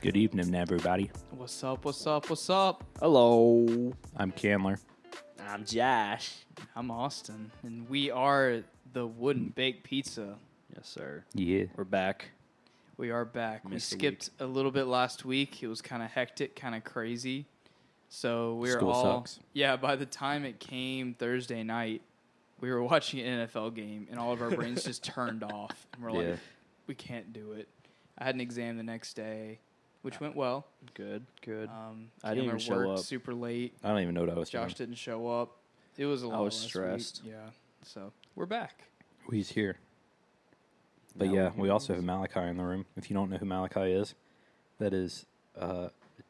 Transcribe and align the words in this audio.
Good 0.00 0.16
evening, 0.16 0.54
everybody. 0.54 1.10
What's 1.30 1.62
up? 1.62 1.84
What's 1.84 2.06
up? 2.06 2.30
What's 2.30 2.48
up? 2.48 2.84
Hello. 3.00 3.92
I'm 4.16 4.32
Candler. 4.32 4.78
I'm 5.46 5.64
Josh. 5.64 6.32
I'm 6.74 6.90
Austin, 6.90 7.50
and 7.62 7.88
we 7.88 8.10
are 8.10 8.62
the 8.92 9.06
Wooden 9.06 9.48
Baked 9.54 9.84
Pizza. 9.84 10.36
Yes, 10.74 10.88
sir. 10.88 11.24
Yeah. 11.34 11.64
We're 11.76 11.84
back. 11.84 12.30
We 12.96 13.10
are 13.10 13.24
back. 13.24 13.64
we 13.64 13.72
Missed 13.72 13.92
a 13.92 13.94
skipped 13.96 14.30
a 14.40 14.46
little 14.46 14.70
bit 14.70 14.84
last 14.86 15.24
week. 15.24 15.62
It 15.62 15.66
was 15.68 15.82
kind 15.82 16.02
of 16.02 16.10
hectic, 16.10 16.56
kind 16.56 16.74
of 16.74 16.84
crazy. 16.84 17.46
So 18.08 18.54
we 18.54 18.68
were 18.70 18.76
School 18.78 18.90
all 18.90 19.18
sucks. 19.18 19.38
yeah. 19.52 19.76
By 19.76 19.96
the 19.96 20.06
time 20.06 20.44
it 20.44 20.58
came 20.60 21.14
Thursday 21.14 21.62
night, 21.62 22.02
we 22.60 22.70
were 22.70 22.82
watching 22.82 23.20
an 23.20 23.46
NFL 23.48 23.74
game, 23.74 24.06
and 24.10 24.18
all 24.18 24.32
of 24.32 24.40
our 24.40 24.50
brains 24.50 24.84
just 24.84 25.04
turned 25.14 25.42
off. 25.42 25.86
And 25.94 26.02
we're 26.02 26.10
Yeah. 26.22 26.30
like, 26.30 26.38
we 26.86 26.94
can't 26.94 27.32
do 27.32 27.52
it. 27.52 27.68
I 28.18 28.24
had 28.24 28.34
an 28.34 28.40
exam 28.40 28.76
the 28.76 28.82
next 28.82 29.14
day, 29.14 29.60
which 30.02 30.20
went 30.20 30.36
well. 30.36 30.66
Good. 30.94 31.24
Good. 31.42 31.68
Um, 31.68 32.10
I 32.22 32.30
didn't 32.34 32.46
even 32.46 32.58
show 32.58 32.76
worked 32.76 33.00
up. 33.00 33.04
super 33.04 33.34
late. 33.34 33.74
I 33.82 33.88
don't 33.88 34.00
even 34.00 34.14
know 34.14 34.22
what 34.22 34.30
I 34.30 34.38
was 34.38 34.50
doing. 34.50 34.64
Josh 34.64 34.74
doing. 34.74 34.88
didn't 34.88 34.98
show 34.98 35.28
up. 35.28 35.56
It 35.96 36.06
was 36.06 36.22
a 36.22 36.28
lot. 36.28 36.42
was 36.42 36.54
last 36.54 36.62
week. 36.62 36.70
stressed. 36.70 37.22
Yeah. 37.24 37.34
So 37.84 38.12
we're 38.34 38.46
back. 38.46 38.84
He's 39.30 39.50
here. 39.50 39.76
But 41.16 41.30
yeah, 41.30 41.50
we 41.56 41.68
also 41.68 41.94
have 41.94 42.04
Malachi 42.04 42.40
in 42.40 42.56
the 42.56 42.64
room. 42.64 42.86
If 42.96 43.10
you 43.10 43.14
don't 43.14 43.30
know 43.30 43.36
who 43.36 43.44
Malachi 43.44 43.92
is, 43.92 44.14
that 44.78 44.94
is 44.94 45.26
uh, 45.58 45.88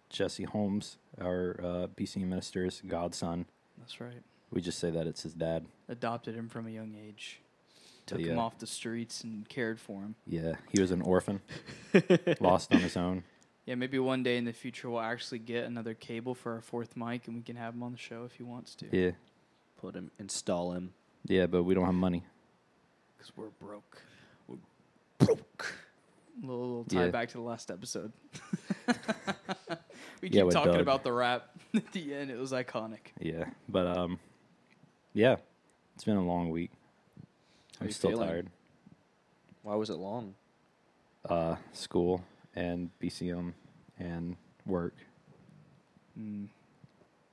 Jesse 0.08 0.44
Holmes, 0.44 0.96
our 1.20 1.60
uh, 1.62 1.86
BC 1.96 2.26
minister's 2.26 2.82
godson. 2.86 3.46
That's 3.78 4.00
right. 4.00 4.22
We 4.50 4.60
just 4.60 4.78
say 4.78 4.90
that 4.90 5.06
it's 5.06 5.22
his 5.22 5.34
dad. 5.34 5.66
Adopted 5.88 6.34
him 6.34 6.48
from 6.48 6.66
a 6.66 6.70
young 6.70 6.94
age. 6.94 7.40
Took 8.06 8.20
him 8.20 8.36
yeah. 8.36 8.42
off 8.42 8.58
the 8.58 8.66
streets 8.66 9.22
and 9.22 9.48
cared 9.48 9.78
for 9.78 10.00
him. 10.00 10.16
Yeah, 10.26 10.54
he 10.72 10.80
was 10.80 10.90
an 10.90 11.02
orphan, 11.02 11.40
lost 12.40 12.72
on 12.72 12.80
his 12.80 12.96
own. 12.96 13.22
Yeah, 13.70 13.76
maybe 13.76 14.00
one 14.00 14.24
day 14.24 14.36
in 14.36 14.44
the 14.44 14.52
future 14.52 14.90
we'll 14.90 14.98
actually 15.00 15.38
get 15.38 15.62
another 15.64 15.94
cable 15.94 16.34
for 16.34 16.54
our 16.54 16.60
fourth 16.60 16.96
mic 16.96 17.28
and 17.28 17.36
we 17.36 17.42
can 17.42 17.54
have 17.54 17.72
him 17.72 17.84
on 17.84 17.92
the 17.92 17.98
show 17.98 18.24
if 18.24 18.32
he 18.34 18.42
wants 18.42 18.74
to. 18.74 18.86
Yeah, 18.90 19.12
Put 19.80 19.94
him. 19.94 20.10
Install 20.18 20.72
him. 20.72 20.92
yeah, 21.24 21.46
but 21.46 21.62
we 21.62 21.72
don't 21.74 21.84
have 21.84 21.94
money. 21.94 22.24
Because 23.16 23.30
we're 23.36 23.50
broke. 23.60 24.02
We're 24.48 24.56
broke. 25.18 25.72
little, 26.42 26.58
little 26.66 26.84
tie 26.84 27.04
Yeah. 27.04 27.10
back 27.12 27.28
to 27.28 27.34
the 27.34 27.44
last 27.44 27.70
episode. 27.70 28.10
we 30.20 30.30
keep 30.30 30.34
Yeah, 30.34 30.50
talking 30.50 30.72
Doug. 30.72 30.80
about 30.80 31.04
the 31.04 31.12
rap 31.12 31.50
at 31.76 31.92
the 31.92 32.12
end. 32.12 32.32
It 32.32 32.38
was 32.40 32.50
iconic. 32.50 33.12
Yeah, 33.20 33.44
but 33.68 33.86
um, 33.86 34.18
yeah, 35.14 35.36
it's 35.94 36.02
been 36.02 36.16
a 36.16 36.26
long 36.26 36.50
week. 36.50 36.72
How 37.78 37.82
I'm 37.82 37.86
you 37.86 37.92
still 37.92 38.10
feeling? 38.10 38.28
tired. 38.28 38.46
Why 39.62 39.76
was 39.76 39.90
it 39.90 39.94
long? 39.96 40.34
Uh, 41.28 41.54
school 41.72 42.24
and 42.54 42.90
BCM 43.00 43.52
and 43.98 44.36
work. 44.66 44.94
Mm. 46.18 46.48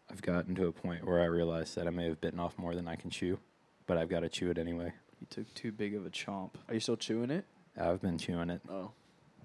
I've 0.09 0.21
gotten 0.21 0.55
to 0.55 0.67
a 0.67 0.71
point 0.71 1.05
where 1.05 1.21
I 1.21 1.25
realize 1.25 1.75
that 1.75 1.87
I 1.87 1.89
may 1.89 2.07
have 2.07 2.21
bitten 2.21 2.39
off 2.39 2.57
more 2.57 2.75
than 2.75 2.87
I 2.87 2.95
can 2.95 3.09
chew, 3.09 3.39
but 3.85 3.97
I've 3.97 4.09
got 4.09 4.21
to 4.21 4.29
chew 4.29 4.49
it 4.49 4.57
anyway. 4.57 4.93
You 5.19 5.27
took 5.29 5.53
too 5.53 5.71
big 5.71 5.95
of 5.95 6.05
a 6.05 6.09
chomp. 6.09 6.51
Are 6.67 6.73
you 6.73 6.79
still 6.79 6.97
chewing 6.97 7.31
it? 7.31 7.45
I've 7.79 8.01
been 8.01 8.17
chewing 8.17 8.49
it. 8.49 8.61
Oh. 8.69 8.91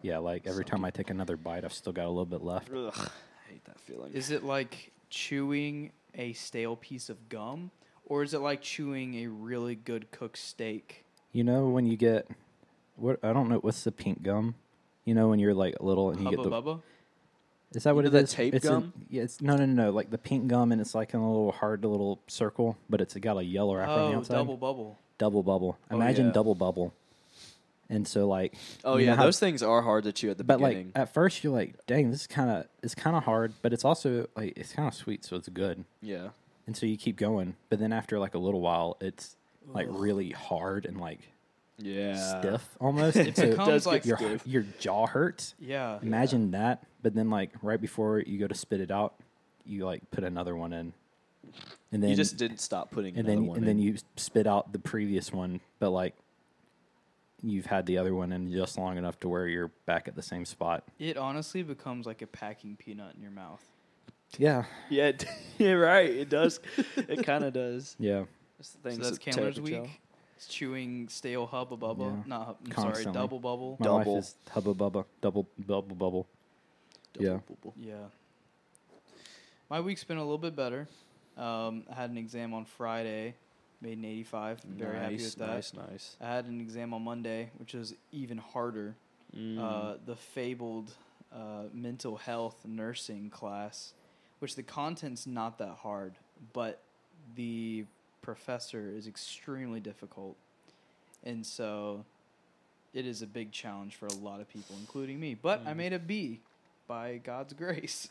Yeah, 0.02 0.18
like 0.18 0.46
every 0.46 0.64
time 0.64 0.84
I 0.84 0.90
take 0.90 1.10
another 1.10 1.36
bite, 1.36 1.64
I've 1.64 1.72
still 1.72 1.92
got 1.92 2.06
a 2.06 2.08
little 2.08 2.26
bit 2.26 2.42
left. 2.42 2.70
Ugh. 2.74 2.92
I 2.94 3.50
hate 3.50 3.64
that 3.64 3.80
feeling. 3.80 4.12
Is 4.12 4.30
it 4.30 4.44
like 4.44 4.92
chewing 5.10 5.92
a 6.14 6.32
stale 6.32 6.76
piece 6.76 7.08
of 7.08 7.28
gum, 7.28 7.70
or 8.06 8.22
is 8.22 8.34
it 8.34 8.40
like 8.40 8.60
chewing 8.60 9.14
a 9.16 9.26
really 9.28 9.74
good 9.74 10.10
cooked 10.10 10.38
steak? 10.38 11.04
You 11.32 11.44
know 11.44 11.68
when 11.68 11.86
you 11.86 11.96
get 11.96 12.28
what 12.96 13.18
I 13.22 13.32
don't 13.32 13.48
know 13.48 13.58
what's 13.58 13.84
the 13.84 13.92
pink 13.92 14.22
gum. 14.22 14.56
You 15.04 15.14
know 15.14 15.28
when 15.28 15.38
you're 15.38 15.54
like 15.54 15.76
little 15.80 16.10
and 16.10 16.18
you 16.20 16.24
Hubba 16.26 16.36
get 16.36 16.42
the 16.44 16.50
Bubba? 16.50 16.80
is 17.74 17.84
that 17.84 17.94
what 17.94 18.02
know 18.04 18.08
it 18.08 18.12
that 18.12 18.24
is? 18.24 18.32
tape 18.32 18.54
it's 18.54 18.68
gum? 18.68 18.92
yeah, 19.08 19.22
it's 19.22 19.40
no 19.40 19.56
no 19.56 19.64
no 19.66 19.84
no 19.86 19.90
like 19.90 20.10
the 20.10 20.18
pink 20.18 20.46
gum 20.48 20.72
and 20.72 20.80
it's 20.80 20.94
like 20.94 21.14
in 21.14 21.20
a 21.20 21.26
little 21.28 21.52
hard 21.52 21.84
little 21.84 22.20
circle, 22.28 22.76
but 22.90 23.00
it's 23.00 23.14
got 23.14 23.36
a 23.38 23.42
yellow 23.44 23.76
wrapper 23.76 23.90
on 23.92 24.10
the 24.10 24.16
Oh, 24.16 24.18
outside. 24.20 24.34
double 24.34 24.56
bubble. 24.56 24.98
double 25.18 25.42
bubble. 25.42 25.78
Oh, 25.90 25.96
Imagine 25.96 26.26
yeah. 26.26 26.32
double 26.32 26.54
bubble. 26.54 26.92
And 27.88 28.06
so 28.08 28.26
like 28.28 28.54
oh 28.84 28.96
you 28.96 29.06
yeah, 29.06 29.16
how- 29.16 29.24
those 29.24 29.38
things 29.38 29.62
are 29.62 29.82
hard 29.82 30.04
to 30.04 30.12
chew 30.12 30.30
at 30.30 30.38
the 30.38 30.44
but 30.44 30.58
beginning. 30.58 30.92
like 30.94 31.02
at 31.02 31.12
first 31.14 31.42
you're 31.44 31.52
like, 31.52 31.74
dang, 31.86 32.10
this 32.10 32.22
is 32.22 32.26
kind 32.26 32.48
of 32.50 32.66
it's 32.82 32.94
kind 32.94 33.16
of 33.16 33.24
hard, 33.24 33.52
but 33.62 33.72
it's 33.72 33.84
also 33.84 34.28
like 34.36 34.52
it's 34.56 34.72
kind 34.72 34.88
of 34.88 34.94
sweet, 34.94 35.24
so 35.24 35.36
it's 35.36 35.48
good. 35.48 35.84
yeah. 36.00 36.28
And 36.66 36.76
so 36.76 36.86
you 36.86 36.96
keep 36.96 37.16
going, 37.16 37.56
but 37.70 37.80
then 37.80 37.92
after 37.92 38.20
like 38.20 38.34
a 38.34 38.38
little 38.38 38.60
while, 38.60 38.96
it's 39.00 39.34
like 39.74 39.88
really 39.90 40.30
hard 40.30 40.86
and 40.86 40.96
like 41.00 41.18
Yeah. 41.82 42.40
stiff 42.40 42.68
almost. 42.80 43.16
It 43.16 43.36
so 43.36 43.50
becomes 43.50 43.68
does 43.68 43.86
like 43.86 44.04
your 44.04 44.16
stiff. 44.18 44.46
your 44.46 44.62
jaw 44.78 45.06
hurts. 45.06 45.54
yeah. 45.58 45.98
Imagine 46.02 46.50
that, 46.52 46.84
but 47.02 47.14
then 47.14 47.30
like 47.30 47.50
right 47.62 47.80
before 47.80 48.20
you 48.20 48.38
go 48.38 48.46
to 48.46 48.54
spit 48.54 48.80
it 48.80 48.90
out, 48.90 49.14
you 49.64 49.84
like 49.84 50.08
put 50.10 50.24
another 50.24 50.54
one 50.56 50.72
in, 50.72 50.92
and 51.92 52.02
then 52.02 52.10
you 52.10 52.16
just 52.16 52.36
didn't 52.36 52.58
stop 52.60 52.90
putting 52.90 53.16
and 53.16 53.26
another 53.26 53.40
then 53.40 53.46
one 53.48 53.56
and 53.58 53.66
then 53.68 53.78
you 53.78 53.96
spit 54.16 54.46
out 54.46 54.72
the 54.72 54.78
previous 54.78 55.32
one, 55.32 55.60
but 55.78 55.90
like 55.90 56.14
you've 57.42 57.66
had 57.66 57.86
the 57.86 57.98
other 57.98 58.14
one 58.14 58.32
in 58.32 58.52
just 58.52 58.78
long 58.78 58.96
enough 58.96 59.18
to 59.20 59.28
where 59.28 59.46
you're 59.48 59.72
back 59.86 60.06
at 60.06 60.14
the 60.14 60.22
same 60.22 60.44
spot. 60.44 60.84
It 61.00 61.16
honestly 61.16 61.62
becomes 61.64 62.06
like 62.06 62.22
a 62.22 62.26
packing 62.26 62.76
peanut 62.76 63.14
in 63.16 63.22
your 63.22 63.32
mouth. 63.32 63.62
Yeah, 64.38 64.64
Yeah, 64.88 65.08
it- 65.08 65.26
yeah, 65.58 65.72
right. 65.72 66.08
It 66.08 66.28
does. 66.28 66.60
it 66.96 67.24
kind 67.26 67.44
of 67.44 67.52
does. 67.52 67.96
yeah. 67.98 68.24
That's 68.58 68.70
the 68.70 68.78
thing. 68.90 68.96
so 68.98 69.02
that's 69.10 69.18
tear 69.18 69.34
Cameron's 69.34 69.58
up 69.58 69.64
week. 69.64 70.00
It's 70.42 70.52
chewing 70.52 71.08
stale 71.08 71.46
hubba 71.46 71.76
bubba. 71.76 72.00
Yeah. 72.00 72.22
Not 72.26 72.46
hub, 72.46 72.56
I'm 72.64 72.72
Constantly. 72.72 73.02
sorry, 73.04 73.14
double 73.14 73.38
bubble. 73.38 73.76
My 73.78 73.84
Double. 73.84 74.14
life 74.14 74.24
is 74.24 74.34
hubba 74.50 74.74
bubba, 74.74 75.04
double 75.20 75.46
bubble 75.56 75.94
bubble. 75.94 76.26
Double 77.12 77.26
Yeah. 77.26 77.38
bubble. 77.48 77.74
Yeah. 77.78 78.06
My 79.70 79.80
week's 79.80 80.02
been 80.02 80.16
a 80.16 80.22
little 80.22 80.38
bit 80.38 80.56
better. 80.56 80.88
Um, 81.36 81.84
I 81.88 81.94
had 81.94 82.10
an 82.10 82.18
exam 82.18 82.54
on 82.54 82.64
Friday, 82.64 83.36
made 83.80 83.98
an 83.98 84.04
85. 84.04 84.60
I'm 84.64 84.74
very 84.74 84.98
happy 84.98 85.16
with 85.16 85.36
that. 85.36 85.46
nice, 85.46 85.74
nice. 85.74 86.16
I 86.20 86.26
had 86.34 86.46
an 86.46 86.60
exam 86.60 86.92
on 86.92 87.02
Monday, 87.02 87.50
which 87.58 87.74
was 87.74 87.94
even 88.10 88.38
harder. 88.38 88.96
Mm. 89.36 89.58
Uh, 89.60 89.98
the 90.04 90.16
fabled 90.16 90.92
uh, 91.32 91.64
mental 91.72 92.16
health 92.16 92.56
nursing 92.66 93.30
class, 93.30 93.94
which 94.40 94.56
the 94.56 94.64
content's 94.64 95.24
not 95.24 95.58
that 95.58 95.76
hard, 95.82 96.16
but 96.52 96.82
the 97.36 97.86
professor 98.22 98.90
is 98.96 99.06
extremely 99.06 99.80
difficult. 99.80 100.36
And 101.24 101.44
so 101.44 102.04
it 102.94 103.06
is 103.06 103.22
a 103.22 103.26
big 103.26 103.52
challenge 103.52 103.96
for 103.96 104.06
a 104.06 104.12
lot 104.14 104.40
of 104.40 104.48
people, 104.48 104.76
including 104.80 105.20
me. 105.20 105.34
But 105.34 105.60
I 105.66 105.72
Mm. 105.72 105.76
made 105.76 105.92
a 105.92 105.98
B 105.98 106.40
by 106.86 107.18
God's 107.18 107.52
grace. 107.52 108.06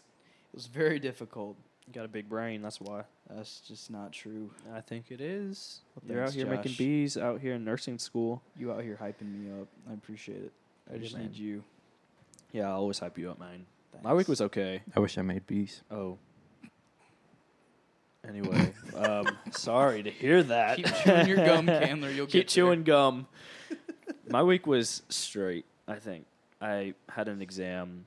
It 0.54 0.56
was 0.56 0.68
very 0.68 1.00
difficult. 1.00 1.56
you 1.88 1.94
got 1.94 2.06
a 2.06 2.10
big 2.10 2.30
brain. 2.30 2.62
That's 2.62 2.80
why. 2.80 3.04
That's 3.30 3.60
just 3.62 3.90
not 3.90 4.14
true. 4.14 4.52
I 4.72 4.80
think 4.82 5.12
it 5.12 5.20
is. 5.20 5.82
Well, 5.96 6.04
You're 6.12 6.22
out 6.24 6.30
thanks, 6.30 6.36
here 6.36 6.46
making 6.46 6.72
Josh. 6.74 6.78
bees 6.78 7.18
out 7.18 7.42
here 7.42 7.56
in 7.56 7.66
nursing 7.66 7.98
school. 7.98 8.42
You 8.56 8.72
out 8.72 8.84
here 8.84 8.98
hyping 9.02 9.34
me 9.34 9.52
up. 9.62 9.68
I 9.90 9.94
appreciate 9.94 10.44
it. 10.44 10.52
I 10.90 10.94
Yeah, 10.96 11.02
just 11.02 11.16
man. 11.16 11.24
need 11.26 11.36
you. 11.36 11.64
Yeah, 12.54 12.70
I'll 12.70 12.82
always 12.82 13.00
hype 13.00 13.18
you 13.18 13.32
up, 13.32 13.40
man. 13.40 13.66
My 14.04 14.14
week 14.14 14.28
was 14.30 14.40
okay. 14.42 14.84
I 14.96 15.00
wish 15.00 15.18
I 15.18 15.22
made 15.24 15.46
bees. 15.48 15.82
Oh. 15.90 16.18
Anyway, 18.28 18.72
um, 18.96 19.26
sorry 19.52 20.04
to 20.04 20.12
hear 20.12 20.44
that. 20.44 20.78
Keep 20.78 20.86
chewing 21.04 21.28
your 21.28 21.38
gum, 21.38 21.66
Candler. 21.68 22.12
You'll 22.12 22.28
Keep 22.28 22.34
get 22.34 22.48
there. 22.48 22.64
chewing 22.66 22.84
gum. 22.84 23.28
My 24.30 24.44
week 24.44 24.68
was 24.68 25.02
straight. 25.10 25.66
I 25.88 25.96
think 25.96 26.26
I 26.62 26.94
had 27.10 27.28
an 27.28 27.42
exam, 27.42 28.06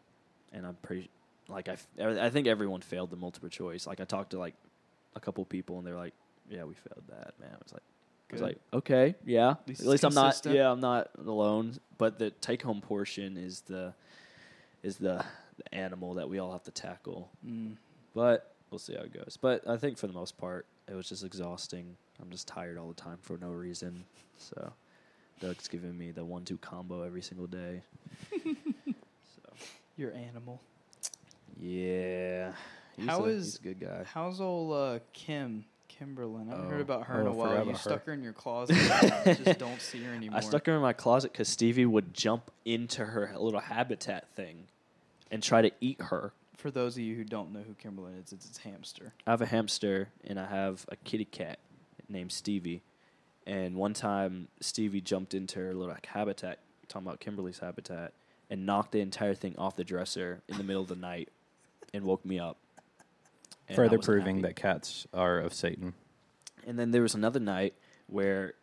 and 0.53 0.65
I'm 0.67 0.77
pretty 0.83 1.11
like 1.49 1.69
I, 1.69 1.77
I 2.01 2.31
think 2.31 2.47
everyone 2.47 2.81
failed 2.81 3.11
the 3.11 3.17
multiple 3.17 3.49
choice. 3.49 3.87
Like 3.87 4.01
I 4.01 4.05
talked 4.05 4.31
to 4.31 4.39
like 4.39 4.55
a 5.17 5.21
couple 5.21 5.45
people, 5.45 5.79
and 5.79 5.87
they're 5.87 5.97
like, 5.97 6.15
"Yeah, 6.49 6.65
we 6.65 6.75
failed 6.75 7.03
that." 7.09 7.35
Man, 7.41 7.51
I 7.53 7.59
was 7.63 7.73
like, 7.73 7.83
I 8.31 8.33
was 8.35 8.41
Good. 8.41 8.47
like, 8.47 8.59
"Okay, 8.73 9.15
yeah." 9.27 9.51
At 9.51 9.69
least 9.69 9.85
least, 9.85 10.05
I'm 10.05 10.15
not. 10.15 10.27
consistent. 10.27 10.55
Yeah, 10.55 10.71
I'm 10.71 10.81
not 10.81 11.11
alone. 11.19 11.75
But 11.99 12.19
the 12.21 12.31
take 12.31 12.63
home 12.63 12.81
portion 12.81 13.37
is 13.37 13.63
the 13.63 13.95
is 14.85 14.97
the, 14.97 15.25
the 15.57 15.75
animal 15.75 16.15
that 16.15 16.29
we 16.29 16.39
all 16.39 16.53
have 16.53 16.63
to 16.65 16.71
tackle. 16.71 17.31
Mm. 17.47 17.77
But 18.15 18.54
we'll 18.71 18.79
see 18.79 18.95
how 18.95 19.03
it 19.03 19.13
goes. 19.13 19.39
But 19.41 19.67
I 19.69 19.77
think 19.77 19.99
for 19.99 20.07
the 20.07 20.13
most 20.13 20.37
part, 20.39 20.67
it 20.89 20.95
was 20.95 21.09
just 21.09 21.25
exhausting. 21.25 21.97
I'm 22.21 22.31
just 22.31 22.47
tired 22.49 22.79
all 22.79 22.89
the 22.89 22.95
time 22.95 23.19
for 23.23 23.37
no 23.39 23.49
reason. 23.51 24.05
So 24.37 24.73
Doug's 25.41 25.69
giving 25.69 25.97
me 25.97 26.11
the 26.11 26.25
one-two 26.25 26.59
combo 26.59 27.03
every 27.03 27.23
single 27.23 27.47
day. 27.47 27.83
so 28.45 29.53
Your 29.97 30.13
animal. 30.13 30.61
yeah, 31.61 32.53
he's 32.97 33.07
How 33.07 33.25
a, 33.25 33.29
is- 33.29 33.45
he's 33.45 33.57
a 33.57 33.63
good 33.63 33.81
guy. 33.81 34.05
How's 34.13 34.41
old 34.41 34.73
uh, 34.73 34.99
Kim? 35.13 35.65
Kimberlyn. 36.01 36.49
I 36.49 36.51
haven't 36.51 36.67
Oh. 36.67 36.71
heard 36.71 36.81
about 36.81 37.05
her 37.07 37.21
in 37.21 37.27
a 37.29 37.33
while. 37.33 37.65
You 37.67 37.75
stuck 37.77 38.05
her. 38.05 38.11
her 38.11 38.13
in 38.15 38.23
your 38.25 38.33
closet. 38.33 38.75
just 39.45 39.61
don't 39.61 39.81
see 39.81 40.03
her 40.03 40.13
anymore. 40.17 40.39
I 40.39 40.41
stuck 40.41 40.67
her 40.67 40.75
in 40.75 40.83
my 40.83 40.93
closet 40.93 41.31
because 41.31 41.49
Stevie 41.49 41.87
would 41.87 42.13
jump 42.13 42.51
into 42.65 43.05
her 43.05 43.33
little 43.39 43.61
habitat 43.61 44.27
thing 44.35 44.65
and 45.31 45.41
try 45.41 45.63
to 45.63 45.71
eat 45.81 46.01
her. 46.01 46.33
For 46.57 46.71
those 46.71 46.97
of 46.97 47.03
you 47.03 47.15
who 47.17 47.25
don't 47.25 47.53
know 47.53 47.61
who 47.61 47.75
Kimberlyn 47.75 48.23
is, 48.23 48.33
it's 48.33 48.47
its 48.47 48.59
hamster. 48.59 49.13
I 49.27 49.31
have 49.33 49.41
a 49.43 49.47
hamster 49.47 50.09
and 50.25 50.39
I 50.39 50.47
have 50.47 50.87
a 50.89 50.97
kitty 50.97 51.25
cat 51.25 51.59
named 52.09 52.33
Stevie. 52.33 52.83
And 53.47 53.77
one 53.77 53.93
time 53.93 54.49
Stevie 54.61 55.01
jumped 55.01 55.35
into 55.35 55.59
her 55.59 55.75
little 55.75 55.95
habitat, 56.07 56.61
talking 56.89 57.07
about 57.07 57.21
Kimberly's 57.21 57.59
habitat, 57.59 58.13
and 58.49 58.65
knocked 58.65 58.93
the 58.93 59.01
entire 59.01 59.35
thing 59.35 59.55
off 59.59 59.77
the 59.77 59.85
dresser 59.85 60.41
in 60.49 60.57
the 60.57 60.65
middle 60.65 60.83
of 60.83 60.89
the 60.89 60.97
night 60.97 61.29
and 61.93 62.05
woke 62.05 62.25
me 62.25 62.39
up. 62.39 62.57
And 63.69 63.77
Further 63.77 63.99
proving 63.99 64.37
happy. 64.37 64.49
that 64.49 64.57
cats 64.57 65.07
are 65.13 65.39
of 65.39 65.53
Satan. 65.55 65.95
And 66.67 66.79
then 66.79 66.91
there 66.91 67.03
was 67.03 67.15
another 67.15 67.41
night 67.41 67.75
where 68.07 68.55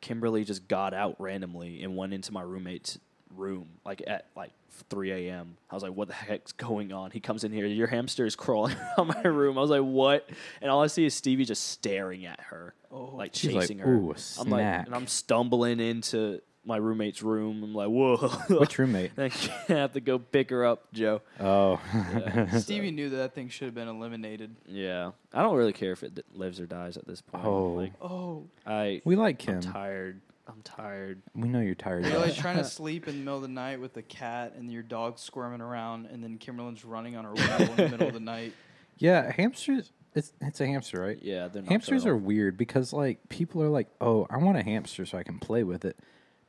Kimberly 0.00 0.44
just 0.44 0.68
got 0.68 0.94
out 0.94 1.16
randomly 1.20 1.82
and 1.82 1.96
went 1.96 2.12
into 2.12 2.32
my 2.32 2.42
roommate's 2.42 2.98
room, 3.36 3.68
like 3.84 4.02
at 4.06 4.26
like 4.36 4.52
3 4.90 5.12
a.m. 5.28 5.56
I 5.70 5.74
was 5.74 5.82
like, 5.82 5.92
"What 5.94 6.08
the 6.08 6.14
heck's 6.14 6.52
going 6.52 6.92
on?" 6.92 7.10
He 7.10 7.20
comes 7.20 7.44
in 7.44 7.52
here. 7.52 7.66
Your 7.66 7.86
hamster 7.88 8.24
is 8.26 8.36
crawling 8.36 8.76
around 8.98 9.08
my 9.08 9.22
room. 9.22 9.58
I 9.58 9.60
was 9.60 9.70
like, 9.70 9.82
"What?" 9.82 10.28
And 10.60 10.70
all 10.70 10.82
I 10.82 10.86
see 10.86 11.04
is 11.04 11.14
Stevie 11.14 11.44
just 11.44 11.68
staring 11.68 12.24
at 12.26 12.40
her, 12.40 12.74
Oh. 12.90 13.14
like 13.16 13.34
She's 13.34 13.52
like, 13.52 13.62
chasing 13.62 13.78
her. 13.78 13.90
"Ooh, 13.92 14.12
a 14.12 14.40
I'm 14.40 14.50
like, 14.50 14.60
snack." 14.60 14.86
and 14.86 14.94
I'm 14.94 15.06
stumbling 15.06 15.80
into 15.80 16.40
my 16.64 16.76
roommate's 16.76 17.22
room. 17.22 17.62
I'm 17.64 17.74
like, 17.74 17.88
"Whoa!" 17.88 18.16
Which 18.60 18.78
roommate? 18.78 19.12
I 19.18 19.30
have 19.68 19.92
to 19.94 20.00
go 20.00 20.18
pick 20.18 20.50
her 20.50 20.64
up, 20.64 20.92
Joe. 20.92 21.20
Oh, 21.40 21.80
Yeah. 21.92 22.58
Stevie 22.58 22.92
knew 22.92 23.10
that, 23.10 23.16
that 23.16 23.34
thing 23.34 23.48
should 23.48 23.66
have 23.66 23.74
been 23.74 23.88
eliminated. 23.88 24.54
Yeah, 24.66 25.10
I 25.34 25.42
don't 25.42 25.56
really 25.56 25.72
care 25.72 25.92
if 25.92 26.02
it 26.02 26.24
lives 26.34 26.60
or 26.60 26.66
dies 26.66 26.96
at 26.96 27.06
this 27.06 27.20
point. 27.20 27.44
Oh. 27.44 27.72
Like, 27.74 27.92
Oh, 28.00 28.46
I, 28.66 29.02
we 29.04 29.16
like 29.16 29.46
I'm 29.48 29.54
him. 29.56 29.60
tired. 29.60 30.20
I'm 30.48 30.60
tired. 30.62 31.22
We 31.34 31.48
know 31.48 31.60
you're 31.60 31.74
tired. 31.74 32.04
you're 32.06 32.18
like 32.18 32.34
trying 32.34 32.56
to 32.56 32.64
sleep 32.80 33.06
in 33.06 33.14
the 33.14 33.20
middle 33.20 33.36
of 33.36 33.42
the 33.42 33.48
night 33.48 33.80
with 33.80 33.94
the 33.94 34.02
cat 34.02 34.54
and 34.56 34.70
your 34.72 34.82
dog 34.82 35.18
squirming 35.18 35.60
around, 35.60 36.06
and 36.06 36.22
then 36.22 36.36
Kimberly's 36.38 36.84
running 36.84 37.16
on 37.16 37.24
her 37.24 37.32
window 37.32 37.58
in 37.58 37.76
the 37.76 37.88
middle 37.88 38.08
of 38.08 38.14
the 38.14 38.20
night. 38.20 38.52
yeah, 38.98 39.30
hamsters. 39.32 39.92
It's 40.14 40.32
it's 40.40 40.60
a 40.60 40.66
hamster, 40.66 41.00
right? 41.00 41.18
Yeah, 41.22 41.48
they're 41.48 41.62
Hamsters 41.62 42.04
are 42.06 42.16
weird 42.16 42.56
because 42.58 42.92
like 42.92 43.28
people 43.28 43.62
are 43.62 43.68
like, 43.68 43.88
"Oh, 44.00 44.26
I 44.28 44.36
want 44.38 44.58
a 44.58 44.62
hamster 44.62 45.06
so 45.06 45.16
I 45.16 45.22
can 45.22 45.38
play 45.38 45.62
with 45.62 45.84
it." 45.84 45.96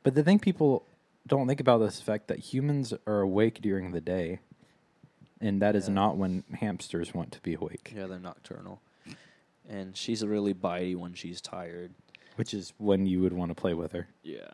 But 0.02 0.14
the 0.14 0.22
thing 0.22 0.38
people 0.38 0.84
don't 1.26 1.46
think 1.46 1.60
about 1.60 1.80
is 1.82 1.98
the 1.98 2.04
fact 2.04 2.28
that 2.28 2.40
humans 2.40 2.92
are 3.06 3.20
awake 3.20 3.62
during 3.62 3.92
the 3.92 4.00
day, 4.02 4.40
and 5.40 5.62
that 5.62 5.74
is 5.76 5.88
Yeah. 5.88 5.94
not 5.94 6.16
when 6.18 6.44
hamsters 6.52 7.14
want 7.14 7.32
to 7.32 7.40
be 7.40 7.54
awake, 7.54 7.92
Yeah, 7.96 8.06
they're 8.06 8.18
nocturnal. 8.18 8.82
And 9.66 9.96
she's 9.96 10.20
a 10.20 10.28
really 10.28 10.52
bitey 10.52 10.94
when 10.94 11.14
she's 11.14 11.40
tired. 11.40 11.94
Which 12.36 12.54
is 12.54 12.72
when 12.78 13.06
you 13.06 13.20
would 13.20 13.32
want 13.32 13.50
to 13.50 13.54
play 13.54 13.74
with 13.74 13.92
her. 13.92 14.06
Yeah. 14.22 14.48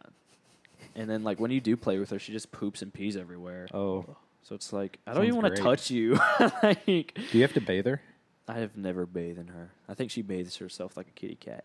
And 0.94 1.08
then 1.08 1.22
like 1.22 1.38
when 1.40 1.50
you 1.50 1.60
do 1.60 1.76
play 1.76 1.98
with 1.98 2.10
her, 2.10 2.18
she 2.18 2.32
just 2.32 2.50
poops 2.52 2.82
and 2.82 2.92
pees 2.92 3.16
everywhere. 3.16 3.68
Oh, 3.72 4.16
So 4.42 4.54
it's 4.54 4.72
like 4.72 4.98
I 5.06 5.12
don't 5.14 5.24
even 5.24 5.36
want 5.40 5.54
to 5.54 5.62
great. 5.62 5.62
touch 5.62 5.90
you. 5.90 6.18
like 6.62 7.14
do 7.30 7.38
you 7.38 7.42
have 7.42 7.52
to 7.54 7.60
bathe 7.60 7.86
her? 7.86 8.00
I 8.48 8.54
have 8.58 8.76
never 8.76 9.06
bathed 9.06 9.38
in 9.38 9.48
her. 9.48 9.70
I 9.88 9.94
think 9.94 10.10
she 10.10 10.22
bathes 10.22 10.56
herself 10.56 10.96
like 10.96 11.06
a 11.06 11.12
kitty 11.12 11.36
cat. 11.36 11.64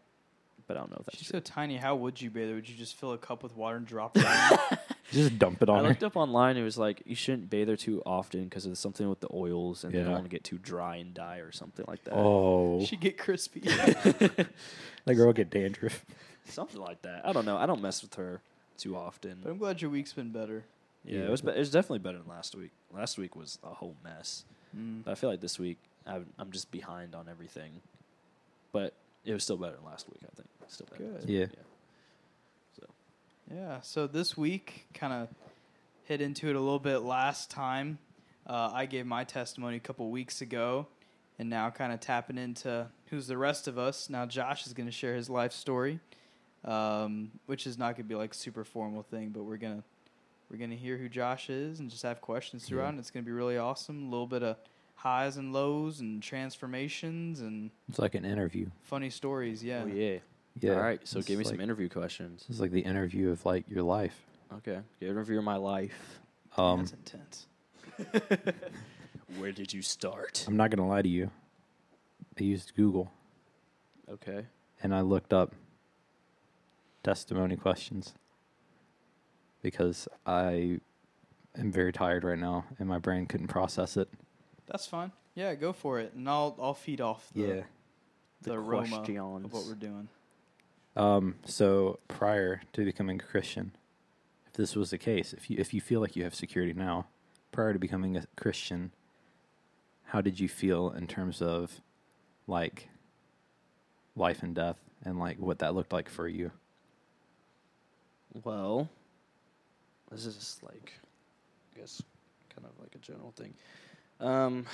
But 0.67 0.77
I 0.77 0.79
don't 0.79 0.89
know 0.89 0.97
if 0.99 1.05
that's 1.05 1.17
She's 1.19 1.27
true. 1.29 1.37
so 1.37 1.41
tiny. 1.41 1.77
How 1.77 1.95
would 1.95 2.19
you 2.19 2.31
bathe 2.31 2.49
her? 2.49 2.55
Would 2.55 2.67
you 2.67 2.75
just 2.75 2.95
fill 2.95 3.13
a 3.13 3.17
cup 3.19 3.43
with 3.43 3.55
water 3.55 3.77
and 3.77 3.85
drop 3.85 4.17
it 4.17 4.25
on 4.25 4.31
her? 4.57 4.79
Just 5.11 5.37
dump 5.37 5.61
it 5.61 5.69
I 5.69 5.73
on 5.73 5.79
her. 5.81 5.85
I 5.85 5.89
looked 5.89 6.03
up 6.03 6.15
online. 6.17 6.57
It 6.57 6.63
was 6.63 6.79
like 6.79 7.03
you 7.05 7.13
shouldn't 7.13 7.51
bathe 7.51 7.69
her 7.69 7.75
too 7.77 8.01
often 8.07 8.45
because 8.45 8.65
of 8.65 8.75
something 8.75 9.07
with 9.07 9.19
the 9.19 9.27
oils, 9.31 9.83
and 9.83 9.93
they 9.93 9.99
don't 10.01 10.11
want 10.11 10.23
to 10.23 10.29
get 10.29 10.43
too 10.43 10.57
dry 10.57 10.95
and 10.95 11.13
die 11.13 11.37
or 11.37 11.51
something 11.51 11.85
like 11.87 12.03
that. 12.05 12.15
Oh, 12.15 12.83
She'd 12.83 13.01
get 13.01 13.15
crispy. 13.15 13.59
that 13.59 14.47
girl 15.15 15.31
get 15.33 15.51
dandruff. 15.51 16.03
something 16.45 16.81
like 16.81 17.01
that. 17.03 17.21
I 17.25 17.33
don't 17.33 17.45
know. 17.45 17.57
I 17.57 17.67
don't 17.67 17.81
mess 17.83 18.01
with 18.01 18.15
her 18.15 18.41
too 18.77 18.95
often. 18.95 19.37
but 19.43 19.51
I'm 19.51 19.57
glad 19.59 19.81
your 19.81 19.91
week's 19.91 20.13
been 20.13 20.31
better. 20.31 20.63
yeah, 21.05 21.19
Yeah. 21.19 21.25
it 21.25 21.29
was. 21.29 21.41
Be- 21.41 21.51
it 21.51 21.59
was 21.59 21.69
definitely 21.71 21.99
better 21.99 22.17
than 22.17 22.27
last 22.27 22.55
week. 22.55 22.71
Last 22.91 23.17
week 23.19 23.35
was 23.35 23.59
a 23.63 23.75
whole 23.75 23.95
mess. 24.03 24.43
Mm. 24.75 25.03
But 25.05 25.11
I 25.11 25.15
feel 25.15 25.29
like 25.29 25.39
this 25.41 25.59
week 25.59 25.77
I'm, 26.07 26.25
I'm 26.39 26.51
just 26.51 26.71
behind 26.71 27.13
on 27.13 27.29
everything. 27.29 27.81
But 28.71 28.93
it 29.23 29.33
was 29.33 29.43
still 29.43 29.57
better 29.57 29.75
than 29.75 29.85
last 29.85 30.07
week. 30.09 30.19
I 30.23 30.35
think 30.35 30.47
still 30.67 30.87
better. 30.91 31.03
than 31.03 31.11
Good. 31.25 31.39
last 31.41 31.55
Yeah. 31.57 31.63
So 32.79 32.87
Yeah. 33.53 33.81
So 33.81 34.07
this 34.07 34.35
week, 34.37 34.87
kind 34.93 35.13
of 35.13 35.29
hit 36.05 36.21
into 36.21 36.49
it 36.49 36.55
a 36.55 36.59
little 36.59 36.79
bit 36.79 36.99
last 36.99 37.49
time. 37.51 37.97
Uh, 38.47 38.71
I 38.73 38.85
gave 38.85 39.05
my 39.05 39.23
testimony 39.23 39.77
a 39.77 39.79
couple 39.79 40.09
weeks 40.11 40.41
ago, 40.41 40.87
and 41.39 41.49
now 41.49 41.69
kind 41.71 41.91
of 41.91 41.99
tapping 41.99 42.37
into 42.37 42.87
who's 43.07 43.25
the 43.27 43.37
rest 43.37 43.67
of 43.67 43.77
us. 43.77 44.09
Now 44.09 44.25
Josh 44.27 44.67
is 44.67 44.73
going 44.73 44.85
to 44.87 44.91
share 44.91 45.15
his 45.15 45.29
life 45.31 45.51
story, 45.51 45.99
um, 46.63 47.31
which 47.47 47.65
is 47.67 47.77
not 47.77 47.95
going 47.95 48.05
to 48.05 48.09
be 48.09 48.15
like 48.15 48.33
a 48.33 48.37
super 48.37 48.63
formal 48.63 49.03
thing, 49.03 49.29
but 49.29 49.43
we're 49.43 49.57
gonna 49.57 49.83
we're 50.51 50.57
gonna 50.57 50.75
hear 50.75 50.95
who 50.97 51.09
Josh 51.09 51.49
is 51.49 51.79
and 51.79 51.89
just 51.89 52.03
have 52.03 52.21
questions 52.21 52.65
throughout, 52.65 52.83
Yeah. 52.85 52.89
and 52.89 52.99
it's 52.99 53.09
going 53.09 53.23
to 53.23 53.27
be 53.27 53.33
really 53.33 53.57
awesome. 53.57 54.03
A 54.07 54.09
little 54.11 54.27
bit 54.27 54.43
of 54.43 54.57
highs 54.93 55.37
and 55.37 55.51
lows 55.51 55.99
and 55.99 56.21
transformations 56.21 57.41
and 57.41 57.71
It's 57.89 57.97
like 57.99 58.13
an 58.15 58.25
interview. 58.25 58.69
funny 58.83 59.09
stories. 59.09 59.63
Yeah. 59.63 59.81
Oh 59.85 59.87
yeah. 59.87 60.19
Yeah. 60.61 60.73
All 60.73 60.79
right. 60.81 60.99
So 61.07 61.19
It's 61.19 61.27
give 61.27 61.37
me 61.39 61.45
like, 61.45 61.53
some 61.53 61.61
interview 61.61 61.89
questions. 61.89 62.45
This 62.47 62.55
is 62.55 62.61
like 62.61 62.71
the 62.71 62.81
interview 62.81 63.29
of 63.31 63.45
like 63.45 63.69
your 63.69 63.83
life. 63.83 64.15
Okay. 64.53 64.79
Give 64.99 65.09
interview 65.09 65.37
of 65.39 65.43
my 65.43 65.57
life. 65.57 66.19
Um, 66.57 66.79
That's 66.85 66.93
intense. 66.93 67.47
Where 69.37 69.51
did 69.51 69.73
you 69.73 69.81
start? 69.81 70.45
I'm 70.47 70.55
not 70.57 70.69
gonna 70.71 70.87
lie 70.87 71.01
to 71.01 71.09
you. 71.09 71.29
I 72.39 72.43
used 72.43 72.73
Google 72.75 73.11
Okay. 74.09 74.45
and 74.83 74.93
I 74.93 75.01
looked 75.01 75.33
up 75.33 75.53
testimony 77.03 77.55
questions 77.55 78.13
because 79.61 80.07
I 80.25 80.79
am 81.57 81.71
very 81.71 81.91
tired 81.93 82.23
right 82.23 82.37
now 82.37 82.65
and 82.79 82.87
my 82.87 82.99
brain 82.99 83.25
couldn't 83.25 83.47
process 83.47 83.97
it. 83.97 84.09
That's 84.67 84.85
fine. 84.85 85.11
Yeah, 85.35 85.53
go 85.55 85.73
for 85.73 85.99
it, 85.99 86.13
and 86.13 86.27
I'll 86.29 86.55
I'll 86.59 86.73
feed 86.73 87.01
off 87.01 87.29
the 87.33 87.63
the, 88.41 88.49
The 88.51 88.53
aroma 88.53 88.87
questions. 89.03 89.45
of 89.45 89.53
what 89.53 89.65
we're 89.65 89.75
doing. 89.75 90.07
Um. 90.95 91.35
So 91.45 91.99
prior 92.07 92.61
to 92.73 92.85
becoming 92.85 93.19
a 93.19 93.23
Christian, 93.23 93.71
if 94.47 94.53
this 94.53 94.75
was 94.75 94.91
the 94.91 94.97
case, 94.97 95.33
if 95.33 95.49
you 95.49 95.57
if 95.59 95.73
you 95.73 95.81
feel 95.81 95.99
like 96.01 96.15
you 96.15 96.23
have 96.23 96.35
security 96.35 96.73
now, 96.73 97.07
prior 97.51 97.73
to 97.73 97.79
becoming 97.79 98.15
a 98.15 98.25
Christian, 98.35 98.91
how 100.05 100.21
did 100.21 100.39
you 100.39 100.47
feel 100.47 100.91
in 100.91 101.07
terms 101.07 101.41
of 101.41 101.81
like 102.47 102.89
life 104.15 104.43
and 104.43 104.55
death 104.55 104.77
and 105.03 105.19
like 105.19 105.39
what 105.39 105.59
that 105.59 105.75
looked 105.75 105.93
like 105.93 106.09
for 106.09 106.27
you? 106.27 106.51
Well, 108.43 108.89
this 110.11 110.25
is 110.25 110.35
just 110.35 110.63
like, 110.63 110.93
I 111.75 111.79
guess, 111.79 112.01
kind 112.53 112.67
of 112.67 112.79
like 112.81 112.93
a 112.95 112.97
general 112.99 113.33
thing. 113.35 113.53
Um, 114.19 114.65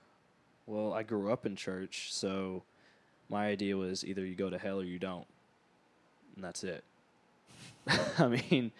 well, 0.66 0.92
I 0.92 1.02
grew 1.02 1.32
up 1.32 1.46
in 1.46 1.56
church, 1.56 2.12
so 2.12 2.62
my 3.28 3.46
idea 3.46 3.76
was 3.76 4.04
either 4.04 4.24
you 4.24 4.34
go 4.34 4.50
to 4.50 4.58
hell 4.58 4.80
or 4.80 4.84
you 4.84 4.98
don't, 4.98 5.26
and 6.34 6.44
that's 6.44 6.64
it. 6.64 6.84
I 8.18 8.28
mean, 8.28 8.72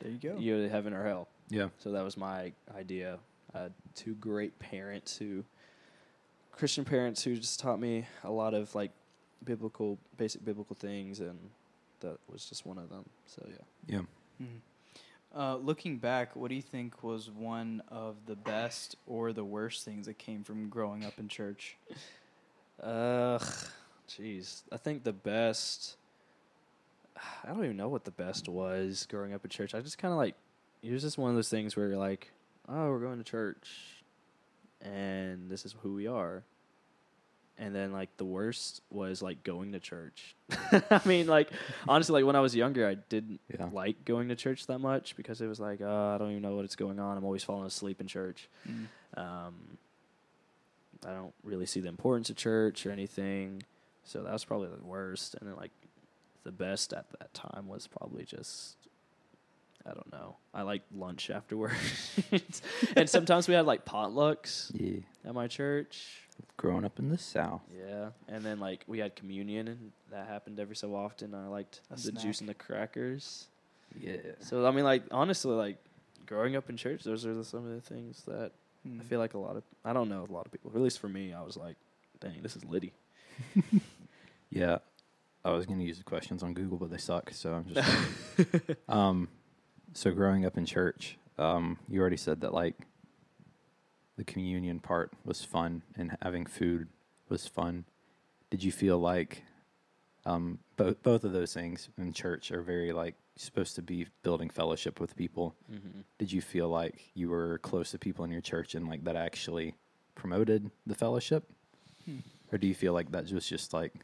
There 0.00 0.10
you 0.10 0.18
go. 0.18 0.36
you 0.38 0.56
go 0.56 0.62
to 0.62 0.68
heaven 0.68 0.92
or 0.92 1.04
hell. 1.06 1.28
Yeah. 1.50 1.68
So 1.78 1.92
that 1.92 2.02
was 2.04 2.16
my 2.16 2.52
idea. 2.76 3.18
I 3.54 3.62
had 3.62 3.72
two 3.94 4.14
great 4.14 4.58
parents 4.58 5.16
who, 5.16 5.44
Christian 6.52 6.84
parents 6.84 7.22
who 7.22 7.36
just 7.36 7.60
taught 7.60 7.80
me 7.80 8.06
a 8.24 8.30
lot 8.30 8.54
of 8.54 8.74
like 8.74 8.90
biblical, 9.44 9.98
basic 10.16 10.44
biblical 10.44 10.76
things, 10.76 11.20
and 11.20 11.38
that 12.00 12.18
was 12.30 12.44
just 12.46 12.64
one 12.66 12.78
of 12.78 12.88
them. 12.88 13.04
So 13.26 13.44
yeah. 13.48 13.96
Yeah. 13.98 14.44
Mhm. 14.46 14.60
Uh, 15.34 15.56
looking 15.56 15.96
back, 15.96 16.36
what 16.36 16.48
do 16.48 16.54
you 16.54 16.60
think 16.62 17.02
was 17.02 17.30
one 17.30 17.82
of 17.88 18.16
the 18.26 18.36
best 18.36 18.96
or 19.06 19.32
the 19.32 19.44
worst 19.44 19.82
things 19.84 20.04
that 20.06 20.18
came 20.18 20.44
from 20.44 20.68
growing 20.68 21.04
up 21.06 21.18
in 21.18 21.26
church? 21.26 21.76
Ugh, 22.82 23.42
jeez. 24.08 24.62
I 24.70 24.76
think 24.76 25.04
the 25.04 25.12
best. 25.12 25.96
I 27.16 27.48
don't 27.48 27.64
even 27.64 27.76
know 27.76 27.88
what 27.88 28.04
the 28.04 28.10
best 28.10 28.48
was 28.48 29.06
growing 29.10 29.32
up 29.34 29.44
in 29.44 29.50
church. 29.50 29.74
I 29.74 29.80
just 29.80 29.98
kind 29.98 30.12
of 30.12 30.18
like 30.18 30.34
it 30.82 30.92
was 30.92 31.02
just 31.02 31.18
one 31.18 31.30
of 31.30 31.36
those 31.36 31.48
things 31.48 31.76
where 31.76 31.88
you're 31.88 31.98
like, 31.98 32.32
oh, 32.68 32.90
we're 32.90 32.98
going 33.00 33.18
to 33.18 33.24
church, 33.24 34.02
and 34.80 35.50
this 35.50 35.64
is 35.64 35.74
who 35.82 35.94
we 35.94 36.06
are. 36.06 36.42
And 37.58 37.74
then 37.74 37.92
like 37.92 38.16
the 38.16 38.24
worst 38.24 38.80
was 38.90 39.22
like 39.22 39.44
going 39.44 39.72
to 39.72 39.78
church. 39.80 40.34
I 40.90 41.00
mean, 41.04 41.26
like 41.26 41.50
honestly, 41.86 42.14
like 42.14 42.26
when 42.26 42.34
I 42.34 42.40
was 42.40 42.56
younger, 42.56 42.88
I 42.88 42.94
didn't 42.94 43.40
Yeah. 43.56 43.68
like 43.72 44.04
going 44.04 44.28
to 44.28 44.34
church 44.34 44.66
that 44.66 44.78
much 44.80 45.14
because 45.16 45.40
it 45.40 45.46
was 45.46 45.60
like, 45.60 45.80
uh, 45.80 46.14
I 46.14 46.18
don't 46.18 46.30
even 46.30 46.42
know 46.42 46.56
what's 46.56 46.74
going 46.76 46.98
on. 46.98 47.16
I'm 47.18 47.24
always 47.24 47.44
falling 47.44 47.66
asleep 47.66 48.00
in 48.00 48.06
church. 48.08 48.48
Um, 49.16 49.54
I 51.06 51.10
don't 51.12 51.34
really 51.44 51.66
see 51.66 51.80
the 51.80 51.88
importance 51.88 52.30
of 52.30 52.36
church 52.36 52.86
or 52.86 52.90
anything, 52.90 53.62
so 54.04 54.22
that 54.22 54.32
was 54.32 54.44
probably 54.44 54.68
the 54.68 54.82
worst. 54.84 55.34
And 55.38 55.48
then 55.48 55.56
like 55.56 55.70
the 56.44 56.52
best 56.52 56.92
at 56.92 57.06
that 57.18 57.32
time 57.34 57.66
was 57.68 57.86
probably 57.86 58.24
just 58.24 58.76
I 59.84 59.94
don't 59.94 60.12
know. 60.12 60.36
I 60.54 60.62
like 60.62 60.82
lunch 60.94 61.28
afterwards, 61.30 62.20
and 62.96 63.08
sometimes 63.10 63.48
we 63.48 63.54
had 63.54 63.66
like 63.66 63.84
potlucks 63.84 64.70
Yeah. 64.74 65.00
at 65.24 65.34
my 65.34 65.48
church. 65.48 66.20
Growing 66.56 66.84
up 66.84 66.98
in 67.00 67.08
the 67.08 67.18
South. 67.18 67.62
Yeah, 67.76 68.10
and 68.28 68.44
then 68.44 68.60
like 68.60 68.84
we 68.86 69.00
had 69.00 69.16
communion, 69.16 69.66
and 69.68 69.92
that 70.12 70.28
happened 70.28 70.60
every 70.60 70.76
so 70.76 70.94
often. 70.94 71.34
I 71.34 71.48
liked 71.48 71.80
A 71.90 71.96
the 71.96 72.12
juice 72.12 72.40
and 72.40 72.48
the 72.48 72.54
crackers. 72.54 73.48
Yeah. 73.98 74.16
So 74.40 74.64
I 74.66 74.70
mean, 74.70 74.84
like 74.84 75.02
honestly, 75.10 75.52
like 75.54 75.78
growing 76.26 76.54
up 76.54 76.70
in 76.70 76.76
church, 76.76 77.02
those 77.02 77.26
are 77.26 77.34
the, 77.34 77.44
some 77.44 77.66
of 77.66 77.72
the 77.74 77.80
things 77.80 78.22
that 78.26 78.52
Mm. 78.84 79.00
I 79.00 79.04
feel 79.04 79.20
like 79.20 79.34
a 79.34 79.38
lot 79.38 79.54
of 79.54 79.62
I 79.84 79.92
don't 79.92 80.08
know 80.08 80.26
a 80.28 80.32
lot 80.32 80.44
of 80.44 80.50
people. 80.50 80.72
At 80.74 80.80
least 80.80 80.98
for 80.98 81.08
me, 81.08 81.32
I 81.32 81.42
was 81.42 81.56
like, 81.56 81.76
"Dang, 82.20 82.42
this 82.42 82.56
is 82.56 82.64
litty." 82.64 82.92
Yeah. 84.50 84.78
I 85.44 85.50
was 85.50 85.66
going 85.66 85.78
to 85.78 85.84
use 85.84 85.98
the 85.98 86.04
questions 86.04 86.42
on 86.42 86.54
Google, 86.54 86.78
but 86.78 86.90
they 86.90 86.98
suck. 86.98 87.30
So 87.32 87.52
I'm 87.54 87.66
just. 87.66 88.70
um, 88.88 89.28
so 89.92 90.10
growing 90.12 90.46
up 90.46 90.56
in 90.56 90.64
church, 90.66 91.18
um, 91.38 91.78
you 91.88 92.00
already 92.00 92.16
said 92.16 92.40
that 92.42 92.54
like 92.54 92.76
the 94.16 94.24
communion 94.24 94.78
part 94.78 95.12
was 95.24 95.42
fun 95.44 95.82
and 95.96 96.16
having 96.22 96.46
food 96.46 96.88
was 97.28 97.46
fun. 97.46 97.84
Did 98.50 98.62
you 98.62 98.70
feel 98.72 98.98
like 98.98 99.42
um, 100.24 100.58
both 100.76 101.02
both 101.02 101.24
of 101.24 101.32
those 101.32 101.52
things 101.52 101.88
in 101.98 102.12
church 102.12 102.50
are 102.52 102.62
very 102.62 102.92
like 102.92 103.14
supposed 103.36 103.74
to 103.76 103.82
be 103.82 104.06
building 104.22 104.48
fellowship 104.50 105.00
with 105.00 105.16
people? 105.16 105.54
Mm-hmm. 105.72 106.00
Did 106.18 106.30
you 106.30 106.40
feel 106.40 106.68
like 106.68 107.10
you 107.14 107.30
were 107.30 107.58
close 107.58 107.90
to 107.92 107.98
people 107.98 108.24
in 108.24 108.30
your 108.30 108.42
church 108.42 108.74
and 108.74 108.86
like 108.88 109.04
that 109.04 109.16
actually 109.16 109.74
promoted 110.14 110.70
the 110.86 110.94
fellowship, 110.94 111.44
Hmm. 112.04 112.18
or 112.52 112.58
do 112.58 112.66
you 112.66 112.74
feel 112.74 112.92
like 112.92 113.10
that 113.12 113.30
was 113.32 113.48
just 113.48 113.72
like 113.72 113.94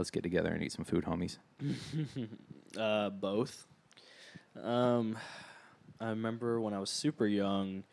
let's 0.00 0.10
get 0.10 0.22
together 0.22 0.50
and 0.50 0.62
eat 0.62 0.72
some 0.72 0.86
food, 0.86 1.04
homies? 1.04 1.36
uh, 2.78 3.10
both. 3.10 3.66
Um, 4.60 5.18
I 6.00 6.08
remember 6.08 6.58
when 6.58 6.72
I 6.72 6.78
was 6.78 6.88
super 6.88 7.26
young, 7.26 7.84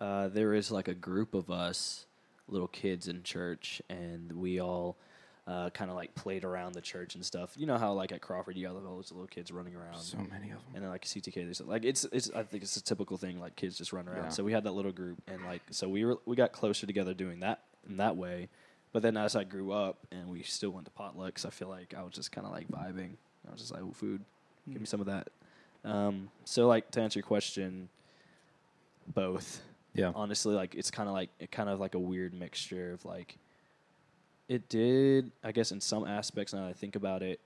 uh, 0.00 0.26
there 0.26 0.48
was 0.48 0.72
like 0.72 0.88
a 0.88 0.94
group 0.94 1.34
of 1.34 1.48
us, 1.48 2.06
little 2.48 2.66
kids 2.66 3.06
in 3.06 3.22
church, 3.22 3.80
and 3.88 4.32
we 4.32 4.60
all 4.60 4.98
uh, 5.46 5.70
kind 5.70 5.88
of 5.88 5.96
like 5.96 6.16
played 6.16 6.42
around 6.42 6.74
the 6.74 6.80
church 6.80 7.14
and 7.14 7.24
stuff. 7.24 7.52
You 7.56 7.66
know 7.66 7.78
how 7.78 7.92
like 7.92 8.10
at 8.10 8.20
Crawford 8.20 8.56
you 8.56 8.66
have 8.66 8.74
all 8.74 8.96
those 8.96 9.12
little 9.12 9.28
kids 9.28 9.52
running 9.52 9.76
around. 9.76 10.00
So 10.00 10.18
many 10.18 10.50
of 10.50 10.58
them. 10.58 10.74
and 10.74 10.82
then 10.82 10.90
like 10.90 11.04
CTK, 11.04 11.34
there's 11.34 11.60
like 11.60 11.84
it's 11.84 12.04
it's 12.10 12.28
I 12.34 12.42
think 12.42 12.64
it's 12.64 12.76
a 12.76 12.82
typical 12.82 13.16
thing 13.18 13.38
like 13.38 13.54
kids 13.54 13.78
just 13.78 13.92
run 13.92 14.08
around. 14.08 14.24
Yeah. 14.24 14.28
So 14.30 14.42
we 14.42 14.52
had 14.52 14.64
that 14.64 14.72
little 14.72 14.90
group, 14.90 15.22
and 15.28 15.44
like 15.44 15.62
so 15.70 15.88
we 15.88 16.04
were 16.04 16.18
we 16.26 16.34
got 16.34 16.50
closer 16.50 16.88
together 16.88 17.14
doing 17.14 17.40
that 17.40 17.60
in 17.88 17.98
that 17.98 18.16
way. 18.16 18.48
But 18.96 19.02
then 19.02 19.18
as 19.18 19.36
I 19.36 19.44
grew 19.44 19.72
up 19.72 19.98
and 20.10 20.30
we 20.30 20.42
still 20.42 20.70
went 20.70 20.86
to 20.86 20.90
potlucks, 20.90 21.44
I 21.44 21.50
feel 21.50 21.68
like 21.68 21.92
I 21.94 22.02
was 22.02 22.14
just 22.14 22.32
kind 22.32 22.46
of 22.46 22.52
like 22.54 22.66
vibing. 22.68 23.10
I 23.46 23.52
was 23.52 23.60
just 23.60 23.70
like, 23.70 23.82
"Ooh, 23.82 23.92
food, 23.92 24.24
give 24.72 24.80
me 24.80 24.86
some 24.86 25.00
of 25.00 25.06
that." 25.06 25.28
Um, 25.84 26.30
so 26.46 26.66
like 26.66 26.90
to 26.92 27.02
answer 27.02 27.18
your 27.18 27.26
question, 27.26 27.90
both 29.14 29.60
Yeah. 29.92 30.12
honestly 30.14 30.54
like 30.54 30.74
it's 30.74 30.90
kind 30.90 31.10
of 31.10 31.14
like 31.14 31.28
it 31.38 31.50
kind 31.50 31.68
of 31.68 31.78
like 31.78 31.94
a 31.94 31.98
weird 31.98 32.32
mixture 32.32 32.94
of 32.94 33.04
like 33.04 33.36
it 34.48 34.68
did 34.68 35.30
i 35.44 35.52
guess 35.52 35.72
in 35.72 35.80
some 35.80 36.06
aspects 36.06 36.52
now 36.54 36.62
that 36.62 36.68
i 36.68 36.72
think 36.72 36.96
about 36.96 37.22
it 37.22 37.38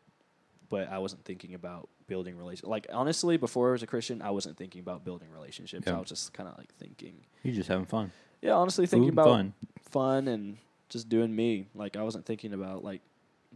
but 0.69 0.89
i 0.89 0.99
wasn't 0.99 1.25
thinking 1.25 1.55
about 1.55 1.89
building 2.07 2.37
relations 2.37 2.69
like 2.69 2.87
honestly 2.93 3.37
before 3.37 3.69
i 3.71 3.73
was 3.73 3.83
a 3.83 3.87
christian 3.87 4.21
i 4.23 4.31
wasn't 4.31 4.57
thinking 4.57 4.81
about 4.81 5.05
building 5.05 5.29
relationships 5.33 5.85
Yeah. 5.87 5.97
i 5.97 5.99
was 5.99 6.09
just 6.09 6.33
kind 6.33 6.49
of 6.49 6.57
like 6.59 6.73
thinking 6.79 7.15
You're 7.43 7.55
just 7.55 7.69
having 7.69 7.87
fun. 7.87 8.11
yeah 8.41 8.53
honestly 8.55 8.87
thinking 8.87 9.09
Food, 9.11 9.15
about 9.15 9.27
fun. 9.29 9.53
fun 9.91 10.29
and 10.29 10.57
just 10.91 11.09
doing 11.09 11.35
me 11.35 11.67
like 11.75 11.97
i 11.97 12.03
wasn't 12.03 12.27
thinking 12.27 12.53
about 12.53 12.85
like 12.85 13.01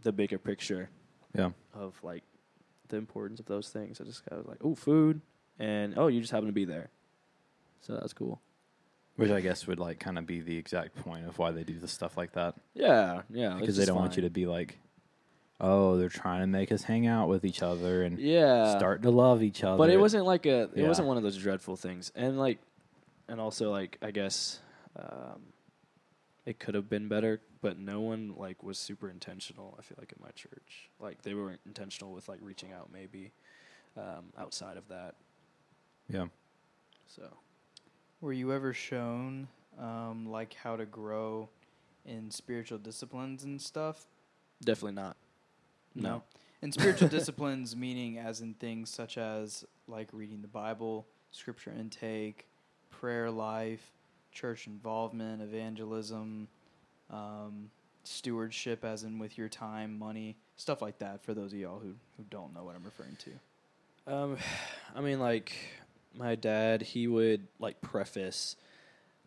the 0.01 0.11
bigger 0.11 0.37
picture 0.39 0.89
Yeah. 1.35 1.51
of 1.73 1.93
like 2.03 2.23
the 2.87 2.97
importance 2.97 3.39
of 3.39 3.45
those 3.45 3.69
things 3.69 4.01
i 4.01 4.03
just 4.03 4.25
kind 4.27 4.41
of 4.41 4.47
like 4.47 4.57
oh 4.63 4.73
food 4.75 5.21
and 5.59 5.93
oh 5.97 6.07
you 6.07 6.19
just 6.21 6.31
happen 6.31 6.47
to 6.47 6.53
be 6.53 6.65
there 6.65 6.89
so 7.81 7.93
that's 7.93 8.13
cool 8.13 8.41
Which 9.15 9.31
I 9.31 9.39
guess 9.41 9.67
would 9.67 9.79
like 9.79 9.99
kind 9.99 10.17
of 10.17 10.25
be 10.25 10.41
the 10.41 10.57
exact 10.57 10.95
point 10.95 11.25
of 11.27 11.37
why 11.37 11.51
they 11.51 11.63
do 11.63 11.77
the 11.79 11.87
stuff 11.87 12.17
like 12.17 12.33
that. 12.33 12.55
yeah 12.73 13.21
yeah 13.29 13.55
because 13.59 13.77
they 13.77 13.85
don't 13.85 13.95
want 13.97 14.15
you 14.17 14.23
to 14.23 14.29
be 14.29 14.45
like, 14.45 14.77
oh, 15.61 15.95
they're 15.97 16.09
trying 16.09 16.41
to 16.41 16.47
make 16.47 16.71
us 16.73 16.83
hang 16.83 17.07
out 17.07 17.29
with 17.29 17.45
each 17.45 17.61
other 17.63 18.03
and 18.03 18.19
yeah 18.19 18.77
start 18.77 19.01
to 19.03 19.09
love 19.11 19.41
each 19.41 19.63
other. 19.63 19.77
but 19.77 19.89
it 19.89 19.97
wasn't 19.97 20.25
like 20.25 20.45
a 20.45 20.63
it 20.63 20.71
Yeah. 20.77 20.87
wasn't 20.87 21.07
one 21.07 21.15
of 21.17 21.23
those 21.23 21.37
dreadful 21.37 21.75
things 21.77 22.11
and 22.15 22.37
like 22.37 22.59
and 23.29 23.39
also 23.39 23.71
like 23.71 23.97
i 24.01 24.11
guess 24.11 24.59
um 24.97 25.39
it 26.45 26.59
could 26.59 26.75
have 26.75 26.89
been 26.89 27.07
better 27.07 27.41
but 27.61 27.77
no 27.79 27.99
one 28.01 28.33
like 28.37 28.61
was 28.63 28.77
super 28.77 29.09
intentional 29.09 29.75
i 29.79 29.81
feel 29.81 29.97
like 29.99 30.11
in 30.11 30.23
my 30.23 30.31
church. 30.31 30.89
Like 30.99 31.21
they 31.23 31.33
weren't 31.33 31.59
intentional 31.65 32.11
with 32.13 32.27
like 32.29 32.39
reaching 32.41 32.71
out 32.71 32.89
maybe 32.91 33.31
um 33.97 34.25
outside 34.37 34.77
of 34.77 34.87
that. 34.89 35.15
Yeah. 36.09 36.27
so. 37.07 37.23
Were 38.21 38.33
you 38.33 38.53
ever 38.53 38.73
shown 38.73 39.47
um, 39.79 40.25
like 40.29 40.53
how 40.53 40.75
to 40.77 40.85
grow 40.85 41.49
in 42.05 42.31
spiritual 42.31 42.77
disciplines 42.77 43.43
and 43.43 43.61
stuff? 43.61 44.05
definitely 44.63 44.93
not. 44.93 45.17
No, 45.93 46.23
And 46.61 46.73
spiritual 46.73 47.07
disciplines 47.09 47.75
meaning 47.85 48.17
as 48.17 48.41
in 48.41 48.53
things 48.55 48.89
such 48.89 49.17
as 49.17 49.65
like 49.87 50.09
reading 50.11 50.41
the 50.41 50.47
Bible, 50.47 51.05
scripture 51.31 51.71
intake, 51.77 52.47
prayer 52.89 53.29
life, 53.31 53.91
church 54.35 54.67
involvement, 54.67 55.41
evangelism, 55.41 56.47
um, 57.09 57.71
stewardship 58.03 58.85
as 58.85 59.03
in 59.03 59.17
with 59.17 59.37
your 59.37 59.49
time, 59.49 59.97
money, 59.97 60.37
stuff 60.57 60.81
like 60.81 60.99
that 60.99 61.23
for 61.23 61.33
those 61.33 61.53
of 61.53 61.59
y'all 61.59 61.79
who, 61.79 61.95
who 62.17 62.23
don't 62.29 62.53
know 62.53 62.63
what 62.63 62.75
I'm 62.75 62.83
referring 62.83 63.17
to. 63.25 64.13
Um, 64.13 64.37
I 64.95 65.01
mean, 65.01 65.19
like 65.19 65.51
my 66.13 66.35
dad, 66.35 66.83
he 66.83 67.07
would 67.07 67.47
like 67.59 67.81
preface, 67.81 68.55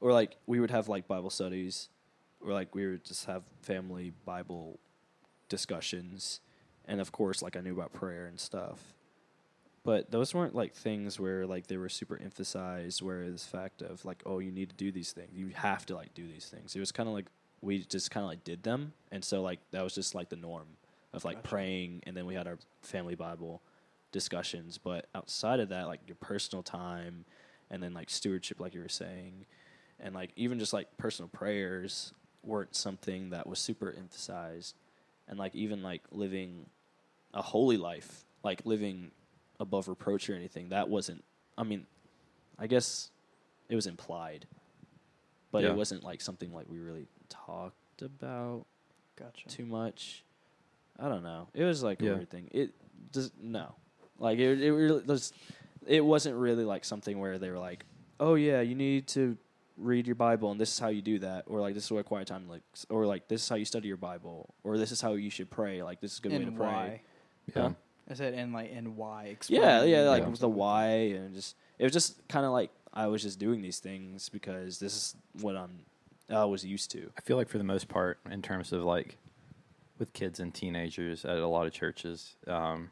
or 0.00 0.12
like 0.12 0.36
we 0.46 0.60
would 0.60 0.70
have 0.70 0.88
like 0.88 1.08
Bible 1.08 1.30
studies, 1.30 1.88
or 2.40 2.52
like 2.52 2.74
we 2.74 2.86
would 2.86 3.04
just 3.04 3.24
have 3.24 3.42
family 3.62 4.12
Bible 4.24 4.78
discussions, 5.48 6.40
and 6.84 7.00
of 7.00 7.10
course, 7.10 7.42
like 7.42 7.56
I 7.56 7.60
knew 7.60 7.72
about 7.72 7.92
prayer 7.92 8.26
and 8.26 8.38
stuff. 8.38 8.78
But 9.88 10.10
those 10.10 10.34
weren't 10.34 10.54
like 10.54 10.74
things 10.74 11.18
where 11.18 11.46
like 11.46 11.66
they 11.66 11.78
were 11.78 11.88
super 11.88 12.20
emphasized. 12.22 13.00
Where 13.00 13.30
this 13.30 13.46
fact 13.46 13.80
of 13.80 14.04
like, 14.04 14.22
oh, 14.26 14.38
you 14.38 14.52
need 14.52 14.68
to 14.68 14.76
do 14.76 14.92
these 14.92 15.12
things. 15.12 15.30
You 15.32 15.48
have 15.54 15.86
to 15.86 15.94
like 15.94 16.12
do 16.12 16.28
these 16.28 16.44
things. 16.44 16.76
It 16.76 16.80
was 16.80 16.92
kind 16.92 17.08
of 17.08 17.14
like 17.14 17.24
we 17.62 17.78
just 17.78 18.10
kind 18.10 18.22
of 18.22 18.28
like 18.28 18.44
did 18.44 18.64
them, 18.64 18.92
and 19.10 19.24
so 19.24 19.40
like 19.40 19.60
that 19.70 19.82
was 19.82 19.94
just 19.94 20.14
like 20.14 20.28
the 20.28 20.36
norm 20.36 20.66
of 21.14 21.24
like 21.24 21.36
Gotcha. 21.36 21.48
praying, 21.48 22.02
and 22.06 22.14
then 22.14 22.26
we 22.26 22.34
had 22.34 22.46
our 22.46 22.58
family 22.82 23.14
Bible 23.14 23.62
discussions. 24.12 24.76
But 24.76 25.06
outside 25.14 25.58
of 25.58 25.70
that, 25.70 25.86
like 25.86 26.00
your 26.06 26.16
personal 26.16 26.62
time, 26.62 27.24
and 27.70 27.82
then 27.82 27.94
like 27.94 28.10
stewardship, 28.10 28.60
like 28.60 28.74
you 28.74 28.82
were 28.82 28.90
saying, 28.90 29.46
and 29.98 30.14
like 30.14 30.32
even 30.36 30.58
just 30.58 30.74
like 30.74 30.98
personal 30.98 31.30
prayers 31.30 32.12
weren't 32.44 32.76
something 32.76 33.30
that 33.30 33.46
was 33.46 33.58
super 33.58 33.94
emphasized, 33.96 34.74
and 35.26 35.38
like 35.38 35.54
even 35.54 35.82
like 35.82 36.02
living 36.10 36.66
a 37.32 37.40
holy 37.40 37.78
life, 37.78 38.26
like 38.44 38.60
living 38.66 39.12
above 39.60 39.88
reproach 39.88 40.28
or 40.30 40.34
anything, 40.34 40.68
that 40.70 40.88
wasn't. 40.88 41.24
I 41.56 41.62
mean, 41.64 41.86
I 42.58 42.66
guess 42.66 43.10
it 43.68 43.74
was 43.74 43.86
implied, 43.86 44.46
but 45.50 45.62
Yeah. 45.64 45.70
it 45.70 45.76
wasn't 45.76 46.04
like 46.04 46.20
something 46.20 46.52
like 46.52 46.68
we 46.68 46.78
really 46.78 47.06
talked 47.28 48.02
about 48.02 48.64
Gotcha. 49.16 49.48
too 49.48 49.66
much. 49.66 50.24
I 50.98 51.08
don't 51.08 51.22
know. 51.22 51.48
It 51.54 51.64
was 51.64 51.82
like 51.82 52.00
Yeah. 52.00 52.10
a 52.10 52.14
weird 52.16 52.30
thing. 52.30 52.48
It 52.52 52.74
does 53.12 53.32
no, 53.40 53.74
like 54.18 54.38
it. 54.38 54.60
It 54.60 54.72
really 54.72 55.02
was. 55.04 55.32
It 55.86 56.04
wasn't 56.04 56.36
really 56.36 56.64
like 56.64 56.84
something 56.84 57.18
where 57.18 57.38
they 57.38 57.50
were 57.50 57.58
like, 57.58 57.84
"Oh 58.20 58.34
yeah, 58.34 58.60
you 58.60 58.74
need 58.74 59.06
to 59.08 59.36
read 59.76 60.06
your 60.06 60.16
Bible, 60.16 60.50
and 60.50 60.60
this 60.60 60.72
is 60.72 60.78
how 60.78 60.88
you 60.88 61.00
do 61.02 61.20
that," 61.20 61.44
or 61.46 61.60
like 61.60 61.74
this 61.74 61.84
is 61.84 61.90
what 61.92 62.04
quiet 62.04 62.26
time 62.26 62.48
looks, 62.48 62.84
or 62.90 63.06
like 63.06 63.28
this 63.28 63.42
is 63.44 63.48
how 63.48 63.54
you 63.56 63.64
study 63.64 63.86
your 63.88 63.96
Bible, 63.96 64.54
or 64.64 64.76
this 64.76 64.90
is 64.92 65.00
how 65.00 65.14
you 65.14 65.30
should 65.30 65.50
pray. 65.50 65.82
Like 65.82 66.00
this 66.00 66.12
is 66.14 66.18
a 66.18 66.22
good 66.22 66.32
way 66.32 66.38
to 66.38 66.44
and 66.48 66.56
pray. 66.56 66.66
why? 66.66 67.00
Yeah. 67.54 67.72
Huh? 68.08 68.12
I 68.12 68.16
said 68.16 68.34
and 68.34 68.52
like 68.52 68.70
and 68.72 68.96
why? 68.96 69.24
Yeah, 69.24 69.30
Explain 69.30 69.88
yeah, 69.90 70.00
like 70.08 70.22
Yeah. 70.24 70.34
the 70.38 70.48
why 70.48 70.86
and 70.86 71.34
just 71.34 71.54
it 71.78 71.84
was 71.84 71.92
just 71.92 72.26
kind 72.28 72.44
of 72.46 72.52
like 72.52 72.70
I 72.92 73.06
was 73.06 73.22
just 73.22 73.38
doing 73.38 73.60
these 73.62 73.78
things 73.78 74.28
because 74.28 74.78
this 74.78 74.94
is 74.94 75.16
what 75.40 75.56
I'm 75.56 75.80
I 76.30 76.44
was 76.44 76.64
used 76.64 76.90
to. 76.92 77.10
I 77.16 77.20
feel 77.22 77.36
like 77.36 77.48
for 77.48 77.58
the 77.58 77.64
most 77.64 77.88
part, 77.88 78.18
in 78.30 78.42
terms 78.42 78.72
of 78.72 78.82
like 78.82 79.16
with 79.98 80.12
kids 80.12 80.40
and 80.40 80.52
teenagers 80.54 81.24
at 81.24 81.36
a 81.38 81.46
lot 81.46 81.66
of 81.66 81.72
churches, 81.72 82.36
um, 82.46 82.90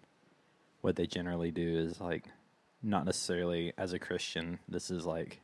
what 0.81 0.97
they 0.97 1.07
generally 1.07 1.51
do 1.51 1.79
is 1.79 2.01
like 2.01 2.25
not 2.83 3.05
necessarily 3.05 3.73
as 3.79 3.93
a 3.93 3.99
Christian. 3.99 4.59
This 4.69 4.91
is 4.91 5.05
like 5.07 5.41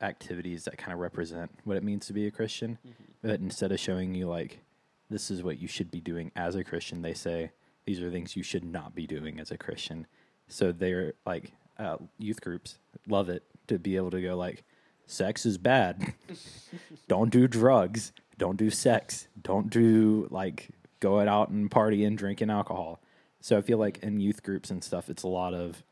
activities 0.00 0.64
that 0.64 0.76
kind 0.78 0.92
of 0.92 0.98
represent 0.98 1.50
what 1.64 1.76
it 1.76 1.82
means 1.82 2.06
to 2.06 2.12
be 2.12 2.26
a 2.26 2.30
Christian. 2.30 2.78
But 3.22 3.40
instead 3.40 3.72
of 3.72 3.80
showing 3.80 4.14
you 4.14 4.28
like 4.28 4.60
this 5.10 5.30
is 5.30 5.42
what 5.42 5.58
you 5.58 5.68
should 5.68 5.90
be 5.90 6.00
doing 6.00 6.32
as 6.36 6.54
a 6.54 6.64
Christian, 6.64 7.02
they 7.02 7.14
say 7.14 7.50
these 7.86 8.00
are 8.00 8.10
things 8.10 8.36
you 8.36 8.42
should 8.42 8.64
not 8.64 8.94
be 8.94 9.06
doing 9.06 9.40
as 9.40 9.50
a 9.50 9.56
Christian. 9.56 10.06
So 10.48 10.72
they're 10.72 11.14
like 11.24 11.52
uh, 11.78 11.96
youth 12.18 12.40
groups 12.40 12.78
love 13.08 13.28
it 13.28 13.42
to 13.68 13.78
be 13.78 13.96
able 13.96 14.10
to 14.10 14.20
go 14.22 14.36
like 14.36 14.62
sex 15.06 15.46
is 15.46 15.56
bad. 15.58 16.14
don't 17.08 17.30
do 17.30 17.48
drugs. 17.48 18.12
Don't 18.38 18.56
do 18.56 18.70
sex. 18.70 19.28
Don't 19.40 19.70
do 19.70 20.28
like 20.30 20.68
going 21.00 21.28
out 21.28 21.48
and 21.48 21.70
partying, 21.70 22.16
drinking 22.16 22.50
alcohol. 22.50 23.00
So 23.40 23.56
I 23.56 23.60
feel 23.60 23.78
like 23.78 23.98
in 23.98 24.20
youth 24.20 24.42
groups 24.42 24.70
and 24.70 24.82
stuff, 24.82 25.08
it's 25.08 25.22
a 25.22 25.28
lot 25.28 25.54
of 25.54 25.82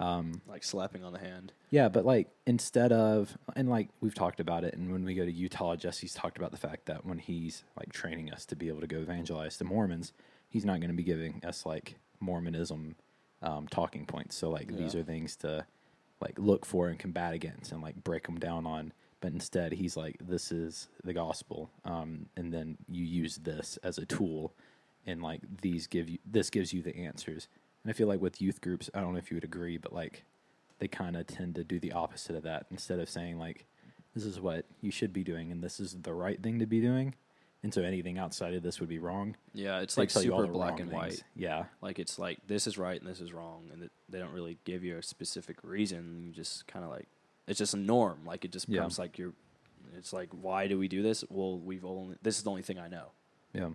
um, 0.00 0.40
Like 0.48 0.64
slapping 0.64 1.04
on 1.04 1.12
the 1.12 1.18
hand. 1.20 1.52
yeah, 1.70 1.88
but 1.88 2.04
like 2.04 2.28
instead 2.46 2.92
of 2.92 3.36
and 3.54 3.68
like 3.68 3.88
we've 4.00 4.14
talked 4.14 4.40
about 4.40 4.64
it, 4.64 4.74
and 4.74 4.90
when 4.90 5.04
we 5.04 5.14
go 5.14 5.24
to 5.24 5.32
Utah, 5.32 5.76
Jesse's 5.76 6.14
talked 6.14 6.36
about 6.36 6.50
the 6.50 6.56
fact 6.56 6.86
that 6.86 7.04
when 7.06 7.18
he's 7.18 7.62
like 7.78 7.92
training 7.92 8.32
us 8.32 8.44
to 8.46 8.56
be 8.56 8.68
able 8.68 8.80
to 8.80 8.86
go 8.88 8.98
evangelize 8.98 9.56
to 9.58 9.64
Mormons, 9.64 10.12
he's 10.54 10.64
not 10.64 10.78
going 10.78 10.88
to 10.88 10.96
be 10.96 11.02
giving 11.02 11.42
us 11.44 11.66
like 11.66 11.96
Mormonism 12.20 12.94
um, 13.42 13.66
talking 13.66 14.06
points. 14.06 14.36
So 14.36 14.50
like 14.50 14.68
these 14.68 14.94
are 14.94 15.02
things 15.02 15.34
to 15.38 15.66
like 16.20 16.38
look 16.38 16.64
for 16.64 16.88
and 16.88 16.96
combat 16.96 17.34
against 17.34 17.72
and 17.72 17.82
like 17.82 18.02
break 18.04 18.24
them 18.26 18.38
down 18.38 18.64
on. 18.64 18.92
But 19.20 19.32
instead, 19.32 19.72
he's 19.72 19.96
like, 19.96 20.16
this 20.24 20.52
is 20.52 20.88
the 21.02 21.12
gospel, 21.12 21.70
um, 21.84 22.26
and 22.36 22.52
then 22.52 22.76
you 22.88 23.04
use 23.04 23.36
this 23.38 23.78
as 23.82 23.96
a 23.96 24.04
tool, 24.04 24.52
and 25.06 25.22
like 25.22 25.40
these 25.62 25.86
give 25.86 26.08
you 26.08 26.18
this 26.24 26.50
gives 26.50 26.72
you 26.72 26.82
the 26.82 26.96
answers. 26.96 27.48
And 27.82 27.90
I 27.90 27.94
feel 27.94 28.06
like 28.06 28.20
with 28.20 28.40
youth 28.40 28.60
groups, 28.60 28.90
I 28.94 29.00
don't 29.00 29.12
know 29.12 29.18
if 29.18 29.30
you 29.30 29.36
would 29.36 29.44
agree, 29.44 29.78
but 29.78 29.92
like 29.92 30.24
they 30.78 30.88
kind 30.88 31.16
of 31.16 31.26
tend 31.26 31.56
to 31.56 31.64
do 31.64 31.80
the 31.80 31.92
opposite 31.92 32.36
of 32.36 32.44
that 32.44 32.66
instead 32.70 33.00
of 33.00 33.08
saying 33.08 33.38
like 33.38 33.64
this 34.14 34.24
is 34.24 34.40
what 34.40 34.66
you 34.80 34.90
should 34.90 35.12
be 35.12 35.24
doing 35.24 35.50
and 35.50 35.64
this 35.64 35.80
is 35.80 35.96
the 36.02 36.14
right 36.14 36.42
thing 36.42 36.58
to 36.58 36.66
be 36.66 36.80
doing 36.80 37.14
and 37.64 37.74
so 37.74 37.82
anything 37.82 38.16
outside 38.18 38.54
of 38.54 38.62
this 38.62 38.78
would 38.78 38.88
be 38.88 38.98
wrong 39.00 39.34
Yeah, 39.54 39.80
it's 39.80 39.96
They 39.96 40.02
like 40.02 40.10
tell 40.10 40.22
you 40.22 40.32
all 40.32 40.40
super 40.42 40.52
the 40.52 40.58
black 40.58 40.78
and 40.78 40.88
things. 40.90 41.00
white. 41.02 41.24
yeah 41.34 41.64
Like 41.82 41.98
it's 41.98 42.16
like 42.18 42.38
this 42.46 42.68
is 42.68 42.78
right 42.78 43.00
and 43.00 43.10
this 43.10 43.20
is 43.20 43.32
wrong, 43.32 43.70
and 43.72 43.90
they 44.08 44.18
don't 44.20 44.32
really 44.32 44.58
give 44.64 44.84
you 44.84 44.96
a 44.98 45.02
specific 45.02 45.56
reason. 45.64 46.22
You 46.24 46.30
just 46.32 46.66
kind 46.68 46.84
of 46.84 46.90
like 46.92 47.08
it's 47.48 47.58
just 47.58 47.74
a 47.74 47.78
norm. 47.78 48.20
Like 48.24 48.44
it 48.44 48.52
just 48.52 48.68
Yeah. 48.68 48.76
becomes 48.80 48.98
like 49.00 49.18
you're. 49.18 49.32
It's 49.96 50.12
like 50.12 50.28
why 50.30 50.66
do 50.68 50.78
we 50.78 50.88
do 50.88 51.02
this? 51.02 51.24
Well, 51.28 51.58
we've 51.58 51.84
only 51.84 52.16
this 52.22 52.36
is 52.38 52.44
the 52.44 52.50
only 52.50 52.62
thing 52.62 52.78
I 52.78 52.88
know, 52.88 53.08
yeah 53.52 53.70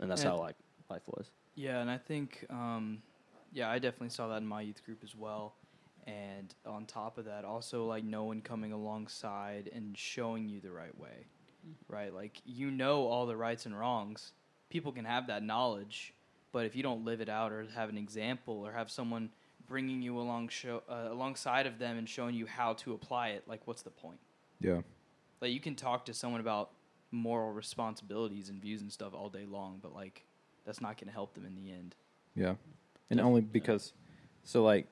and 0.00 0.10
that's 0.10 0.22
Yeah. 0.22 0.30
how 0.30 0.38
like 0.38 0.56
life 0.90 1.02
was. 1.06 1.30
Yeah, 1.54 1.80
and 1.80 1.90
I 1.90 1.98
think, 1.98 2.44
um, 2.50 3.02
yeah, 3.52 3.68
I 3.70 3.78
definitely 3.80 4.10
saw 4.10 4.28
that 4.28 4.36
in 4.36 4.46
my 4.46 4.60
youth 4.62 4.84
group 4.84 5.00
as 5.02 5.14
well. 5.16 5.54
And 6.06 6.54
on 6.64 6.86
top 6.86 7.18
of 7.18 7.24
that, 7.26 7.44
also 7.44 7.84
like 7.86 8.04
no 8.04 8.24
one 8.24 8.40
coming 8.40 8.72
alongside 8.72 9.68
and 9.74 9.98
showing 9.98 10.48
you 10.48 10.60
the 10.60 10.70
right 10.70 10.96
way, 10.98 11.26
right? 11.88 12.12
Like 12.12 12.40
you 12.44 12.70
know 12.70 13.06
all 13.06 13.26
the 13.26 13.36
rights 13.36 13.66
and 13.66 13.78
wrongs. 13.78 14.32
People 14.70 14.92
can 14.92 15.04
have 15.04 15.28
that 15.28 15.42
knowledge, 15.42 16.14
but 16.52 16.66
if 16.66 16.76
you 16.76 16.82
don't 16.82 17.04
live 17.04 17.20
it 17.20 17.28
out 17.28 17.52
or 17.52 17.66
have 17.74 17.88
an 17.88 17.96
example 17.96 18.54
or 18.54 18.72
have 18.72 18.90
someone 18.90 19.30
bringing 19.66 20.02
you 20.02 20.18
along 20.18 20.48
show 20.48 20.82
uh, 20.88 21.08
alongside 21.10 21.66
of 21.66 21.78
them 21.78 21.96
and 21.98 22.08
showing 22.08 22.34
you 22.34 22.46
how 22.46 22.74
to 22.74 22.92
apply 22.92 23.28
it, 23.28 23.44
like 23.46 23.66
what's 23.66 23.82
the 23.82 23.90
point? 23.90 24.18
yeah 24.60 24.80
Like 25.40 25.52
you 25.52 25.60
can 25.60 25.74
talk 25.74 26.04
to 26.06 26.14
someone 26.14 26.40
about 26.40 26.70
moral 27.10 27.52
responsibilities 27.52 28.48
and 28.48 28.60
views 28.60 28.82
and 28.82 28.92
stuff 28.92 29.14
all 29.14 29.28
day 29.28 29.46
long, 29.46 29.78
but 29.82 29.94
like 29.94 30.24
that's 30.66 30.80
not 30.80 30.98
going 30.98 31.06
to 31.06 31.14
help 31.14 31.34
them 31.34 31.46
in 31.46 31.54
the 31.54 31.70
end. 31.70 31.94
Yeah. 32.34 32.54
And 33.10 33.20
only 33.20 33.40
because, 33.40 33.94
so 34.44 34.62
like, 34.62 34.86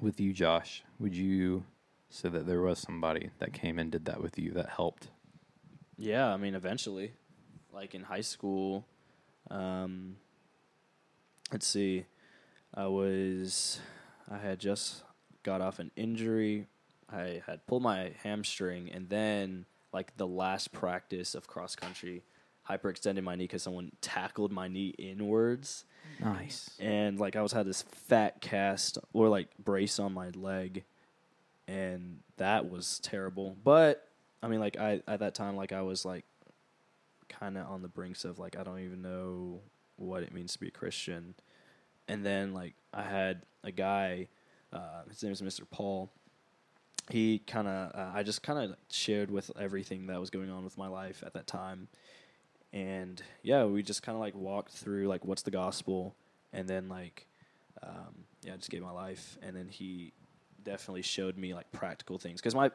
with 0.00 0.18
you, 0.18 0.32
Josh, 0.32 0.82
would 0.98 1.14
you 1.14 1.64
say 2.08 2.30
that 2.30 2.46
there 2.46 2.62
was 2.62 2.78
somebody 2.78 3.30
that 3.38 3.52
came 3.52 3.78
and 3.78 3.90
did 3.92 4.06
that 4.06 4.22
with 4.22 4.38
you 4.38 4.52
that 4.52 4.70
helped? 4.70 5.10
Yeah, 5.98 6.28
I 6.32 6.36
mean, 6.36 6.54
eventually, 6.54 7.12
like 7.72 7.94
in 7.94 8.02
high 8.02 8.20
school, 8.20 8.84
um, 9.50 10.16
let's 11.52 11.66
see, 11.66 12.04
I 12.74 12.86
was, 12.86 13.80
I 14.30 14.38
had 14.38 14.58
just 14.58 15.02
got 15.42 15.60
off 15.60 15.78
an 15.78 15.90
injury. 15.96 16.66
I 17.10 17.42
had 17.46 17.66
pulled 17.66 17.82
my 17.82 18.12
hamstring, 18.22 18.90
and 18.92 19.08
then 19.08 19.64
like 19.92 20.16
the 20.16 20.26
last 20.26 20.72
practice 20.72 21.34
of 21.34 21.46
cross 21.46 21.74
country, 21.76 22.24
hyperextended 22.68 23.22
my 23.22 23.36
knee 23.36 23.44
because 23.44 23.62
someone 23.62 23.92
tackled 24.00 24.52
my 24.52 24.68
knee 24.68 24.94
inwards, 24.98 25.84
Nice. 26.20 26.70
and 26.80 27.18
like 27.18 27.36
I 27.36 27.42
was 27.42 27.52
had 27.52 27.64
this 27.66 27.82
fat 27.82 28.40
cast 28.40 28.98
or 29.12 29.28
like 29.28 29.48
brace 29.56 29.98
on 29.98 30.12
my 30.12 30.30
leg, 30.30 30.84
and 31.68 32.18
that 32.36 32.68
was 32.68 32.98
terrible. 33.00 33.56
But 33.64 34.06
I 34.46 34.48
mean, 34.48 34.60
like 34.60 34.78
I 34.78 35.02
at 35.08 35.18
that 35.18 35.34
time, 35.34 35.56
like 35.56 35.72
I 35.72 35.82
was 35.82 36.04
like 36.04 36.24
kind 37.28 37.58
of 37.58 37.66
on 37.66 37.82
the 37.82 37.88
brinks 37.88 38.24
of 38.24 38.38
like 38.38 38.56
I 38.56 38.62
don't 38.62 38.78
even 38.78 39.02
know 39.02 39.58
what 39.96 40.22
it 40.22 40.32
means 40.32 40.52
to 40.52 40.60
be 40.60 40.68
a 40.68 40.70
Christian, 40.70 41.34
and 42.06 42.24
then 42.24 42.54
like 42.54 42.74
I 42.94 43.02
had 43.02 43.42
a 43.64 43.72
guy, 43.72 44.28
uh, 44.72 45.02
his 45.08 45.20
name 45.24 45.32
is 45.32 45.42
Mr. 45.42 45.62
Paul. 45.68 46.10
He 47.10 47.40
kind 47.40 47.66
of, 47.66 47.92
uh, 47.92 48.12
I 48.14 48.22
just 48.22 48.44
kind 48.44 48.58
of 48.58 48.76
shared 48.88 49.32
with 49.32 49.50
everything 49.58 50.06
that 50.06 50.20
was 50.20 50.30
going 50.30 50.50
on 50.50 50.62
with 50.62 50.78
my 50.78 50.86
life 50.86 51.24
at 51.26 51.34
that 51.34 51.48
time, 51.48 51.88
and 52.72 53.20
yeah, 53.42 53.64
we 53.64 53.82
just 53.82 54.04
kind 54.04 54.14
of 54.14 54.20
like 54.20 54.36
walked 54.36 54.70
through 54.70 55.08
like 55.08 55.24
what's 55.24 55.42
the 55.42 55.50
gospel, 55.50 56.14
and 56.52 56.68
then 56.68 56.88
like, 56.88 57.26
um, 57.82 58.26
yeah, 58.44 58.54
I 58.54 58.56
just 58.58 58.70
gave 58.70 58.82
my 58.82 58.92
life, 58.92 59.38
and 59.42 59.56
then 59.56 59.66
he 59.68 60.12
definitely 60.62 61.02
showed 61.02 61.36
me 61.36 61.52
like 61.52 61.72
practical 61.72 62.16
things 62.16 62.40
because 62.40 62.54
my, 62.54 62.70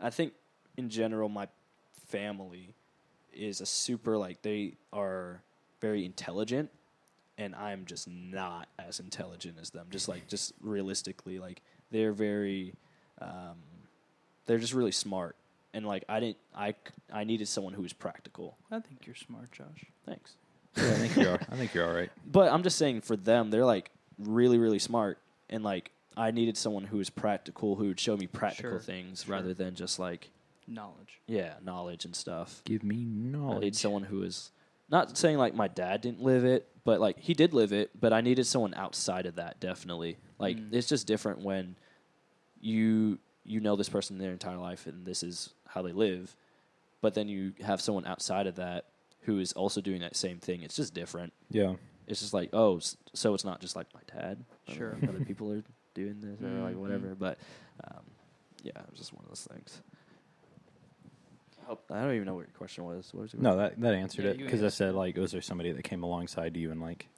I 0.00 0.10
think 0.10 0.32
in 0.76 0.88
general 0.88 1.28
my 1.28 1.48
family 2.06 2.74
is 3.32 3.60
a 3.60 3.66
super 3.66 4.16
like 4.18 4.42
they 4.42 4.74
are 4.92 5.42
very 5.80 6.04
intelligent 6.04 6.70
and 7.38 7.54
I'm 7.54 7.86
just 7.86 8.06
not 8.08 8.68
as 8.78 9.00
intelligent 9.00 9.56
as 9.60 9.70
them 9.70 9.86
just 9.90 10.08
like 10.08 10.28
just 10.28 10.52
realistically 10.60 11.38
like 11.38 11.62
they're 11.90 12.12
very 12.12 12.74
um, 13.20 13.56
they're 14.46 14.58
just 14.58 14.74
really 14.74 14.92
smart 14.92 15.36
and 15.74 15.86
like 15.86 16.04
I 16.08 16.20
didn't 16.20 16.36
I 16.54 16.74
I 17.12 17.24
needed 17.24 17.48
someone 17.48 17.72
who 17.72 17.82
was 17.82 17.92
practical 17.92 18.56
I 18.70 18.80
think 18.80 19.06
you're 19.06 19.14
smart, 19.16 19.50
Josh. 19.52 19.86
thanks 20.06 20.34
Yeah, 20.76 20.84
I 20.90 20.94
think 20.94 21.16
you 21.16 21.28
are. 21.28 21.40
I 21.50 21.56
think 21.56 21.74
you're 21.74 21.86
all 21.88 21.94
right. 21.94 22.10
but 22.30 22.52
I'm 22.52 22.62
just 22.62 22.76
saying 22.78 23.00
for 23.02 23.16
them 23.16 23.50
they're 23.50 23.64
like 23.64 23.90
really 24.18 24.58
really 24.58 24.78
smart 24.78 25.18
and 25.48 25.64
like 25.64 25.90
I 26.16 26.30
needed 26.30 26.58
someone 26.58 26.84
who 26.84 26.98
was 26.98 27.08
practical 27.08 27.76
who 27.76 27.86
would 27.88 27.98
show 28.00 28.16
me 28.18 28.26
practical 28.26 28.72
Sure, 28.72 28.80
things 28.80 29.24
sure. 29.24 29.34
rather 29.34 29.54
than 29.54 29.74
just 29.74 29.98
like 29.98 30.28
Knowledge. 30.66 31.20
yeah 31.26 31.54
knowledge 31.62 32.04
and 32.04 32.14
stuff 32.14 32.62
Give 32.64 32.82
me 32.84 33.06
I 33.36 33.58
need 33.58 33.76
someone 33.76 34.04
who 34.04 34.22
is 34.22 34.50
not 34.88 35.16
saying 35.18 35.38
like 35.38 35.54
my 35.54 35.68
dad 35.68 36.00
didn't 36.02 36.22
live 36.22 36.44
it, 36.44 36.68
but 36.84 37.00
like 37.00 37.18
he 37.18 37.32
did 37.34 37.54
live 37.54 37.72
it, 37.72 37.90
but 37.98 38.12
I 38.12 38.20
needed 38.20 38.46
someone 38.46 38.74
outside 38.74 39.24
of 39.26 39.36
that 39.36 39.58
definitely. 39.60 40.18
Like 40.38 40.56
Mm. 40.58 40.72
it's 40.74 40.88
just 40.88 41.06
different 41.06 41.40
when 41.40 41.76
you 42.60 43.18
you 43.44 43.60
know 43.60 43.74
this 43.76 43.88
person 43.88 44.18
their 44.18 44.32
entire 44.32 44.56
life 44.56 44.86
and 44.86 45.04
this 45.04 45.22
is 45.22 45.50
how 45.66 45.82
they 45.82 45.92
live, 45.92 46.36
but 47.00 47.14
then 47.14 47.26
you 47.28 47.54
have 47.64 47.80
someone 47.80 48.06
outside 48.06 48.46
of 48.46 48.56
that 48.56 48.84
who 49.22 49.38
is 49.38 49.52
also 49.54 49.80
doing 49.80 50.00
that 50.00 50.14
same 50.16 50.38
thing. 50.38 50.62
It's 50.62 50.76
just 50.76 50.94
different. 50.94 51.32
Yeah. 51.50 51.74
It's 52.06 52.20
just 52.20 52.34
like, 52.34 52.50
oh, 52.52 52.80
so 53.14 53.32
it's 53.34 53.44
not 53.44 53.60
just 53.60 53.74
like 53.76 53.86
my 53.94 54.00
dad. 54.20 54.44
Sure. 54.68 54.96
Other 55.08 55.20
people 55.24 55.52
are 55.52 55.62
doing 55.94 56.20
this 56.20 56.40
or 56.42 56.62
like 56.62 56.74
Mhm. 56.76 56.78
whatever, 56.78 57.14
but 57.14 57.38
um, 57.84 58.02
yeah, 58.62 58.78
it 58.78 58.90
was 58.90 58.98
just 58.98 59.12
one 59.12 59.22
of 59.24 59.28
those 59.30 59.46
things. 59.50 59.80
I 61.68 61.72
I 61.94 62.02
don't 62.02 62.14
even 62.14 62.26
know 62.26 62.34
what 62.34 62.46
your 62.46 62.56
question 62.56 62.84
was. 62.84 63.12
What 63.12 63.22
was 63.22 63.32
your 63.32 63.42
No, 63.42 63.56
that 63.56 63.80
that 63.80 63.94
answered 63.94 64.24
Yeah, 64.24 64.30
it 64.32 64.38
you 64.38 64.44
because 64.44 64.62
I 64.62 64.66
answered 64.66 64.76
said 64.76 64.94
like, 64.94 65.16
was 65.16 65.32
there 65.32 65.42
somebody 65.42 65.72
that 65.72 65.82
came 65.82 66.02
alongside 66.02 66.56
you 66.56 66.70
and 66.70 66.80
like 66.80 67.08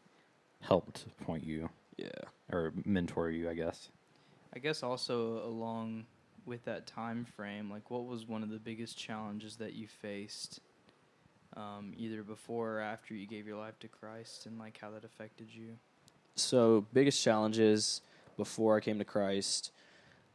helped 0.60 1.06
point 1.24 1.44
you 1.44 1.68
yeah. 1.96 2.08
or 2.52 2.72
mentor 2.84 3.30
you? 3.30 3.48
I 3.48 3.54
guess. 3.54 3.90
I 4.54 4.58
guess 4.58 4.82
also 4.82 5.44
along 5.44 6.06
with 6.46 6.64
that 6.64 6.86
time 6.86 7.24
frame, 7.24 7.70
like 7.70 7.90
what 7.90 8.06
was 8.06 8.26
one 8.26 8.42
of 8.42 8.50
the 8.50 8.58
biggest 8.58 8.96
challenges 8.98 9.56
that 9.56 9.72
you 9.72 9.88
faced, 9.88 10.60
um, 11.56 11.92
either 11.96 12.22
before 12.22 12.78
or 12.78 12.80
after 12.80 13.14
you 13.14 13.26
gave 13.26 13.46
your 13.46 13.56
life 13.56 13.78
to 13.80 13.88
Christ, 13.88 14.46
and 14.46 14.58
like 14.58 14.78
how 14.80 14.90
that 14.90 15.04
affected 15.04 15.48
you? 15.50 15.78
so 16.36 16.84
biggest 16.92 17.22
challenges 17.22 18.00
before 18.36 18.76
I 18.76 18.80
came 18.80 18.98
to 18.98 19.04
Christ. 19.04 19.70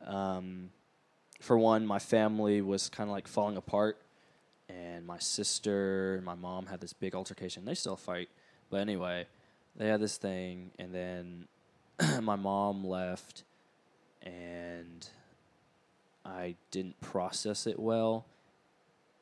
Um, 0.06 0.70
for 1.40 1.58
one, 1.58 1.86
my 1.86 2.00
family 2.00 2.62
was 2.62 2.90
kind 2.90 3.10
of 3.10 3.14
like 3.14 3.28
falling 3.28 3.58
apart, 3.58 4.02
and 4.68 5.06
my 5.06 5.20
sister 5.20 6.16
and 6.16 6.26
my 6.26 6.36
mom 6.36 6.68
had 6.68 6.82
this 6.82 6.94
big 6.94 7.16
altercation. 7.16 7.66
They 7.66 7.76
still 7.76 7.96
fight, 7.96 8.30
but 8.70 8.82
anyway, 8.82 9.28
they 9.76 9.88
had 9.88 10.02
this 10.02 10.18
thing, 10.18 10.72
and 10.78 10.94
then 10.94 11.48
my 12.22 12.36
mom 12.36 12.86
left, 12.86 13.44
and 14.22 15.08
I 16.26 16.56
didn't 16.72 17.00
process 17.02 17.68
it 17.68 17.80
well. 17.80 18.26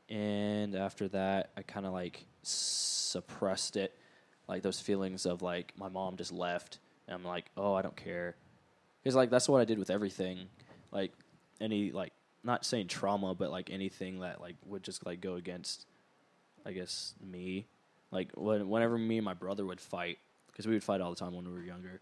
And 0.10 0.76
after 0.76 1.08
that, 1.10 1.50
I 1.58 1.62
kind 1.62 1.86
of 1.86 1.94
like 1.94 2.26
suppressed 2.44 3.76
it 3.76 3.94
like 4.48 4.62
those 4.62 4.80
feelings 4.80 5.26
of 5.26 5.42
like 5.42 5.74
my 5.78 5.90
mom 5.90 6.16
just 6.16 6.32
left 6.32 6.80
and 7.08 7.16
i'm 7.16 7.24
like 7.24 7.46
oh 7.58 7.74
i 7.74 7.82
don't 7.82 7.96
care 7.96 8.36
because 9.04 9.16
like 9.16 9.30
that's 9.30 9.50
what 9.50 9.60
i 9.60 9.66
did 9.66 9.78
with 9.78 9.90
everything 9.90 10.48
like 10.92 11.12
any 11.62 11.92
like 11.92 12.14
not 12.44 12.66
saying 12.66 12.88
trauma 12.88 13.34
but 13.34 13.52
like 13.52 13.70
anything 13.70 14.20
that 14.20 14.40
like 14.42 14.56
would 14.66 14.84
just 14.84 15.06
like 15.06 15.22
go 15.22 15.36
against 15.36 15.86
i 16.66 16.72
guess 16.72 17.14
me. 17.22 17.66
Like 18.10 18.32
when, 18.36 18.70
whenever 18.70 18.98
me 18.98 19.18
and 19.18 19.26
my 19.26 19.34
brother 19.34 19.66
would 19.66 19.82
fight 19.82 20.18
because 20.48 20.66
we 20.66 20.74
would 20.74 20.84
fight 20.84 21.02
all 21.02 21.10
the 21.10 21.18
time 21.18 21.34
when 21.34 21.46
we 21.46 21.54
were 21.54 21.64
younger 21.64 22.00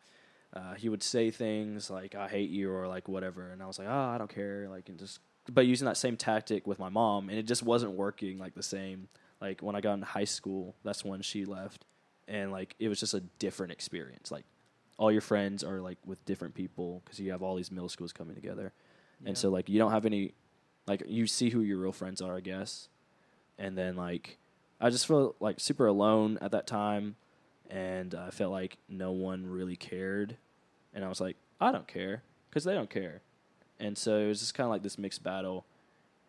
uh, 0.53 0.75
he 0.75 0.87
would 0.87 1.01
say 1.03 1.31
things 1.31 1.89
like 1.89 2.13
i 2.15 2.27
hate 2.27 2.49
you 2.49 2.71
or 2.71 2.87
like 2.87 3.07
whatever 3.07 3.49
and 3.49 3.61
i 3.61 3.65
was 3.65 3.79
like 3.79 3.87
oh 3.89 3.91
i 3.91 4.17
don't 4.17 4.33
care 4.33 4.67
like 4.69 4.87
and 4.87 4.99
just 4.99 5.19
but 5.51 5.65
using 5.65 5.85
that 5.85 5.97
same 5.97 6.17
tactic 6.17 6.65
with 6.65 6.79
my 6.79 6.89
mom 6.89 7.29
and 7.29 7.37
it 7.37 7.43
just 7.43 7.63
wasn't 7.63 7.91
working 7.91 8.39
like 8.39 8.55
the 8.55 8.63
same. 8.63 9.07
Like 9.41 9.61
when 9.61 9.75
i 9.75 9.81
got 9.81 9.95
in 9.95 10.01
high 10.01 10.25
school 10.25 10.75
that's 10.83 11.03
when 11.03 11.21
she 11.21 11.45
left 11.45 11.85
and 12.27 12.51
like 12.51 12.75
it 12.79 12.89
was 12.89 12.99
just 12.99 13.13
a 13.13 13.19
different 13.39 13.71
experience. 13.71 14.31
Like 14.31 14.45
all 14.97 15.11
your 15.11 15.21
friends 15.21 15.63
are 15.63 15.81
like 15.81 15.97
with 16.05 16.23
different 16.25 16.55
people 16.55 17.01
because 17.03 17.19
you 17.19 17.31
have 17.31 17.43
all 17.43 17.55
these 17.55 17.71
middle 17.71 17.89
schools 17.89 18.13
coming 18.13 18.35
together 18.35 18.73
and 19.25 19.37
so 19.37 19.49
like 19.49 19.69
you 19.69 19.79
don't 19.79 19.91
have 19.91 20.05
any 20.05 20.33
like 20.87 21.03
you 21.07 21.27
see 21.27 21.49
who 21.49 21.61
your 21.61 21.77
real 21.79 21.91
friends 21.91 22.21
are 22.21 22.35
i 22.35 22.39
guess. 22.39 22.87
And 23.57 23.77
then 23.77 23.95
like 23.95 24.37
i 24.79 24.89
just 24.89 25.07
felt 25.07 25.35
like 25.39 25.59
super 25.59 25.87
alone 25.87 26.37
at 26.41 26.51
that 26.51 26.67
time. 26.67 27.15
And 27.69 28.13
i 28.13 28.29
felt 28.29 28.51
like 28.51 28.77
no 28.87 29.11
one 29.11 29.47
really 29.47 29.75
cared. 29.75 30.37
And 30.93 31.03
i 31.03 31.09
was 31.09 31.19
like 31.19 31.37
i 31.59 31.71
don't 31.71 31.87
care 31.87 32.23
because 32.49 32.63
they 32.63 32.73
don't 32.73 32.89
care. 32.89 33.21
And 33.79 33.97
so 33.97 34.17
it 34.19 34.27
was 34.27 34.39
just 34.39 34.53
kind 34.53 34.65
of 34.65 34.71
like 34.71 34.83
this 34.83 34.97
mixed 34.97 35.23
battle. 35.23 35.65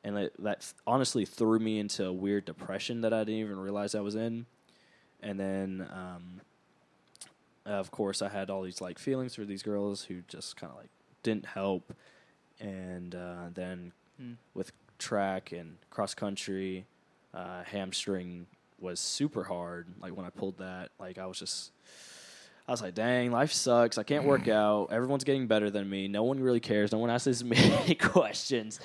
And 0.03 0.17
it, 0.19 0.43
that 0.43 0.73
honestly 0.87 1.25
threw 1.25 1.59
me 1.59 1.79
into 1.79 2.07
a 2.07 2.13
weird 2.13 2.45
depression 2.45 3.03
that 3.03 3.13
i 3.13 3.21
didn't 3.21 3.41
even 3.41 3.59
realize 3.59 3.95
i 3.95 4.01
was 4.01 4.15
in. 4.15 4.47
And 5.23 5.41
then 5.41 5.89
um, 5.93 6.41
of 7.67 7.91
course 7.91 8.23
I 8.23 8.29
had 8.29 8.49
all 8.49 8.63
these 8.63 8.81
like 8.81 8.99
feelings 8.99 9.35
for 9.35 9.45
these 9.45 9.63
girls 9.63 10.05
who 10.05 10.23
just 10.29 10.57
kind 10.57 10.71
of 10.71 10.79
like 10.79 10.91
didn't 11.23 11.47
help, 11.47 11.93
and 12.61 13.14
uh, 13.14 13.47
then 13.55 13.92
Mm. 14.21 14.37
with 14.55 14.73
track 14.99 15.53
and 15.53 15.77
cross 15.90 16.14
country, 16.14 16.87
uh, 17.35 17.62
hamstring 17.64 18.47
was 18.81 18.99
super 18.99 19.45
hard. 19.45 19.87
Like 20.01 20.16
when 20.16 20.25
I 20.25 20.31
pulled 20.31 20.57
that, 20.59 20.88
like 20.99 21.19
I 21.19 21.27
was 21.27 21.38
just, 21.38 21.71
I 22.66 22.71
was 22.71 22.81
like, 22.81 22.95
dang, 22.95 23.31
life 23.31 23.53
sucks. 23.53 23.99
I 23.99 24.05
can't 24.05 24.25
work 24.25 24.49
out. 24.62 24.88
Everyone's 24.90 25.25
getting 25.25 25.47
better 25.47 25.69
than 25.71 25.90
me. 25.90 26.09
No 26.09 26.23
one 26.25 26.40
really 26.40 26.61
cares. 26.61 26.92
No 26.92 26.99
one 26.99 27.11
asks 27.11 27.27
as 27.27 27.45
many 27.45 27.95
questions. 27.95 28.81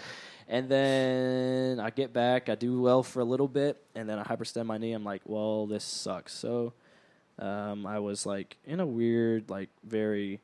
And 0.49 0.67
then 0.67 1.79
I 1.79 1.91
get 1.91 2.11
back, 2.11 2.49
I 2.49 2.55
do 2.55 2.81
well 2.81 3.03
for 3.03 3.21
a 3.21 3.25
little 3.25 3.47
bit, 3.47 3.81
and 3.95 4.09
then 4.09 4.19
I 4.19 4.23
hyperextend 4.23 4.65
my 4.65 4.77
knee. 4.77 4.91
I'm 4.91 5.05
like, 5.05 5.21
well, 5.23 5.65
this 5.65 5.85
sucks. 5.85 6.33
So 6.33 6.73
um, 7.39 7.85
I 7.85 7.99
was 7.99 8.25
like 8.25 8.57
in 8.65 8.81
a 8.81 8.85
weird, 8.85 9.49
like 9.49 9.69
very 9.85 10.41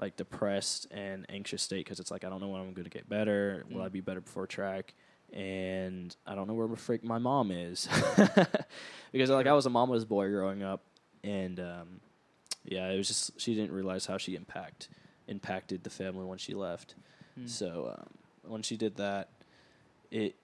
like 0.00 0.16
depressed 0.16 0.86
and 0.90 1.26
anxious 1.28 1.62
state 1.62 1.84
because 1.84 2.00
it's 2.00 2.10
like 2.10 2.24
I 2.24 2.28
don't 2.30 2.40
know 2.40 2.48
when 2.48 2.60
I'm 2.60 2.72
going 2.72 2.84
to 2.84 2.90
get 2.90 3.08
better. 3.08 3.64
Will 3.70 3.82
Mm. 3.82 3.84
I 3.84 3.88
be 3.88 4.00
better 4.00 4.20
before 4.20 4.46
track? 4.46 4.94
And 5.32 6.14
I 6.26 6.34
don't 6.34 6.48
know 6.48 6.54
where 6.54 6.66
the 6.66 6.76
freak 6.76 7.04
my 7.04 7.18
mom 7.18 7.50
is 7.52 7.88
because 9.12 9.30
like 9.30 9.46
I 9.46 9.52
was 9.52 9.66
a 9.66 9.70
mama's 9.70 10.04
boy 10.04 10.28
growing 10.28 10.62
up, 10.64 10.82
and 11.22 11.60
um, 11.60 12.00
yeah, 12.64 12.88
it 12.90 12.96
was 12.96 13.06
just 13.08 13.40
she 13.40 13.54
didn't 13.54 13.72
realize 13.72 14.06
how 14.06 14.18
she 14.18 14.34
impact 14.34 14.88
impacted 15.28 15.84
the 15.84 15.90
family 15.90 16.24
when 16.24 16.38
she 16.38 16.54
left. 16.54 16.96
Mm. 17.38 17.48
So 17.48 17.94
um, 17.96 18.50
when 18.50 18.62
she 18.62 18.76
did 18.76 18.96
that, 18.96 19.28
it 20.10 20.34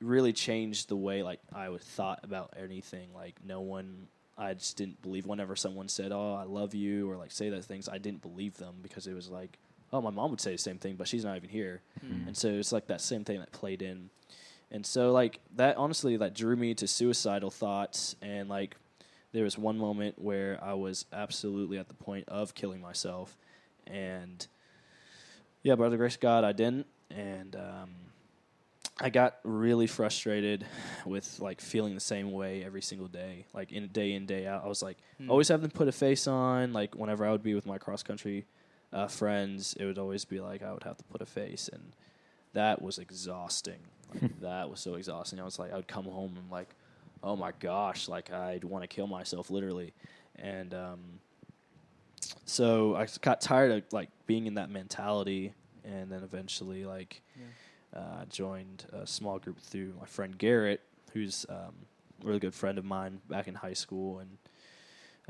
really 0.00 0.32
changed 0.32 0.88
the 0.88 0.96
way 0.96 1.22
like 1.24 1.40
I 1.52 1.68
would 1.68 1.82
thought 1.82 2.20
about 2.22 2.54
anything. 2.56 3.08
Like 3.14 3.34
no 3.44 3.60
one, 3.60 4.06
I 4.40 4.54
just 4.54 4.76
didn't 4.76 5.02
believe 5.02 5.26
whenever 5.26 5.54
someone 5.54 5.88
said, 5.88 6.12
"Oh, 6.12 6.34
I 6.34 6.44
love 6.44 6.74
you," 6.74 7.10
or 7.10 7.16
like 7.16 7.30
say 7.30 7.50
those 7.50 7.66
things. 7.66 7.88
I 7.88 7.98
didn't 7.98 8.22
believe 8.22 8.56
them 8.56 8.76
because 8.82 9.06
it 9.06 9.14
was 9.14 9.28
like, 9.28 9.58
"Oh, 9.92 10.00
my 10.00 10.10
mom 10.10 10.30
would 10.30 10.40
say 10.40 10.52
the 10.52 10.58
same 10.58 10.78
thing, 10.78 10.96
but 10.96 11.06
she's 11.06 11.24
not 11.24 11.36
even 11.36 11.50
here." 11.50 11.82
Mm. 12.04 12.28
And 12.28 12.36
so 12.36 12.48
it's 12.48 12.72
like 12.72 12.86
that 12.86 13.02
same 13.02 13.22
thing 13.22 13.38
that 13.40 13.52
played 13.52 13.82
in. 13.82 14.08
And 14.70 14.86
so 14.86 15.12
like 15.12 15.40
that 15.56 15.76
honestly 15.76 16.16
that 16.16 16.34
drew 16.34 16.56
me 16.56 16.74
to 16.74 16.86
suicidal 16.86 17.50
thoughts 17.50 18.14
and 18.22 18.48
like 18.48 18.76
there 19.32 19.44
was 19.44 19.58
one 19.58 19.76
moment 19.76 20.18
where 20.18 20.58
I 20.62 20.74
was 20.74 21.06
absolutely 21.12 21.78
at 21.78 21.88
the 21.88 21.94
point 21.94 22.28
of 22.28 22.54
killing 22.54 22.80
myself 22.80 23.36
and 23.86 24.46
yeah, 25.62 25.74
by 25.74 25.88
the 25.88 25.96
grace 25.96 26.14
of 26.14 26.20
God 26.20 26.44
I 26.44 26.52
didn't 26.52 26.86
and 27.10 27.56
um 27.56 27.90
I 29.00 29.08
got 29.10 29.38
really 29.44 29.86
frustrated 29.86 30.66
with 31.06 31.40
like 31.40 31.60
feeling 31.60 31.94
the 31.94 32.00
same 32.00 32.32
way 32.32 32.62
every 32.64 32.82
single 32.82 33.08
day, 33.08 33.46
like 33.54 33.72
in 33.72 33.88
day 33.88 34.12
in 34.12 34.26
day 34.26 34.46
out. 34.46 34.64
I 34.64 34.68
was 34.68 34.82
like 34.82 34.98
Mm. 35.20 35.28
always 35.30 35.48
having 35.48 35.68
to 35.70 35.74
put 35.76 35.88
a 35.88 35.92
face 35.92 36.26
on. 36.26 36.72
Like 36.72 36.94
whenever 36.94 37.26
I 37.26 37.30
would 37.32 37.42
be 37.42 37.54
with 37.54 37.66
my 37.66 37.78
cross 37.78 38.02
country 38.02 38.46
uh, 38.92 39.06
friends, 39.06 39.74
it 39.78 39.84
would 39.86 39.98
always 39.98 40.24
be 40.24 40.40
like 40.40 40.62
I 40.62 40.72
would 40.72 40.82
have 40.82 40.96
to 40.98 41.04
put 41.04 41.22
a 41.22 41.26
face, 41.26 41.68
and 41.72 41.92
that 42.52 42.82
was 42.82 42.98
exhausting. 42.98 43.78
Like, 44.12 44.40
that 44.40 44.68
was 44.68 44.80
so 44.80 44.94
exhausting. 44.94 45.38
I 45.38 45.44
was 45.44 45.58
like, 45.58 45.72
I 45.72 45.76
would 45.76 45.86
come 45.88 46.04
home 46.06 46.36
and 46.36 46.50
like, 46.50 46.74
oh 47.22 47.36
my 47.36 47.52
gosh, 47.60 48.08
like 48.08 48.32
I'd 48.32 48.64
want 48.64 48.82
to 48.82 48.88
kill 48.88 49.06
myself 49.06 49.48
literally, 49.50 49.92
and 50.36 50.74
um, 50.74 51.00
so 52.44 52.96
I 52.96 53.06
got 53.20 53.40
tired 53.40 53.70
of 53.70 53.82
like 53.92 54.10
being 54.26 54.46
in 54.46 54.54
that 54.54 54.70
mentality, 54.70 55.52
and 55.84 56.10
then 56.10 56.22
eventually 56.22 56.84
like 56.84 57.22
Yeah. 57.36 57.44
Uh, 57.94 58.24
joined 58.28 58.84
a 58.92 59.06
small 59.06 59.38
group 59.38 59.58
through 59.58 59.94
my 60.00 60.06
friend 60.06 60.36
Garrett, 60.38 60.80
who's 61.12 61.46
um, 61.48 61.74
a 62.22 62.26
really 62.26 62.38
good 62.38 62.54
friend 62.54 62.78
of 62.78 62.84
mine 62.84 63.20
back 63.28 63.48
in 63.48 63.54
high 63.54 63.72
school, 63.72 64.18
and 64.20 64.38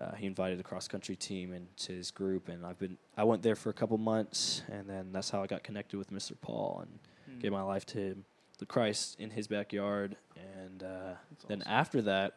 uh, 0.01 0.15
he 0.15 0.27
invited 0.27 0.59
the 0.59 0.63
cross 0.63 0.89
country 0.89 1.17
team 1.17 1.53
into 1.53 1.93
his 1.93 2.11
group, 2.11 2.49
and 2.49 2.65
I've 2.65 2.79
been 2.79 2.97
I 3.17 3.25
went 3.25 3.43
there 3.43 3.57
for 3.57 3.71
a 3.71 3.75
couple 3.75 3.99
months, 3.99 4.63
and 4.71 4.89
then 4.89 5.11
that's 5.13 5.31
how 5.31 5.43
I 5.43 5.47
got 5.47 5.63
connected 5.63 5.99
with 5.99 6.11
Mr. 6.11 6.33
Paul 6.41 6.81
and 6.83 6.99
Mm. 7.31 7.41
gave 7.43 7.53
my 7.53 7.63
life 7.63 7.85
to 7.87 7.99
him, 7.99 8.25
the 8.59 8.67
Christ 8.67 9.15
in 9.21 9.31
his 9.31 9.47
backyard, 9.47 10.17
and 10.37 10.83
uh, 10.83 11.15
then 11.49 11.61
awesome. 11.63 11.73
after 11.73 12.03
that. 12.03 12.37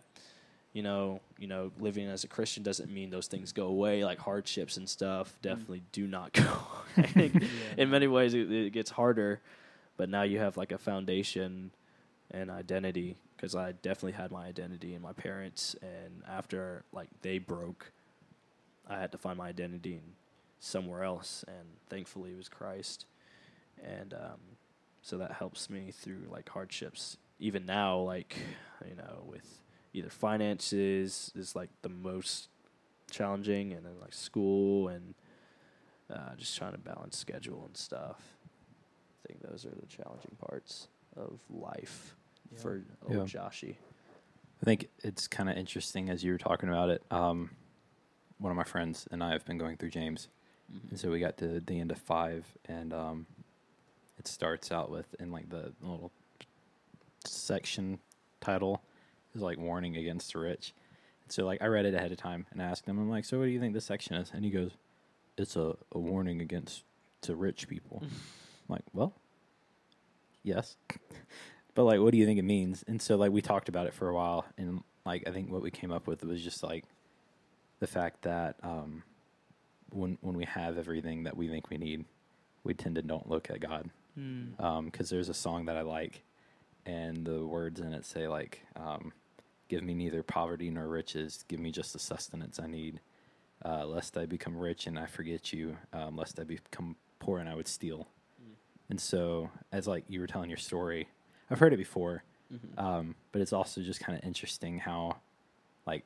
You 0.73 0.81
know, 0.81 1.19
you 1.37 1.45
know, 1.45 1.71
living 1.79 2.07
as 2.07 2.23
a 2.23 2.27
Christian 2.27 2.63
doesn't 2.63 2.91
mean 2.91 3.11
those 3.11 3.27
things 3.27 3.51
go 3.51 3.67
away. 3.67 4.03
Like 4.03 4.17
hardships 4.17 4.75
and 4.77 4.89
stuff, 4.89 5.31
definitely 5.43 5.83
do 5.91 6.07
not 6.07 6.33
go. 6.33 6.49
I 6.97 7.03
think 7.03 7.33
Yeah. 7.41 7.47
in 7.77 7.91
many 7.91 8.07
ways 8.07 8.33
it, 8.33 8.51
it 8.51 8.73
gets 8.73 8.89
harder 8.89 9.39
but 9.97 10.09
now 10.09 10.23
you 10.23 10.39
have 10.39 10.57
like 10.57 10.71
a 10.71 10.77
foundation 10.77 11.71
and 12.31 12.49
identity 12.49 13.15
because 13.35 13.55
i 13.55 13.71
definitely 13.71 14.11
had 14.13 14.31
my 14.31 14.45
identity 14.45 14.93
in 14.93 15.01
my 15.01 15.13
parents 15.13 15.75
and 15.81 16.23
after 16.27 16.83
like 16.91 17.09
they 17.21 17.37
broke 17.37 17.91
i 18.87 18.99
had 18.99 19.11
to 19.11 19.17
find 19.17 19.37
my 19.37 19.47
identity 19.47 19.93
in 19.93 20.13
somewhere 20.59 21.03
else 21.03 21.43
and 21.47 21.67
thankfully 21.89 22.31
it 22.31 22.37
was 22.37 22.47
christ. 22.47 23.05
And 23.83 24.13
um, 24.13 24.39
so 25.01 25.17
that 25.17 25.33
helps 25.33 25.69
me 25.69 25.91
through 25.91 26.27
like 26.31 26.47
hardships 26.49 27.17
even 27.39 27.65
now 27.65 27.97
like 27.97 28.37
you 28.87 28.95
know 28.95 29.23
with 29.25 29.59
either 29.93 30.09
finances 30.09 31.31
is 31.35 31.55
like 31.55 31.69
the 31.81 31.89
most 31.89 32.47
challenging 33.11 33.73
and 33.73 33.85
then 33.85 33.93
like 33.99 34.13
school 34.13 34.87
and 34.87 35.13
uh, 36.11 36.35
just 36.37 36.57
trying 36.57 36.71
to 36.71 36.77
balance 36.77 37.17
schedule 37.17 37.63
and 37.65 37.75
stuff 37.75 38.32
think 39.27 39.41
those 39.41 39.65
are 39.65 39.69
the 39.79 39.85
challenging 39.87 40.35
parts 40.39 40.87
of 41.15 41.39
life 41.49 42.15
Yeah. 42.51 42.59
for 42.59 42.83
old 43.05 43.13
Yeah. 43.33 43.41
Joshy. 43.41 43.75
I 44.61 44.65
think 44.65 44.89
it's 45.03 45.27
kind 45.27 45.49
of 45.49 45.57
interesting 45.57 46.09
as 46.09 46.23
you 46.23 46.31
were 46.31 46.37
talking 46.37 46.69
about 46.69 46.89
it. 46.89 47.03
Um, 47.11 47.51
one 48.37 48.51
of 48.51 48.57
my 48.57 48.63
friends 48.63 49.07
and 49.11 49.23
I 49.23 49.31
have 49.31 49.45
been 49.45 49.57
going 49.57 49.77
through 49.77 49.89
James, 49.91 50.27
and 50.89 50.99
so 50.99 51.11
we 51.11 51.19
got 51.19 51.37
to 51.37 51.59
the 51.59 51.79
end 51.79 51.91
of 51.91 51.97
five, 51.99 52.45
and 52.65 52.93
um, 52.93 53.25
it 54.17 54.27
starts 54.27 54.71
out 54.71 54.89
with 54.89 55.13
in 55.19 55.31
like 55.31 55.49
the 55.49 55.73
little 55.81 56.11
section 57.25 57.99
title 58.41 58.81
is 59.35 59.41
like 59.41 59.57
warning 59.57 59.95
against 59.97 60.33
the 60.33 60.39
rich. 60.39 60.73
So 61.29 61.45
like 61.45 61.61
I 61.61 61.67
read 61.67 61.85
it 61.85 61.93
ahead 61.93 62.11
of 62.11 62.17
time 62.17 62.45
and 62.51 62.61
asked 62.61 62.85
him, 62.85 62.99
I'm 62.99 63.09
like, 63.09 63.25
so 63.25 63.39
what 63.39 63.45
do 63.45 63.51
you 63.51 63.59
think 63.59 63.73
this 63.73 63.85
section 63.85 64.15
is? 64.15 64.31
And 64.33 64.43
he 64.43 64.51
goes, 64.51 64.71
it's 65.37 65.55
a, 65.55 65.75
a 65.91 65.99
warning 65.99 66.41
against 66.41 66.83
to 67.21 67.35
rich 67.35 67.67
people. 67.67 68.03
I'm 68.69 68.73
like, 68.75 68.83
well, 68.93 69.13
yes, 70.43 70.75
but 71.75 71.83
like, 71.83 71.99
what 71.99 72.11
do 72.11 72.17
you 72.17 72.25
think 72.25 72.39
it 72.39 72.43
means? 72.43 72.83
And 72.87 73.01
so 73.01 73.15
like 73.15 73.31
we 73.31 73.41
talked 73.41 73.69
about 73.69 73.87
it 73.87 73.93
for 73.93 74.09
a 74.09 74.13
while, 74.13 74.45
and 74.57 74.83
like 75.05 75.23
I 75.27 75.31
think 75.31 75.51
what 75.51 75.61
we 75.61 75.71
came 75.71 75.91
up 75.91 76.07
with 76.07 76.23
was 76.23 76.41
just 76.43 76.63
like 76.63 76.85
the 77.79 77.87
fact 77.87 78.21
that 78.23 78.55
um, 78.63 79.03
when 79.89 80.17
when 80.21 80.35
we 80.35 80.45
have 80.45 80.77
everything 80.77 81.23
that 81.23 81.35
we 81.37 81.47
think 81.47 81.69
we 81.69 81.77
need, 81.77 82.05
we 82.63 82.73
tend 82.73 82.95
to 82.95 83.01
don't 83.01 83.29
look 83.29 83.49
at 83.49 83.59
God 83.59 83.89
Mm. 84.15 84.85
because 84.85 85.09
there's 85.09 85.29
a 85.29 85.33
song 85.33 85.65
that 85.65 85.75
I 85.75 85.81
like, 85.81 86.21
and 86.85 87.25
the 87.25 87.43
words 87.43 87.79
in 87.79 87.93
it 87.93 88.05
say 88.05 88.27
like, 88.27 88.61
um, 88.75 89.11
"Give 89.69 89.81
me 89.81 89.95
neither 89.95 90.21
poverty 90.21 90.69
nor 90.69 90.87
riches. 90.87 91.43
Give 91.47 91.59
me 91.59 91.71
just 91.71 91.93
the 91.93 91.99
sustenance 91.99 92.59
I 92.59 92.67
need, 92.67 92.99
uh, 93.65 93.87
lest 93.87 94.15
I 94.15 94.27
become 94.27 94.55
rich 94.55 94.85
and 94.85 94.99
I 94.99 95.07
forget 95.07 95.51
you, 95.51 95.77
um, 95.93 96.15
lest 96.15 96.39
I 96.39 96.43
become 96.43 96.95
poor 97.17 97.39
and 97.39 97.49
I 97.49 97.55
would 97.55 97.67
steal." 97.67 98.07
And 98.93 99.01
so, 99.01 99.49
as 99.71 99.87
like 99.87 100.03
you 100.07 100.19
were 100.19 100.27
telling 100.27 100.51
your 100.51 100.57
story, 100.59 101.07
I've 101.49 101.57
heard 101.57 101.73
it 101.73 101.77
before, 101.77 102.23
Mhm. 102.53 102.77
um, 102.79 103.15
but 103.31 103.41
it's 103.41 103.51
also 103.51 103.81
just 103.81 103.99
kind 103.99 104.15
of 104.15 104.23
interesting 104.23 104.77
how, 104.77 105.17
like, 105.87 106.05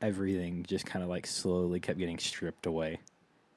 everything 0.00 0.62
just 0.62 0.86
kind 0.86 1.02
of 1.02 1.08
like 1.08 1.26
slowly 1.26 1.80
kept 1.80 1.98
getting 1.98 2.18
stripped 2.20 2.64
away 2.66 3.00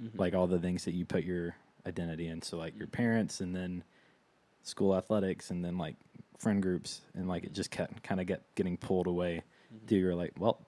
Mhm. 0.01 0.17
like 0.17 0.33
all 0.33 0.47
the 0.47 0.57
things 0.59 0.83
that 0.85 0.93
you 0.93 1.05
put 1.05 1.23
your 1.25 1.55
identity 1.85 2.27
in. 2.27 2.41
So 2.41 2.57
like 2.57 2.75
your 2.75 2.87
parents, 2.87 3.39
and 3.39 3.55
then 3.55 3.83
school 4.63 4.95
athletics, 4.95 5.51
and 5.51 5.63
then 5.63 5.77
like 5.77 5.95
friend 6.39 6.63
groups, 6.63 7.01
and 7.13 7.27
like 7.27 7.43
it 7.43 7.53
just 7.53 7.69
kept 7.69 8.01
kind 8.01 8.19
of 8.19 8.25
get 8.25 8.41
getting 8.55 8.77
pulled 8.77 9.05
away. 9.05 9.43
Till 9.85 9.99
you're 9.99 10.15
like, 10.15 10.33
well, 10.39 10.65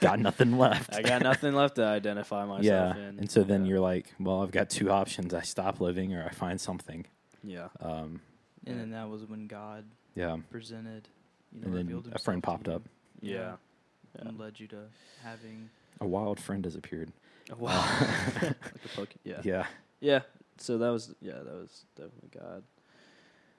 got 0.00 0.18
nothing 0.18 0.56
left. 0.58 0.94
I 0.94 1.02
got 1.02 1.22
nothing 1.22 1.54
left 1.54 1.76
to 1.76 1.84
identify 1.84 2.44
myself 2.46 2.96
yeah, 2.96 3.08
in. 3.08 3.18
and 3.18 3.30
so 3.30 3.42
then 3.44 3.64
Yeah. 3.64 3.70
you're 3.70 3.80
like, 3.80 4.12
well, 4.18 4.42
I've 4.42 4.50
got 4.50 4.70
two 4.70 4.90
options: 4.90 5.34
I 5.34 5.42
stop 5.42 5.80
living 5.80 6.14
or 6.14 6.24
I 6.24 6.30
find 6.30 6.60
something. 6.60 7.06
yeah. 7.42 7.68
Um, 7.80 8.20
And 8.66 8.80
then 8.80 8.90
that 8.90 9.08
was 9.10 9.24
when 9.26 9.46
God 9.46 9.84
yeah, 10.14 10.36
presented, 10.50 11.08
you 11.52 11.60
know, 11.60 11.76
and 11.76 11.88
then 11.88 12.12
a 12.14 12.18
friend 12.18 12.42
popped 12.42 12.68
up. 12.68 12.82
Yeah. 13.20 13.56
Yeah. 14.16 14.28
and 14.28 14.38
led 14.38 14.58
you 14.60 14.66
to 14.68 14.86
having. 15.22 15.68
A 16.00 16.06
wild 16.06 16.40
friend 16.40 16.64
has 16.64 16.74
appeared. 16.76 17.12
Wow. 17.58 17.84
like 18.42 18.52
a 18.84 18.88
poke. 18.96 19.10
Yeah. 19.24 19.40
Yeah, 19.44 19.66
Yeah. 20.00 20.20
So 20.56 20.78
that 20.78 20.88
was 20.90 21.14
yeah, 21.20 21.34
that 21.44 21.54
was 21.54 21.84
definitely 21.96 22.30
God 22.38 22.62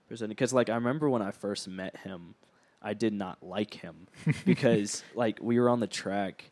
presented. 0.07 0.29
Because 0.29 0.53
like 0.53 0.69
I 0.69 0.75
remember 0.75 1.09
when 1.09 1.21
I 1.21 1.31
first 1.31 1.67
met 1.67 1.97
him, 1.97 2.35
I 2.85 2.93
did 2.93 3.13
not 3.13 3.37
like 3.41 3.73
him 3.73 4.07
because 4.45 5.03
like 5.15 5.39
we 5.41 5.59
were 5.59 5.69
on 5.69 5.79
the 5.81 5.87
track, 5.87 6.51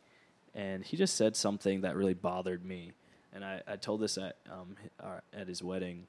and 0.55 0.83
he 0.83 0.97
just 0.97 1.15
said 1.15 1.35
something 1.35 1.81
that 1.81 1.95
really 1.95 2.13
bothered 2.15 2.65
me, 2.65 2.91
and 3.33 3.45
I, 3.45 3.61
I 3.67 3.75
told 3.77 4.01
this 4.01 4.17
at 4.17 4.35
um 4.51 4.75
our, 4.99 5.21
at 5.33 5.47
his 5.47 5.61
wedding, 5.63 6.07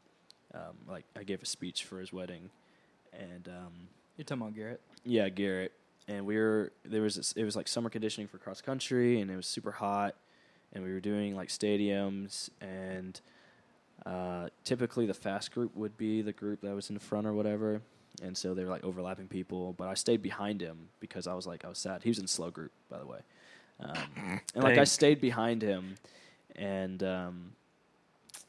um 0.55 0.77
like 0.89 1.05
I 1.17 1.23
gave 1.25 1.43
a 1.43 1.47
speech 1.47 1.85
for 1.85 2.01
his 2.01 2.13
wedding, 2.13 2.51
and 3.13 3.47
um 3.49 3.73
You're 4.17 4.25
talking 4.25 4.43
about 4.43 4.55
Garrett. 4.57 4.81
yeah, 5.05 5.29
Garrett. 5.29 5.73
And 6.09 6.27
we 6.27 6.37
were 6.37 6.73
there 6.85 7.03
was 7.03 7.15
this, 7.17 7.33
it 7.33 7.45
was 7.45 7.57
like 7.57 7.69
summer 7.69 7.91
conditioning 7.91 8.29
for 8.29 8.39
cross 8.39 8.61
country, 8.61 9.21
and 9.21 9.31
it 9.31 9.37
was 9.37 9.47
super 9.47 9.73
hot, 9.73 10.15
and 10.73 10.83
we 10.85 10.93
were 10.93 11.01
doing 11.01 11.37
like 11.37 11.49
stadiums, 11.49 12.51
and 12.61 13.21
Uh, 14.05 14.49
typically, 14.65 15.07
the 15.07 15.15
fast 15.15 15.51
group 15.55 15.75
would 15.75 15.97
be 15.97 16.21
the 16.21 16.33
group 16.33 16.61
that 16.61 16.75
was 16.75 16.91
in 16.91 16.99
front 16.99 17.27
or 17.27 17.33
whatever, 17.33 17.81
and 18.23 18.37
so 18.37 18.55
they 18.55 18.65
were 18.65 18.71
like 18.71 18.85
overlapping 18.85 19.29
people. 19.29 19.75
But 19.77 19.89
I 19.89 19.95
stayed 19.95 20.23
behind 20.23 20.61
him 20.61 20.89
because 21.01 21.27
I 21.27 21.35
was 21.35 21.47
like 21.47 21.65
I 21.65 21.69
was 21.69 21.79
sad. 21.79 22.03
He 22.03 22.11
was 22.11 22.19
in 22.19 22.27
slow 22.27 22.51
group, 22.51 22.73
by 22.91 22.99
the 22.99 23.07
way, 23.07 23.19
um, 23.81 24.41
and 24.55 24.65
like 24.65 24.79
I 24.79 24.85
stayed 24.85 25.21
behind 25.21 25.63
him, 25.63 25.97
and 26.57 27.03
um, 27.03 27.53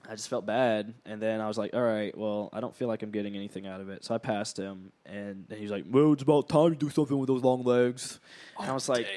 I 0.07 0.15
just 0.15 0.29
felt 0.29 0.45
bad. 0.45 0.93
And 1.05 1.21
then 1.21 1.41
I 1.41 1.47
was 1.47 1.57
like, 1.57 1.73
all 1.73 1.81
right, 1.81 2.15
well, 2.17 2.49
I 2.53 2.59
don't 2.59 2.75
feel 2.75 2.87
like 2.87 3.03
I'm 3.03 3.11
getting 3.11 3.35
anything 3.35 3.67
out 3.67 3.81
of 3.81 3.89
it, 3.89 4.03
so 4.03 4.13
I 4.13 4.17
passed 4.17 4.57
him, 4.57 4.91
and 5.05 5.45
then 5.47 5.57
he 5.57 5.63
was 5.63 5.71
like, 5.71 5.85
well, 5.89 6.13
it's 6.13 6.23
about 6.23 6.49
time 6.49 6.71
to 6.71 6.75
do 6.75 6.89
something 6.89 7.17
with 7.17 7.27
those 7.27 7.43
long 7.43 7.63
legs. 7.63 8.19
And 8.59 8.69
I 8.69 8.73
was 8.73 8.87
like, 8.87 9.07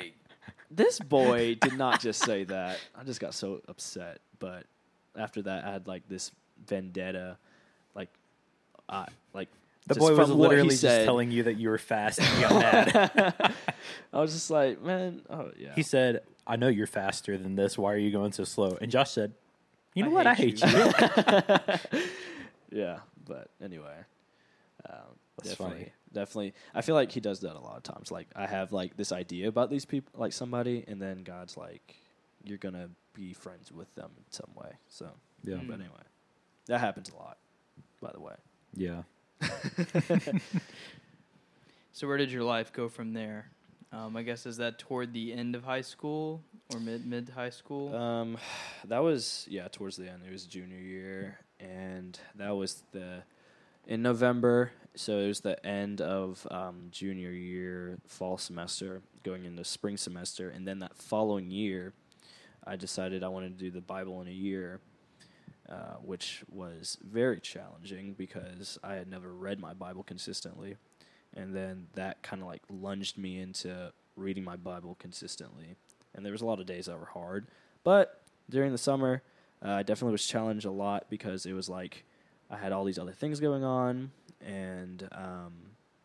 this 0.70 0.98
boy 0.98 1.54
did 1.54 1.76
not 1.78 2.00
just 2.00 2.22
say 2.24 2.44
that. 2.44 2.78
I 2.98 3.04
just 3.04 3.20
got 3.20 3.34
so 3.34 3.60
upset. 3.68 4.20
But 4.38 4.64
after 5.16 5.42
that, 5.42 5.64
I 5.64 5.72
had 5.72 5.86
like 5.86 6.08
this 6.08 6.30
vendetta, 6.66 7.36
like, 7.94 8.10
uh, 8.88 9.06
like 9.34 9.48
The 9.88 9.94
just 9.94 10.00
boy 10.00 10.14
was 10.16 10.28
from 10.28 10.38
what 10.38 10.44
he 10.46 10.48
literally 10.50 10.68
just 10.70 10.80
said. 10.82 11.04
telling 11.04 11.30
you 11.30 11.42
that 11.44 11.54
you 11.58 11.68
were 11.70 11.78
fast 11.78 12.18
and 12.20 12.28
he 12.28 12.42
got 12.42 12.52
mad. 12.94 13.54
I 14.12 14.20
was 14.20 14.32
just 14.32 14.50
like, 14.50 14.80
man, 14.82 15.22
oh 15.30 15.50
yeah. 15.58 15.74
He 15.74 15.82
said, 15.82 16.22
I 16.46 16.56
know 16.56 16.68
you're 16.68 16.86
faster 16.86 17.36
than 17.36 17.56
this. 17.56 17.76
Why 17.78 17.92
are 17.92 17.98
you 17.98 18.10
going 18.10 18.32
so 18.32 18.44
slow? 18.44 18.76
And 18.80 18.90
Josh 18.90 19.10
said, 19.10 19.32
You 19.94 20.04
know 20.04 20.10
I 20.10 20.14
what? 20.14 20.26
I 20.26 20.34
hate 20.34 20.60
hate 20.62 20.72
you." 20.72 21.98
you. 21.98 22.02
yeah, 22.84 22.98
but 23.26 23.48
anyway, 23.62 23.96
um, 24.88 24.94
That's 25.38 25.50
definitely, 25.50 25.76
funny. 25.78 25.92
definitely. 26.12 26.54
I 26.74 26.82
feel 26.82 26.94
like 26.94 27.12
he 27.12 27.20
does 27.20 27.40
that 27.40 27.54
a 27.56 27.60
lot 27.60 27.76
of 27.76 27.82
times. 27.82 28.10
Like 28.10 28.28
I 28.36 28.46
have 28.46 28.72
like 28.72 28.96
this 28.96 29.12
idea 29.12 29.48
about 29.48 29.70
these 29.70 29.84
people, 29.84 30.12
like 30.20 30.32
somebody, 30.32 30.84
and 30.86 31.00
then 31.00 31.22
God's 31.22 31.56
like, 31.56 31.96
you're 32.44 32.58
gonna 32.58 32.88
be 33.14 33.32
friends 33.32 33.72
with 33.72 33.92
them 33.94 34.10
in 34.16 34.24
some 34.30 34.50
way. 34.54 34.72
So, 34.88 35.08
yeah. 35.44 35.56
But 35.66 35.74
anyway, 35.74 36.04
that 36.66 36.80
happens 36.80 37.10
a 37.10 37.16
lot. 37.16 37.38
By 38.00 38.10
the 38.12 38.20
way, 38.20 38.34
Yeah. 38.76 39.02
So 41.98 42.06
where 42.06 42.16
did 42.16 42.30
your 42.30 42.44
life 42.44 42.72
go 42.72 42.88
from 42.88 43.12
there? 43.12 43.50
Um, 43.90 44.16
I 44.16 44.22
guess 44.22 44.46
is 44.46 44.58
that 44.58 44.78
toward 44.78 45.12
the 45.12 45.32
end 45.32 45.56
of 45.56 45.64
high 45.64 45.80
school 45.80 46.44
or 46.72 46.78
mid 46.78 47.04
mid 47.04 47.28
high 47.30 47.50
school? 47.50 47.92
Um, 47.92 48.38
that 48.84 49.00
was 49.00 49.48
yeah 49.50 49.66
towards 49.66 49.96
the 49.96 50.08
end. 50.08 50.22
It 50.24 50.30
was 50.30 50.44
junior 50.44 50.78
year, 50.78 51.40
and 51.58 52.16
that 52.36 52.50
was 52.50 52.84
the 52.92 53.24
in 53.84 54.02
November. 54.02 54.70
So 54.94 55.18
it 55.18 55.26
was 55.26 55.40
the 55.40 55.66
end 55.66 56.00
of 56.00 56.46
um, 56.52 56.86
junior 56.92 57.32
year, 57.32 57.98
fall 58.06 58.38
semester, 58.38 59.02
going 59.24 59.44
into 59.44 59.64
spring 59.64 59.96
semester, 59.96 60.50
and 60.50 60.68
then 60.68 60.78
that 60.78 60.96
following 60.96 61.50
year, 61.50 61.94
I 62.64 62.76
decided 62.76 63.24
I 63.24 63.28
wanted 63.28 63.58
to 63.58 63.64
do 63.64 63.72
the 63.72 63.80
Bible 63.80 64.20
in 64.20 64.28
a 64.28 64.30
year, 64.30 64.78
uh, 65.68 65.96
which 66.02 66.44
was 66.48 66.98
very 67.02 67.40
challenging 67.40 68.14
because 68.14 68.78
I 68.82 68.94
had 68.94 69.08
never 69.08 69.32
read 69.32 69.60
my 69.60 69.74
Bible 69.74 70.02
consistently, 70.02 70.76
and 71.34 71.54
then 71.54 71.88
that 71.94 72.22
kind 72.22 72.42
of 72.42 72.48
like 72.48 72.62
lunged 72.70 73.18
me 73.18 73.38
into 73.40 73.92
reading 74.16 74.44
my 74.44 74.56
Bible 74.56 74.96
consistently 74.98 75.76
and 76.14 76.24
there 76.24 76.32
was 76.32 76.42
a 76.42 76.46
lot 76.46 76.60
of 76.60 76.66
days 76.66 76.86
that 76.86 76.98
were 76.98 77.06
hard. 77.06 77.46
But 77.84 78.20
during 78.50 78.72
the 78.72 78.78
summer, 78.78 79.22
uh, 79.64 79.70
I 79.70 79.82
definitely 79.82 80.12
was 80.12 80.26
challenged 80.26 80.66
a 80.66 80.70
lot 80.70 81.06
because 81.08 81.46
it 81.46 81.52
was 81.52 81.68
like 81.68 82.04
I 82.50 82.56
had 82.56 82.72
all 82.72 82.84
these 82.84 82.98
other 82.98 83.12
things 83.12 83.40
going 83.40 83.64
on, 83.64 84.10
and 84.44 85.08
um, 85.12 85.52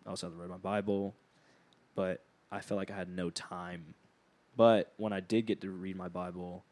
I 0.06 0.10
also 0.10 0.28
had 0.28 0.36
to 0.36 0.39
read 0.39 0.49
my 0.49 0.58
Bible, 0.58 1.15
but 1.95 2.23
I 2.52 2.62
felt 2.62 2.78
like 2.78 2.91
I 2.91 2.95
had 2.95 3.10
no 3.10 3.30
time. 3.30 3.95
But 4.56 4.93
when 4.97 5.13
I 5.13 5.19
did 5.19 5.47
get 5.47 5.62
to 5.62 5.71
read 5.71 5.95
my 5.95 6.10
Bible, 6.10 6.63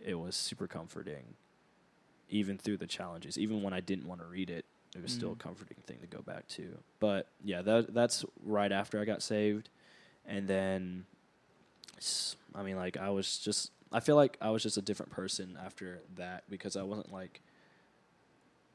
it 0.00 0.14
was 0.14 0.34
super 0.34 0.66
comforting, 0.66 1.34
even 2.28 2.58
through 2.58 2.76
the 2.78 2.86
challenges. 2.86 3.38
Even 3.38 3.62
when 3.62 3.72
I 3.72 3.80
didn't 3.80 4.06
want 4.06 4.20
to 4.20 4.26
read 4.26 4.50
it, 4.50 4.64
it 4.94 5.02
was 5.02 5.12
still 5.12 5.32
a 5.32 5.34
Mm. 5.36 5.38
comforting 5.40 5.76
thing 5.86 5.98
to 6.00 6.06
go 6.06 6.22
back 6.22 6.46
to. 6.48 6.78
But 7.00 7.28
yeah, 7.44 7.62
that 7.62 7.92
that's 7.94 8.24
right 8.44 8.72
after 8.72 9.00
I 9.00 9.04
got 9.04 9.22
saved, 9.22 9.68
and 10.26 10.48
then 10.48 11.06
I 12.54 12.62
mean, 12.62 12.76
like 12.76 12.96
I 12.96 13.10
was 13.10 13.38
just 13.38 13.70
I 13.92 14.00
feel 14.00 14.16
like 14.16 14.36
I 14.40 14.50
was 14.50 14.62
just 14.62 14.76
a 14.76 14.82
different 14.82 15.12
person 15.12 15.58
after 15.64 16.00
that 16.16 16.44
because 16.48 16.76
I 16.76 16.82
wasn't 16.82 17.12
like 17.12 17.40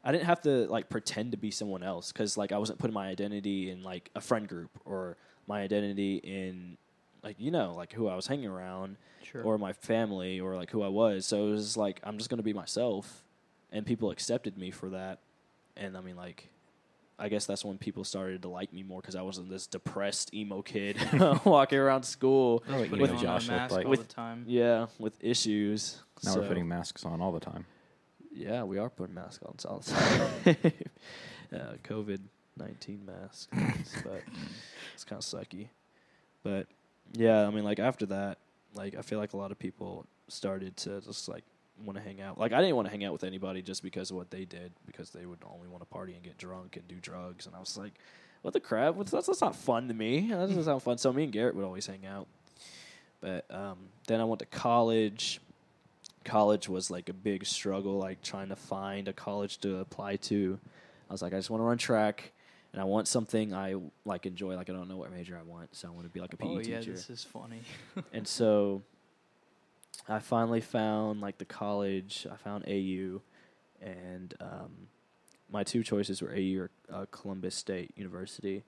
I 0.03 0.11
didn't 0.11 0.25
have 0.25 0.41
to 0.41 0.65
like 0.67 0.89
pretend 0.89 1.31
to 1.31 1.37
be 1.37 1.51
someone 1.51 1.83
else 1.83 2.11
because 2.11 2.37
like 2.37 2.51
I 2.51 2.57
wasn't 2.57 2.79
putting 2.79 2.93
my 2.93 3.07
identity 3.07 3.69
in 3.69 3.83
like 3.83 4.09
a 4.15 4.21
friend 4.21 4.47
group 4.47 4.71
or 4.85 5.17
my 5.47 5.61
identity 5.61 6.17
in 6.17 6.77
like 7.23 7.35
you 7.39 7.51
know 7.51 7.73
like 7.75 7.93
who 7.93 8.07
I 8.07 8.15
was 8.15 8.27
hanging 8.27 8.47
around 8.47 8.97
sure. 9.23 9.43
or 9.43 9.57
my 9.57 9.73
family 9.73 10.39
or 10.39 10.55
like 10.55 10.71
who 10.71 10.81
I 10.81 10.87
was. 10.87 11.25
So 11.25 11.47
it 11.47 11.51
was 11.51 11.77
like 11.77 11.99
I'm 12.03 12.17
just 12.17 12.29
gonna 12.29 12.41
be 12.43 12.53
myself, 12.53 13.23
and 13.71 13.85
people 13.85 14.11
accepted 14.11 14.57
me 14.57 14.71
for 14.71 14.89
that. 14.89 15.19
And 15.77 15.95
I 15.97 16.01
mean, 16.01 16.15
like, 16.15 16.49
I 17.17 17.29
guess 17.29 17.45
that's 17.45 17.63
when 17.63 17.77
people 17.77 18.03
started 18.03 18.41
to 18.41 18.47
like 18.49 18.73
me 18.73 18.83
more 18.83 18.99
because 18.99 19.15
I 19.15 19.21
wasn't 19.21 19.49
this 19.49 19.67
depressed 19.67 20.33
emo 20.33 20.61
kid 20.61 20.97
walking 21.45 21.77
around 21.79 22.03
school. 22.03 22.63
Oh, 22.67 22.85
Putting 22.85 22.99
you 23.15 23.21
Josh 23.21 23.47
looked 23.47 23.71
like. 23.71 23.85
all 23.85 23.91
With- 23.91 24.07
the 24.07 24.13
time. 24.13 24.43
Yeah, 24.47 24.87
with 24.99 25.17
issues. 25.23 26.01
Now 26.23 26.31
So- 26.31 26.41
we're 26.41 26.47
putting 26.47 26.67
masks 26.67 27.05
on 27.05 27.21
all 27.21 27.31
the 27.31 27.39
time. 27.39 27.65
Yeah, 28.33 28.63
we 28.63 28.77
are 28.79 28.89
putting 28.89 29.13
masks 29.15 29.43
on 29.43 29.55
all 29.69 29.79
the 29.79 29.91
time. 29.91 30.55
uh, 31.53 31.73
COVID 31.83 32.19
nineteen 32.57 33.05
masks, 33.05 33.47
but 34.05 34.21
it's 34.93 35.03
kind 35.03 35.19
of 35.21 35.25
sucky. 35.25 35.67
But 36.41 36.67
yeah, 37.13 37.45
I 37.45 37.49
mean, 37.51 37.65
like 37.65 37.79
after 37.79 38.05
that, 38.07 38.37
like 38.73 38.95
I 38.95 39.01
feel 39.01 39.19
like 39.19 39.33
a 39.33 39.37
lot 39.37 39.51
of 39.51 39.59
people 39.59 40.05
started 40.29 40.77
to 40.77 41.01
just 41.01 41.27
like 41.27 41.43
want 41.85 41.97
to 41.97 42.03
hang 42.03 42.21
out. 42.21 42.37
Like 42.37 42.53
I 42.53 42.61
didn't 42.61 42.75
want 42.75 42.87
to 42.87 42.91
hang 42.91 43.03
out 43.03 43.13
with 43.13 43.23
anybody 43.23 43.61
just 43.61 43.83
because 43.83 44.11
of 44.11 44.17
what 44.17 44.31
they 44.31 44.45
did, 44.45 44.71
because 44.85 45.09
they 45.11 45.25
would 45.25 45.39
only 45.53 45.67
want 45.67 45.81
to 45.81 45.85
party 45.87 46.13
and 46.13 46.23
get 46.23 46.37
drunk 46.37 46.77
and 46.77 46.87
do 46.87 46.95
drugs, 47.01 47.45
and 47.45 47.55
I 47.55 47.59
was 47.59 47.77
like, 47.77 47.93
what 48.41 48.53
the 48.53 48.59
crap? 48.59 48.95
What's, 48.95 49.11
that's 49.11 49.27
that's 49.27 49.41
not 49.41 49.55
fun 49.55 49.87
to 49.87 49.93
me. 49.93 50.27
That 50.29 50.47
doesn't 50.47 50.63
sound 50.63 50.83
fun. 50.83 50.97
So 50.97 51.11
me 51.13 51.23
and 51.23 51.31
Garrett 51.31 51.55
would 51.55 51.65
always 51.65 51.85
hang 51.85 52.05
out. 52.05 52.27
But 53.19 53.45
um, 53.51 53.77
then 54.07 54.19
I 54.19 54.23
went 54.23 54.39
to 54.39 54.45
college 54.47 55.39
college 56.23 56.69
was 56.69 56.91
like 56.91 57.09
a 57.09 57.13
big 57.13 57.45
struggle, 57.45 57.97
like 57.97 58.21
trying 58.21 58.49
to 58.49 58.55
find 58.55 59.07
a 59.07 59.13
college 59.13 59.57
to 59.59 59.77
apply 59.77 60.17
to. 60.17 60.59
I 61.09 61.13
was 61.13 61.21
like, 61.21 61.33
I 61.33 61.37
just 61.37 61.49
want 61.49 61.61
to 61.61 61.65
run 61.65 61.77
track, 61.77 62.31
and 62.73 62.81
I 62.81 62.85
want 62.85 63.07
something 63.07 63.53
I 63.53 63.75
like 64.05 64.25
enjoy. 64.25 64.55
Like 64.55 64.69
I 64.69 64.73
don't 64.73 64.87
know 64.87 64.97
what 64.97 65.11
major 65.11 65.37
I 65.37 65.43
want, 65.43 65.75
so 65.75 65.87
I 65.87 65.91
want 65.91 66.05
to 66.05 66.09
be 66.09 66.19
like 66.19 66.33
a 66.33 66.37
PE 66.37 66.47
Oh 66.47 66.59
yeah, 66.59 66.79
teacher. 66.79 66.91
this 66.91 67.09
is 67.09 67.23
funny. 67.23 67.61
and 68.13 68.27
so 68.27 68.81
I 70.07 70.19
finally 70.19 70.61
found 70.61 71.21
like 71.21 71.37
the 71.37 71.45
college. 71.45 72.27
I 72.31 72.35
found 72.35 72.65
AU, 72.67 73.21
and 73.81 74.33
um, 74.39 74.87
my 75.51 75.63
two 75.63 75.83
choices 75.83 76.21
were 76.21 76.31
AU 76.31 76.59
or 76.59 76.69
uh, 76.91 77.05
Columbus 77.11 77.55
State 77.55 77.91
University, 77.95 78.63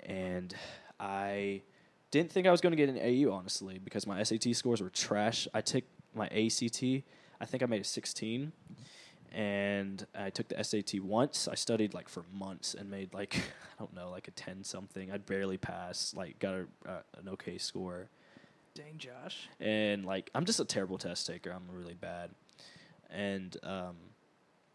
and 0.00 0.54
I 0.98 1.62
didn't 2.10 2.32
think 2.32 2.46
I 2.46 2.50
was 2.50 2.60
going 2.60 2.72
to 2.72 2.76
get 2.76 2.88
an 2.88 2.98
AU 2.98 3.32
honestly 3.32 3.78
because 3.78 4.06
my 4.06 4.22
SAT 4.22 4.54
scores 4.54 4.80
were 4.80 4.90
trash. 4.90 5.46
I 5.54 5.60
took 5.60 5.84
my 6.14 6.26
ACT. 6.26 6.82
I 7.40 7.44
think 7.44 7.62
I 7.62 7.66
made 7.66 7.82
a 7.82 7.84
16, 7.84 8.52
and 9.32 10.06
I 10.14 10.30
took 10.30 10.48
the 10.48 10.62
SAT 10.62 11.00
once. 11.00 11.48
I 11.48 11.54
studied 11.54 11.94
like 11.94 12.08
for 12.08 12.24
months 12.32 12.74
and 12.74 12.90
made 12.90 13.14
like 13.14 13.36
I 13.78 13.78
don't 13.78 13.94
know 13.94 14.10
like 14.10 14.28
a 14.28 14.32
10 14.32 14.64
something. 14.64 15.12
I'd 15.12 15.26
barely 15.26 15.58
pass. 15.58 16.14
Like 16.16 16.38
got 16.38 16.54
a, 16.54 16.66
uh, 16.88 17.02
an 17.18 17.28
okay 17.30 17.58
score 17.58 18.08
Dang, 18.76 18.98
Josh. 18.98 19.48
and 19.60 20.04
like 20.04 20.30
I'm 20.34 20.44
just 20.44 20.60
a 20.60 20.64
terrible 20.64 20.98
test 20.98 21.26
taker. 21.26 21.50
I'm 21.50 21.64
really 21.74 21.94
bad, 21.94 22.30
and 23.10 23.56
um, 23.62 23.96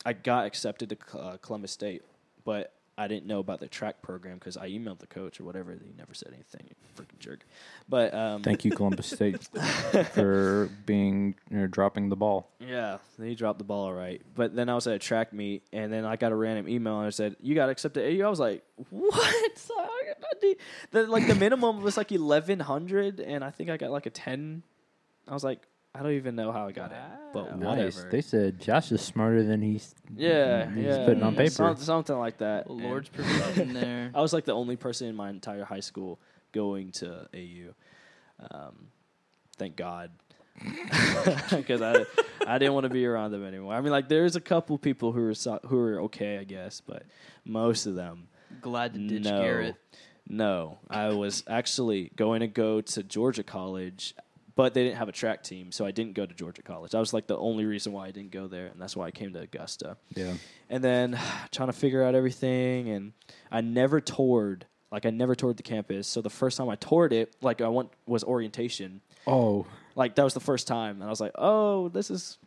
I 0.06 0.14
got 0.14 0.46
accepted 0.46 0.90
to 0.90 0.96
Col- 0.96 1.22
uh, 1.22 1.38
Columbus 1.38 1.72
State, 1.72 2.02
but 2.44 2.74
I 2.98 3.08
didn't 3.08 3.26
know 3.26 3.40
about 3.40 3.60
the 3.62 3.68
track 3.68 4.02
program 4.02 4.36
because 4.38 4.58
I 4.58 4.70
emailed 4.70 5.00
the 5.00 5.08
coach 5.08 5.40
or 5.40 5.44
whatever. 5.44 5.72
He 5.72 5.94
never 5.98 6.14
said 6.14 6.34
anything. 6.34 6.68
Freaking 6.96 7.20
jerk. 7.20 7.46
But 7.88 8.14
um, 8.14 8.44
Thank 8.44 8.66
you, 8.66 8.72
Columbus 8.72 9.08
State, 9.08 9.42
for 10.14 10.70
being 10.86 11.36
or 11.54 11.68
dropping 11.68 12.10
the 12.10 12.16
ball. 12.18 12.50
Yeah, 12.60 12.98
he 13.22 13.34
dropped 13.34 13.60
the 13.60 13.64
ball 13.66 13.86
all 13.86 13.94
right. 13.94 14.22
But 14.36 14.56
then 14.56 14.68
I 14.70 14.76
was 14.76 14.88
at 14.88 14.94
a 14.96 15.00
track 15.00 15.32
meet, 15.34 15.64
and 15.72 15.92
then 15.92 16.06
I 16.06 16.16
got 16.16 16.32
a 16.32 16.36
random 16.36 16.68
email, 16.68 17.00
and 17.00 17.08
it 17.08 17.14
said, 17.14 17.38
"You 17.40 17.56
got 17.56 17.70
accepted 17.70 18.04
AU." 18.22 18.26
I 18.26 18.30
was 18.30 18.40
like, 18.40 18.64
"What?" 18.90 19.52
So 20.22 20.28
I 20.32 20.40
the, 20.42 20.58
the 20.92 21.08
like 21.08 21.28
the 21.28 21.36
minimum 21.36 21.82
was 21.82 21.98
like 21.98 22.12
eleven 22.12 22.60
hundred, 22.60 23.20
and 23.20 23.44
I 23.44 23.50
think 23.52 23.70
I 23.70 23.78
got 23.78 23.92
like 23.92 24.06
a 24.06 24.10
ten. 24.12 24.64
I 25.28 25.34
was 25.34 25.44
like, 25.44 25.60
I 25.94 26.02
don't 26.04 26.14
even 26.14 26.36
know 26.36 26.52
how 26.52 26.68
I 26.68 26.72
got 26.72 26.92
it, 26.92 26.98
but 27.34 27.52
Wow. 27.52 27.76
Nice. 27.76 27.96
whatever. 27.98 28.10
They 28.12 28.22
said 28.22 28.60
Josh 28.60 28.92
is 28.92 29.02
smarter 29.02 29.44
than 29.44 29.62
he's 29.62 29.94
yeah, 30.16 30.70
he's 30.70 30.86
yeah, 30.86 31.06
putting 31.06 31.24
on 31.24 31.36
paper. 31.36 31.50
Some- 31.52 31.78
something 31.78 32.18
like 32.18 32.38
that. 32.40 32.66
The 32.66 32.72
And 32.74 32.84
Lord's 32.84 33.10
provision 33.10 33.74
there. 33.82 34.12
I 34.14 34.22
was 34.22 34.34
like 34.34 34.46
the 34.46 34.54
only 34.56 34.76
person 34.78 35.08
in 35.08 35.16
my 35.16 35.30
entire 35.30 35.64
high 35.66 35.80
school 35.82 36.20
going 36.52 36.92
to 36.94 37.28
AU. 37.34 37.74
Um, 38.50 38.88
thank 39.58 39.76
God, 39.76 40.12
because 41.52 41.82
I 41.82 42.06
I 42.48 42.58
didn't 42.58 42.74
want 42.74 42.86
to 42.86 42.90
be 42.90 43.06
around 43.06 43.32
them 43.32 43.46
anymore. 43.46 43.74
I 43.74 43.82
mean, 43.82 43.92
like 43.92 44.10
there's 44.10 44.36
a 44.36 44.42
couple 44.42 44.78
people 44.78 45.12
who 45.12 45.28
are 45.28 45.34
so, 45.34 45.60
who 45.68 45.78
are 45.80 46.02
okay, 46.02 46.38
I 46.40 46.44
guess, 46.44 46.82
but 46.82 47.04
most 47.46 47.86
of 47.86 47.96
them, 47.96 48.28
Glad 48.62 48.94
to 48.96 49.00
ditch 49.00 49.24
no, 49.24 49.42
Garrett. 49.42 49.76
No. 50.32 50.80
I 50.90 51.10
was 51.10 51.44
actually 51.48 52.12
going 52.16 52.40
to 52.40 52.48
go 52.48 52.82
to 52.82 53.04
Georgia 53.04 53.44
College 53.44 54.16
but 54.56 54.74
they 54.74 54.84
didn't 54.84 54.98
have 54.98 55.10
a 55.10 55.14
track 55.14 55.44
team, 55.44 55.72
so 55.72 55.86
I 55.86 55.92
didn't 55.92 56.14
go 56.14 56.26
to 56.26 56.34
Georgia 56.34 56.62
College. 56.62 56.92
That 56.92 57.00
was 57.00 57.14
like 57.14 57.28
the 57.28 57.38
only 57.38 57.66
reason 57.66 57.94
why 57.94 58.08
I 58.08 58.12
didn't 58.12 58.32
go 58.32 58.48
there, 58.48 58.68
and 58.68 58.82
that's 58.82 58.96
why 58.96 59.08
I 59.08 59.12
came 59.12 59.34
to 59.34 59.40
Augusta. 59.40 59.98
Yeah. 60.16 60.34
And 60.70 60.84
then 60.84 61.20
trying 61.52 61.70
to 61.70 61.74
figure 61.74 62.04
out 62.04 62.16
everything, 62.16 62.90
and 62.90 63.14
I 63.52 63.62
never 63.62 64.00
toured. 64.00 64.66
Like 64.92 65.06
I 65.06 65.10
never 65.10 65.36
toured 65.36 65.58
the 65.58 65.64
campus. 65.64 66.08
So 66.08 66.22
the 66.22 66.30
first 66.30 66.58
time 66.58 66.70
I 66.70 66.76
toured 66.76 67.14
it, 67.14 67.36
like 67.42 67.62
I 67.62 67.70
went 67.70 67.92
was 68.06 68.24
orientation. 68.24 69.02
Oh, 69.26 69.66
Like 69.96 70.16
that 70.16 70.24
was 70.24 70.34
the 70.34 70.40
first 70.42 70.68
time, 70.68 70.96
and 70.96 71.04
I 71.06 71.10
was 71.10 71.22
like, 71.22 71.32
"Oh, 71.36 71.90
this 71.90 72.12
is, 72.12 72.38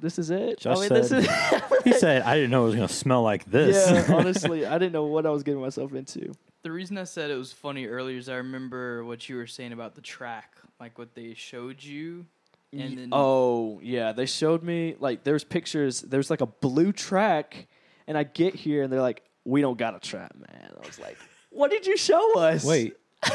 this 0.00 0.18
is 0.18 0.30
it." 0.30 0.58
Josh 0.58 0.78
I 0.78 0.80
mean, 0.80 0.88
this 0.88 1.12
is. 1.12 1.28
he 1.84 1.92
said 1.98 2.22
I 2.22 2.34
didn't 2.36 2.50
know 2.50 2.62
it 2.62 2.66
was 2.66 2.74
gonna 2.76 2.88
smell 2.88 3.22
like 3.22 3.44
this. 3.44 3.90
yeah, 3.90 4.14
honestly, 4.16 4.64
I 4.64 4.78
didn't 4.78 4.92
know 4.92 5.04
what 5.04 5.26
I 5.26 5.30
was 5.30 5.42
getting 5.42 5.60
myself 5.60 5.92
into. 5.94 6.32
The 6.66 6.72
reason 6.72 6.98
I 6.98 7.04
said 7.04 7.30
it 7.30 7.36
was 7.36 7.52
funny 7.52 7.86
earlier 7.86 8.18
is 8.18 8.28
I 8.28 8.38
remember 8.38 9.04
what 9.04 9.28
you 9.28 9.36
were 9.36 9.46
saying 9.46 9.70
about 9.72 9.94
the 9.94 10.00
track, 10.00 10.56
like 10.80 10.98
what 10.98 11.14
they 11.14 11.32
showed 11.32 11.80
you, 11.80 12.26
and 12.72 12.98
then 12.98 13.10
oh 13.12 13.78
yeah, 13.84 14.10
they 14.10 14.26
showed 14.26 14.64
me 14.64 14.96
like 14.98 15.22
there's 15.22 15.44
pictures. 15.44 16.00
There's 16.00 16.28
like 16.28 16.40
a 16.40 16.46
blue 16.46 16.90
track, 16.90 17.68
and 18.08 18.18
I 18.18 18.24
get 18.24 18.56
here 18.56 18.82
and 18.82 18.92
they're 18.92 19.00
like, 19.00 19.22
"We 19.44 19.60
don't 19.60 19.78
got 19.78 19.94
a 19.94 20.00
track, 20.00 20.32
man." 20.36 20.72
I 20.82 20.84
was 20.84 20.98
like, 20.98 21.16
"What 21.50 21.70
did 21.70 21.86
you 21.86 21.96
show 21.96 22.36
us?" 22.40 22.64
Wait, 22.64 22.96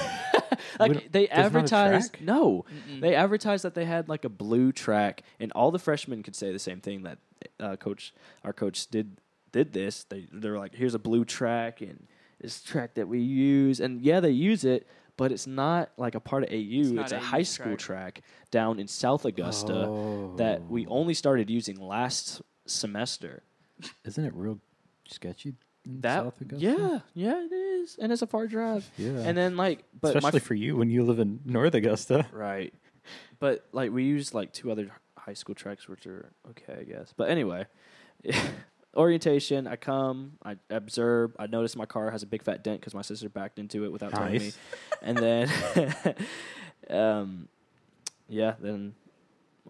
like 0.77 1.09
they 1.13 1.27
there's 1.27 1.29
advertised. 1.29 2.17
No, 2.19 2.65
Mm-mm. 2.89 2.99
they 2.99 3.15
advertised 3.15 3.63
that 3.63 3.75
they 3.75 3.85
had 3.85 4.09
like 4.09 4.25
a 4.25 4.29
blue 4.29 4.73
track, 4.73 5.23
and 5.39 5.53
all 5.53 5.71
the 5.71 5.79
freshmen 5.79 6.21
could 6.21 6.35
say 6.35 6.51
the 6.51 6.59
same 6.59 6.81
thing 6.81 7.03
that 7.03 7.17
uh, 7.61 7.77
coach, 7.77 8.13
our 8.43 8.51
coach 8.51 8.87
did 8.87 9.19
did 9.53 9.71
this. 9.71 10.03
They 10.03 10.27
they 10.33 10.49
were 10.49 10.59
like, 10.59 10.75
"Here's 10.75 10.95
a 10.95 10.99
blue 10.99 11.23
track, 11.23 11.79
and 11.79 12.07
this 12.41 12.61
track 12.63 12.95
that 12.95 13.07
we 13.07 13.19
use," 13.19 13.79
and 13.79 14.01
yeah, 14.01 14.19
they 14.19 14.31
use 14.31 14.63
it. 14.65 14.87
But 15.17 15.31
it's 15.31 15.45
not 15.45 15.91
like 15.97 16.15
a 16.15 16.19
part 16.19 16.43
of 16.43 16.49
AU. 16.49 16.55
It's, 16.81 16.89
not 16.89 17.11
a 17.11 17.17
AU's 17.17 17.23
high 17.23 17.43
school 17.43 17.77
track 17.77 18.21
down 18.49 18.79
in 18.79 18.87
South 18.87 19.23
Augusta 19.25 20.31
that 20.37 20.63
we 20.67 20.87
Oh. 20.87 20.89
only 20.91 21.13
started 21.13 21.49
using 21.49 21.79
last 21.79 22.41
semester. 22.65 23.43
Isn't 24.05 24.25
it 24.25 24.33
real 24.33 24.59
sketchy? 25.07 25.53
in 25.85 26.01
That 26.01 26.23
South 26.23 26.41
Augusta? 26.41 26.63
yeah, 26.65 26.99
yeah, 27.13 27.43
it 27.43 27.51
is, 27.51 27.97
and 27.99 28.11
it's 28.11 28.21
a 28.21 28.27
far 28.27 28.47
drive. 28.47 28.89
yeah. 28.97 29.09
And 29.25 29.35
then 29.37 29.57
like, 29.57 29.83
but 29.99 30.15
especially 30.15 30.37
my 30.39 30.45
for 30.45 30.53
you 30.55 30.75
when 30.77 30.89
you 30.89 31.03
live 31.03 31.19
in 31.19 31.39
North 31.45 31.73
Augusta. 31.75 32.25
right, 32.31 32.73
but 33.39 33.65
like 33.73 33.91
we 33.91 34.03
use 34.05 34.33
like 34.33 34.53
two 34.53 34.71
other 34.71 34.89
high 35.17 35.33
school 35.33 35.55
tracks, 35.55 35.87
which 35.87 36.05
are 36.07 36.31
okay, 36.51 36.77
I 36.81 36.83
guess. 36.83 37.13
But 37.17 37.29
anyway, 37.29 37.65
orientation. 38.95 39.67
I 39.67 39.75
come, 39.75 40.33
I 40.43 40.57
observe. 40.69 41.35
I 41.39 41.47
notice 41.47 41.75
my 41.75 41.85
car 41.85 42.11
has 42.11 42.23
a 42.23 42.27
big 42.27 42.43
fat 42.43 42.63
dent 42.63 42.79
because 42.79 42.93
my 42.93 43.01
sister 43.01 43.29
backed 43.29 43.59
into 43.59 43.85
it 43.85 43.91
without 43.91 44.11
telling 44.11 44.33
me. 44.33 44.39
Nice. 44.39 44.57
And 45.03 45.17
then, 45.17 45.49
um, 46.91 47.47
yeah, 48.29 48.53
then 48.59 48.93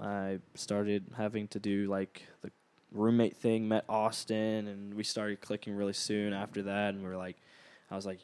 I 0.01 0.39
started 0.55 1.05
having 1.15 1.47
to 1.49 1.59
do 1.59 1.87
like 1.87 2.27
the 2.41 2.51
roommate 2.91 3.37
thing. 3.37 3.69
Met 3.69 3.85
Austin, 3.87 4.67
and 4.67 4.93
we 4.93 5.03
started 5.03 5.39
clicking 5.39 5.73
really 5.73 5.93
soon 5.93 6.33
after 6.33 6.63
that. 6.63 6.93
And 6.93 7.01
we 7.01 7.09
were 7.09 7.15
like, 7.15 7.37
I 7.89 7.95
was 7.95 8.05
like, 8.05 8.19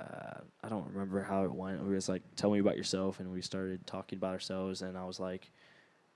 uh, 0.00 0.40
I 0.62 0.68
don't 0.70 0.86
remember 0.88 1.22
how 1.22 1.44
it 1.44 1.52
went. 1.52 1.84
We 1.84 1.94
was 1.94 2.08
like, 2.08 2.22
tell 2.34 2.50
me 2.50 2.58
about 2.60 2.78
yourself, 2.78 3.20
and 3.20 3.30
we 3.30 3.42
started 3.42 3.86
talking 3.86 4.16
about 4.16 4.32
ourselves. 4.32 4.80
And 4.80 4.96
I 4.96 5.04
was 5.04 5.20
like, 5.20 5.50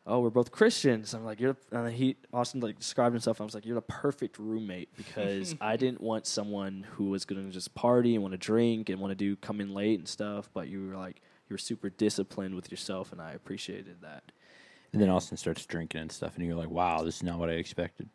oh, 0.06 0.20
we're 0.20 0.30
both 0.30 0.50
Christians. 0.50 1.14
I'm 1.14 1.24
like, 1.24 1.40
you're. 1.40 1.56
And 1.72 1.92
he 1.92 2.16
Austin 2.32 2.60
like 2.60 2.78
described 2.78 3.14
himself. 3.14 3.40
I 3.40 3.44
was 3.44 3.54
like, 3.54 3.66
you're 3.66 3.74
the 3.74 3.82
perfect 3.82 4.38
roommate 4.38 4.94
because 4.96 5.54
I 5.60 5.76
didn't 5.76 6.00
want 6.00 6.26
someone 6.26 6.86
who 6.92 7.10
was 7.10 7.24
going 7.24 7.44
to 7.44 7.52
just 7.52 7.74
party 7.74 8.14
and 8.14 8.22
want 8.22 8.32
to 8.32 8.38
drink 8.38 8.88
and 8.88 9.00
want 9.00 9.12
to 9.12 9.14
do 9.16 9.36
come 9.36 9.60
in 9.60 9.74
late 9.74 9.98
and 9.98 10.08
stuff. 10.08 10.50
But 10.52 10.68
you 10.68 10.86
were 10.86 10.96
like, 10.96 11.22
you 11.48 11.54
were 11.54 11.58
super 11.58 11.90
disciplined 11.90 12.54
with 12.54 12.70
yourself, 12.70 13.12
and 13.12 13.20
I 13.20 13.32
appreciated 13.32 14.02
that. 14.02 14.24
And 14.92 15.00
then 15.00 15.08
Austin 15.08 15.36
starts 15.36 15.64
drinking 15.66 16.00
and 16.00 16.12
stuff, 16.12 16.36
and 16.36 16.44
you're 16.44 16.56
like, 16.56 16.70
"Wow, 16.70 17.02
this 17.02 17.16
is 17.16 17.22
not 17.22 17.38
what 17.38 17.48
I 17.48 17.54
expected." 17.54 18.08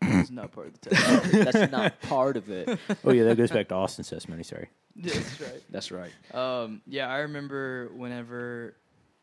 That's 0.00 0.30
not 0.30 0.52
part 0.52 0.68
of 0.68 0.80
the 0.80 0.90
test. 0.90 1.32
That's 1.52 1.72
not 1.72 2.00
part 2.02 2.36
of 2.36 2.50
it. 2.50 2.78
oh 3.04 3.12
yeah, 3.12 3.24
that 3.24 3.36
goes 3.36 3.50
back 3.50 3.68
to 3.68 3.74
Austin's 3.74 4.10
testimony. 4.10 4.42
Sorry. 4.42 4.68
Yeah, 4.94 5.12
That's 5.14 5.40
right. 5.40 5.62
That's 5.70 5.92
right. 5.92 6.34
Um, 6.34 6.82
yeah, 6.86 7.08
I 7.08 7.18
remember 7.18 7.90
whenever 7.94 8.76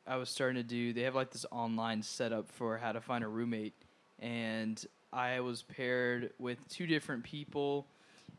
I 0.05 0.17
was 0.17 0.29
starting 0.29 0.55
to 0.57 0.63
do, 0.67 0.93
they 0.93 1.01
have 1.03 1.15
like 1.15 1.31
this 1.31 1.45
online 1.51 2.01
setup 2.01 2.49
for 2.51 2.77
how 2.77 2.91
to 2.91 3.01
find 3.01 3.23
a 3.23 3.27
roommate, 3.27 3.73
and 4.19 4.83
I 5.11 5.39
was 5.39 5.63
paired 5.63 6.31
with 6.39 6.67
two 6.69 6.87
different 6.87 7.23
people. 7.23 7.87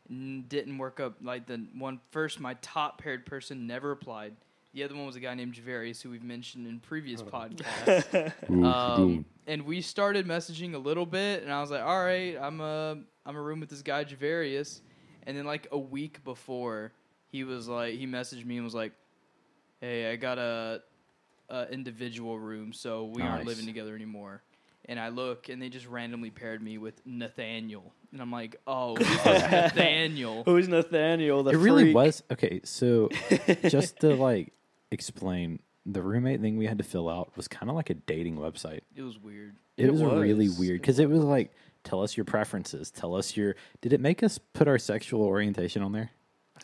N- 0.09 0.45
didn't 0.47 0.77
work 0.77 0.99
up 0.99 1.15
like 1.21 1.47
the 1.47 1.65
one 1.77 1.99
first. 2.11 2.39
My 2.39 2.53
top 2.61 3.01
paired 3.01 3.25
person 3.25 3.65
never 3.65 3.91
applied. 3.91 4.35
The 4.73 4.83
other 4.83 4.93
one 4.93 5.05
was 5.05 5.15
a 5.15 5.21
guy 5.21 5.33
named 5.33 5.53
Javarius, 5.55 6.01
who 6.01 6.09
we've 6.11 6.21
mentioned 6.23 6.67
in 6.67 6.79
previous 6.79 7.21
podcasts. 7.21 8.33
Um, 8.49 9.25
and 9.47 9.61
we 9.65 9.81
started 9.81 10.27
messaging 10.27 10.73
a 10.75 10.77
little 10.77 11.05
bit, 11.05 11.43
and 11.43 11.51
I 11.51 11.61
was 11.61 11.71
like, 11.71 11.81
"All 11.81 12.03
right, 12.03 12.37
I'm 12.39 12.59
a 12.61 12.97
I'm 13.25 13.35
a 13.35 13.41
room 13.41 13.59
with 13.61 13.69
this 13.69 13.81
guy 13.81 14.03
Javarius." 14.03 14.81
And 15.25 15.35
then 15.35 15.45
like 15.45 15.67
a 15.71 15.77
week 15.77 16.23
before, 16.23 16.91
he 17.31 17.43
was 17.43 17.67
like, 17.67 17.95
he 17.95 18.05
messaged 18.05 18.45
me 18.45 18.57
and 18.57 18.63
was 18.65 18.75
like, 18.75 18.91
"Hey, 19.81 20.11
I 20.11 20.17
got 20.17 20.37
a, 20.37 20.81
a 21.49 21.69
individual 21.71 22.37
room, 22.39 22.73
so 22.73 23.05
we 23.05 23.21
aren't 23.21 23.39
Nice. 23.39 23.47
living 23.47 23.65
together 23.65 23.95
anymore." 23.95 24.41
And 24.87 24.99
I 24.99 25.09
look, 25.09 25.49
and 25.49 25.59
they 25.61 25.69
just 25.69 25.87
randomly 25.87 26.29
paired 26.29 26.61
me 26.61 26.77
with 26.77 27.01
Nathaniel, 27.07 27.91
and 28.11 28.21
I'm 28.21 28.31
like, 28.31 28.55
"Oh, 28.67 28.95
who's 28.95 29.07
this 29.23 29.25
Nathaniel?" 29.51 30.43
Who's 30.43 30.67
Nathaniel? 30.67 31.41
The 31.43 31.51
it 31.51 31.57
really 31.57 31.83
freak? 31.85 31.95
was 31.95 32.23
okay. 32.31 32.61
So 32.63 33.09
just 33.67 33.99
to 34.01 34.15
like 34.15 34.53
explain, 34.91 35.59
the 35.85 36.01
roommate 36.01 36.41
thing 36.41 36.57
we 36.57 36.67
had 36.67 36.77
to 36.77 36.83
fill 36.83 37.09
out 37.09 37.35
was 37.35 37.47
kind 37.47 37.69
of 37.69 37.75
like 37.75 37.89
a 37.89 37.95
dating 37.95 38.37
website. 38.37 38.81
It 38.95 39.01
was 39.01 39.17
weird. 39.17 39.55
It, 39.77 39.85
It 39.87 39.91
was, 39.91 40.01
really 40.03 40.47
was. 40.47 40.59
weird 40.59 40.81
because 40.81 40.99
it 40.99 41.09
was 41.09 41.23
like, 41.23 41.51
tell 41.83 42.01
us 42.03 42.15
your 42.15 42.23
preferences, 42.25 42.91
tell 42.91 43.15
us 43.15 43.35
your. 43.35 43.55
Did 43.81 43.91
it 43.91 43.99
make 43.99 44.21
us 44.23 44.37
put 44.37 44.67
our 44.67 44.77
sexual 44.77 45.21
orientation 45.23 45.81
on 45.81 45.91
there? 45.93 46.11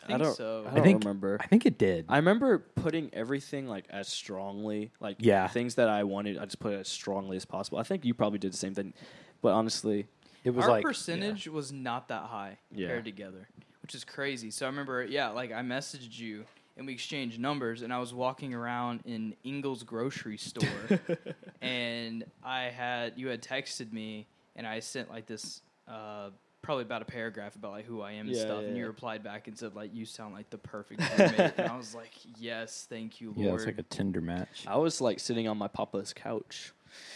I 0.02 0.06
think 0.06 0.22
don't- 0.22 0.34
so. 0.36 0.64
I 0.68 0.74
don't 0.74 0.82
think- 0.84 1.04
remember. 1.04 1.38
I 1.40 1.46
think 1.46 1.66
it 1.66 1.78
did. 1.78 2.06
I 2.08 2.16
remember 2.16 2.58
putting 2.58 3.10
everything 3.12 3.68
like 3.68 3.84
as 3.90 4.08
strongly, 4.08 4.90
like 5.00 5.16
Yeah. 5.20 5.46
things 5.48 5.74
that 5.76 5.88
I 5.88 6.04
wanted. 6.04 6.38
I 6.38 6.44
just 6.44 6.58
put 6.60 6.72
it 6.72 6.80
as 6.80 6.88
strongly 6.88 7.36
as 7.36 7.44
possible. 7.44 7.78
I 7.78 7.82
think 7.82 8.04
you 8.04 8.14
probably 8.14 8.38
did 8.38 8.52
the 8.52 8.56
same 8.56 8.74
thing, 8.74 8.94
but 9.42 9.52
honestly, 9.52 10.06
it 10.44 10.50
was 10.50 10.64
Our 10.64 10.70
like 10.72 10.82
percentage 10.84 11.46
was 11.48 11.72
not 11.72 12.08
that 12.08 12.22
high 12.24 12.58
Yeah. 12.72 12.88
paired 12.88 13.04
together, 13.04 13.48
which 13.82 13.94
is 13.94 14.02
crazy. 14.04 14.50
So 14.50 14.66
I 14.66 14.68
remember, 14.70 15.04
yeah, 15.04 15.28
like 15.28 15.52
I 15.52 15.60
messaged 15.62 16.18
you 16.18 16.44
and 16.76 16.86
we 16.86 16.94
exchanged 16.94 17.38
numbers, 17.38 17.82
and 17.82 17.92
I 17.92 17.98
was 17.98 18.14
walking 18.14 18.54
around 18.54 19.02
in 19.04 19.36
Ingles 19.44 19.82
grocery 19.82 20.38
store, 20.38 20.66
and 21.60 22.24
I 22.42 22.64
had 22.64 23.12
you 23.18 23.28
had 23.28 23.42
texted 23.42 23.92
me, 23.92 24.26
and 24.56 24.66
I 24.66 24.80
sent 24.80 25.10
like 25.10 25.26
this. 25.26 25.60
Uh, 25.86 26.30
Probably 26.62 26.82
about 26.84 27.02
a 27.02 27.06
paragraph 27.06 27.56
about 27.56 27.72
like 27.72 27.86
who 27.86 28.02
I 28.02 28.12
am 28.12 28.28
and 28.28 28.36
Yeah, 28.36 28.42
stuff, 28.42 28.62
yeah, 28.62 28.68
and 28.68 28.76
you 28.76 28.84
yeah. 28.84 28.88
replied 28.88 29.24
back 29.24 29.48
and 29.48 29.58
said 29.58 29.74
like 29.74 29.92
you 29.94 30.04
sound 30.06 30.32
like 30.32 30.48
the 30.50 30.58
perfect 30.58 31.00
roommate, 31.00 31.54
and 31.56 31.68
I 31.68 31.76
was 31.76 31.92
like, 31.94 32.12
yes, 32.38 32.86
thank 32.88 33.20
you, 33.20 33.28
Lord. 33.36 33.38
Yeah, 33.38 33.54
it's 33.54 33.66
like 33.66 33.78
a 33.78 33.82
Tinder 33.82 34.20
match. 34.20 34.64
I 34.66 34.76
was 34.76 35.00
like 35.00 35.18
sitting 35.18 35.48
on 35.48 35.58
my 35.58 35.66
papa's 35.68 36.12
couch. 36.12 36.72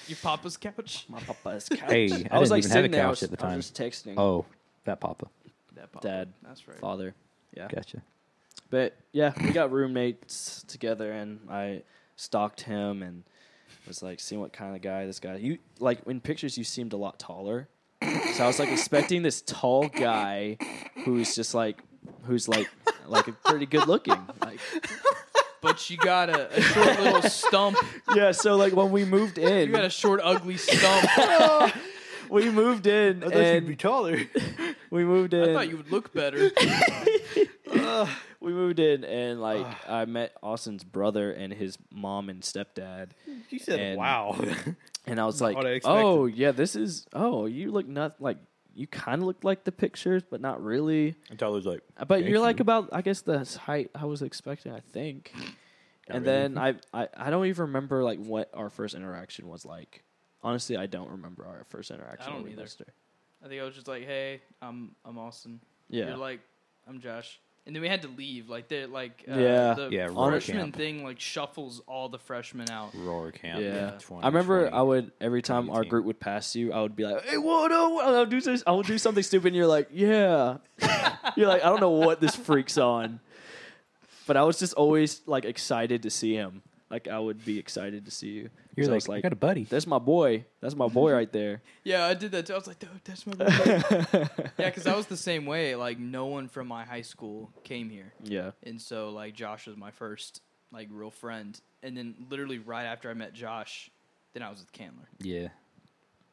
Your 0.09 0.16
papa's 0.22 0.56
couch. 0.56 1.06
My 1.09 1.20
papa's 1.20 1.68
couch. 1.68 1.78
Hey, 1.88 2.11
I 2.30 2.37
I 2.37 2.38
was 2.40 2.48
didn't 2.48 2.50
like 2.50 2.59
even 2.59 2.59
have 2.59 2.64
a 2.64 2.70
sitting 2.70 2.90
there. 2.90 3.02
I 3.02 3.04
couch 3.04 3.11
was, 3.11 3.22
at 3.22 3.30
the 3.38 3.44
I 3.46 3.56
was 3.56 3.70
time. 3.70 3.82
just 3.85 4.04
texting. 4.06 4.14
Oh, 4.18 4.44
that 4.85 4.98
Papa. 5.00 5.26
That 5.76 5.92
papa. 5.92 6.06
Dad, 6.06 6.32
That's 6.42 6.66
right. 6.66 6.78
father. 6.78 7.14
Yeah. 7.56 7.68
Gotcha. 7.68 8.02
But 8.68 8.96
yeah, 9.12 9.32
we 9.40 9.52
got 9.52 9.70
roommates 9.70 10.64
together, 10.64 11.12
and 11.12 11.38
I 11.48 11.82
stalked 12.16 12.62
him 12.62 13.02
and 13.02 13.23
was 13.87 14.02
like, 14.02 14.18
seeing 14.18 14.40
what 14.40 14.52
kind 14.52 14.75
of 14.75 14.83
guy 14.83 15.06
this 15.06 15.21
guy. 15.21 15.37
You 15.37 15.58
like 15.79 16.00
in 16.06 16.21
pictures, 16.21 16.58
you 16.58 16.64
seemed 16.64 16.92
a 16.92 16.96
lot 16.96 17.18
taller, 17.21 17.68
so 18.03 18.44
I 18.44 18.47
was 18.47 18.59
like 18.59 18.69
expecting 18.71 19.23
this 19.23 19.42
tall 19.42 19.88
guy 19.88 20.59
who's 21.05 21.35
just 21.35 21.55
like, 21.55 21.79
who's 22.25 22.49
like, 22.49 22.69
like 23.07 23.29
a 23.29 23.33
pretty 23.33 23.67
good 23.67 23.87
looking. 23.88 24.19
Like, 24.40 24.61
But 25.63 25.88
you 25.90 25.97
got 25.97 26.29
a, 26.31 26.57
a 26.57 26.61
short 26.61 27.01
little 27.01 27.23
stump. 27.23 27.77
yeah. 28.15 28.33
So 28.33 28.57
like 28.57 28.75
when 28.75 28.90
we 28.92 29.05
moved 29.05 29.38
in, 29.38 29.69
You 29.69 29.75
got 29.75 29.85
a 29.85 29.90
short, 29.90 30.21
ugly 30.23 30.57
stump. 30.59 31.73
we 32.31 32.51
moved 32.51 32.87
in, 32.87 33.23
and 33.25 33.67
be 33.67 33.75
taller. 33.77 34.21
we 34.90 35.05
moved 35.05 35.35
in. 35.35 35.51
I 35.51 35.53
thought 35.55 35.69
you 35.69 35.79
would 35.79 35.90
look 35.90 36.13
better. 36.13 36.51
we 38.40 38.53
moved 38.53 38.79
in, 38.79 39.05
and 39.05 39.40
like 39.40 39.67
I 39.88 40.05
met 40.05 40.33
Austin's 40.42 40.85
brother 40.85 41.33
and 41.33 41.53
his 41.53 41.79
mom 41.92 42.29
and 42.29 42.42
stepdad. 42.42 43.11
You 43.51 43.59
said 43.59 43.81
And- 43.81 43.99
wow. 43.99 44.38
And 45.07 45.21
I 45.21 45.27
was 45.27 45.40
Not 45.40 45.54
like, 45.54 45.67
I 45.67 45.81
"Oh 45.85 46.27
yeah, 46.27 46.50
this 46.52 46.75
is. 46.77 47.07
Oh, 47.13 47.46
you 47.46 47.71
look 47.71 47.87
not 47.87 48.21
like 48.21 48.38
you 48.75 48.87
kind 48.87 49.23
of 49.23 49.27
look 49.27 49.42
like 49.44 49.65
the 49.65 49.73
pictures, 49.73 50.23
but 50.29 50.40
not 50.40 50.63
really. 50.63 51.15
and 51.31 51.38
Tyler's 51.38 51.65
like, 51.65 51.81
Uh, 51.96 52.04
But 52.04 52.25
you're 52.25 52.40
like 52.40 52.59
you. 52.59 52.63
about, 52.63 52.90
I 52.92 53.00
guess, 53.02 53.23
the 53.23 53.44
height 53.65 53.90
I 53.94 54.04
was 54.04 54.21
expecting. 54.23 54.73
I 54.73 54.81
think. 54.81 55.33
Not 56.09 56.17
and 56.19 56.27
really. 56.27 56.37
then 56.38 56.59
I, 56.59 56.75
I, 56.92 57.09
I 57.17 57.31
don't 57.31 57.46
even 57.46 57.67
remember 57.67 58.02
like 58.04 58.19
what 58.19 58.50
our 58.54 58.69
first 58.69 58.94
interaction 58.94 59.48
was 59.48 59.65
like. 59.65 60.02
Honestly, 60.42 60.77
I 60.77 60.87
don't 60.87 61.11
remember 61.11 61.46
our 61.46 61.65
first 61.69 61.90
interaction. 61.90 62.29
I 62.29 62.35
don't 62.35 62.42
when 62.44 62.52
either. 62.52 62.63
messaged 62.65 62.81
her. 62.81 62.92
I 63.44 63.48
think 63.48 63.61
I 63.61 63.65
was 63.65 63.75
just 63.75 63.88
like, 63.88 64.04
"Hey, 64.04 64.40
I'm 64.61 64.94
I'm 65.04 65.19
Austin." 65.19 65.61
Yeah, 65.88 66.09
You're 66.09 66.17
like, 66.17 66.40
"I'm 66.88 67.00
Josh." 67.00 67.40
And 67.67 67.75
then 67.75 67.83
we 67.83 67.88
had 67.88 68.02
to 68.02 68.08
leave. 68.08 68.48
Like 68.48 68.69
they 68.69 68.87
like 68.87 69.25
uh, 69.29 69.38
Yeah. 69.38 69.75
the 69.75 69.88
Yeah, 69.90 70.08
freshman 70.08 70.73
thing 70.73 71.04
like 71.04 71.19
shuffles 71.21 71.81
all 71.87 72.08
the 72.08 72.19
freshmen 72.19 72.71
out. 72.71 72.94
Roar 72.94 73.33
camp. 73.33 73.60
Yeah, 73.62 73.92
20, 73.98 74.23
I 74.23 74.29
remember 74.29 74.60
20. 74.69 74.77
I 74.77 74.83
would 74.83 75.12
every 75.21 75.42
time 75.42 75.69
our 75.71 75.85
group 75.85 76.04
would 76.06 76.21
pass 76.21 76.54
you, 76.54 76.73
I 76.73 76.81
would 76.81 76.94
be 76.96 77.04
like, 77.04 77.25
"Hey, 77.25 77.38
what? 77.38 77.71
No, 77.71 77.98
I 78.00 78.10
would 78.21 78.31
do 78.31 78.40
this. 78.40 78.62
I 78.67 78.71
will 78.71 78.83
do 78.83 78.98
something 78.98 79.23
stupid." 79.23 79.48
And 79.48 79.56
you're 79.56 79.67
like, 79.67 79.88
"Yeah." 79.92 80.58
you're 81.37 81.48
like, 81.48 81.62
"I 81.64 81.69
don't 81.69 81.81
know 81.81 81.90
what 81.90 82.21
this 82.21 82.37
freak's 82.37 82.79
on," 82.79 83.21
but 84.27 84.37
I 84.37 84.42
was 84.44 84.58
just 84.58 84.75
always 84.75 85.23
like 85.27 85.44
excited 85.44 86.02
to 86.04 86.10
see 86.10 86.35
him. 86.35 86.62
Like 86.90 87.08
I 87.08 87.19
would 87.19 87.44
be 87.44 87.58
excited 87.58 88.04
to 88.04 88.10
see 88.10 88.29
you. 88.29 88.50
You're 88.77 88.87
So 88.87 88.92
I 88.92 88.98
like, 89.08 89.18
I 89.18 89.20
got 89.22 89.33
a 89.33 89.37
buddy. 89.37 89.64
"That's 89.64 89.87
my 89.87 89.98
boy. 89.98 90.44
That's 90.60 90.74
my 90.77 90.87
boy 90.88 91.12
right 91.12 91.33
there." 91.33 91.62
Yeah, 91.85 92.04
I 92.06 92.14
did 92.14 92.31
that 92.33 92.46
too. 92.46 92.52
I 92.52 92.56
was 92.56 92.66
like, 92.66 92.79
dude, 92.79 92.90
that's 93.04 93.27
my 93.27 93.33
boy. 93.35 93.46
yeah, 94.58 94.68
because 94.70 94.87
I 94.87 94.94
was 94.94 95.06
the 95.06 95.16
same 95.16 95.46
way. 95.46 95.74
Like 95.77 95.98
no 95.98 96.27
one 96.27 96.48
from 96.48 96.68
my 96.68 96.85
high 96.85 97.02
school 97.02 97.50
came 97.64 97.88
here, 97.90 98.12
yeah, 98.22 98.50
and 98.62 98.81
so 98.81 99.10
like 99.10 99.35
Josh 99.35 99.66
was 99.66 99.77
my 99.77 99.90
first 99.90 100.42
like 100.72 100.88
real 100.90 101.10
friend. 101.10 101.58
And 101.83 101.96
then 101.96 102.14
literally 102.31 102.58
right 102.58 102.85
after 102.85 103.08
I 103.08 103.14
met 103.14 103.33
Josh, 103.33 103.90
then 104.35 104.42
I 104.42 104.50
was 104.50 104.58
with 104.58 104.72
Candler. 104.72 105.06
Yeah. 105.20 105.48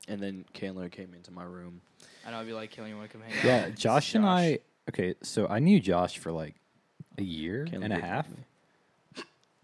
and 0.07 0.19
then 0.19 0.45
Candler 0.53 0.89
came 0.89 1.13
into 1.13 1.31
my 1.31 1.43
room. 1.43 1.81
And 2.25 2.35
I'd 2.35 2.47
be 2.47 2.53
like, 2.53 2.71
Candler, 2.71 2.89
you 2.89 2.97
want 2.97 3.11
to 3.11 3.17
come 3.17 3.25
hang 3.27 3.37
out? 3.37 3.45
Yeah, 3.45 3.65
This 3.65 3.73
is 3.75 3.79
Josh 3.79 4.15
and 4.15 4.25
I. 4.25 4.59
Okay, 4.89 5.13
so 5.21 5.47
I 5.47 5.59
knew 5.59 5.79
Josh 5.79 6.17
for 6.17 6.31
like 6.31 6.55
a 7.19 7.23
year 7.23 7.65
Candler 7.69 7.85
and 7.85 7.93
a 7.93 7.97
did 7.97 8.03
half. 8.05 8.27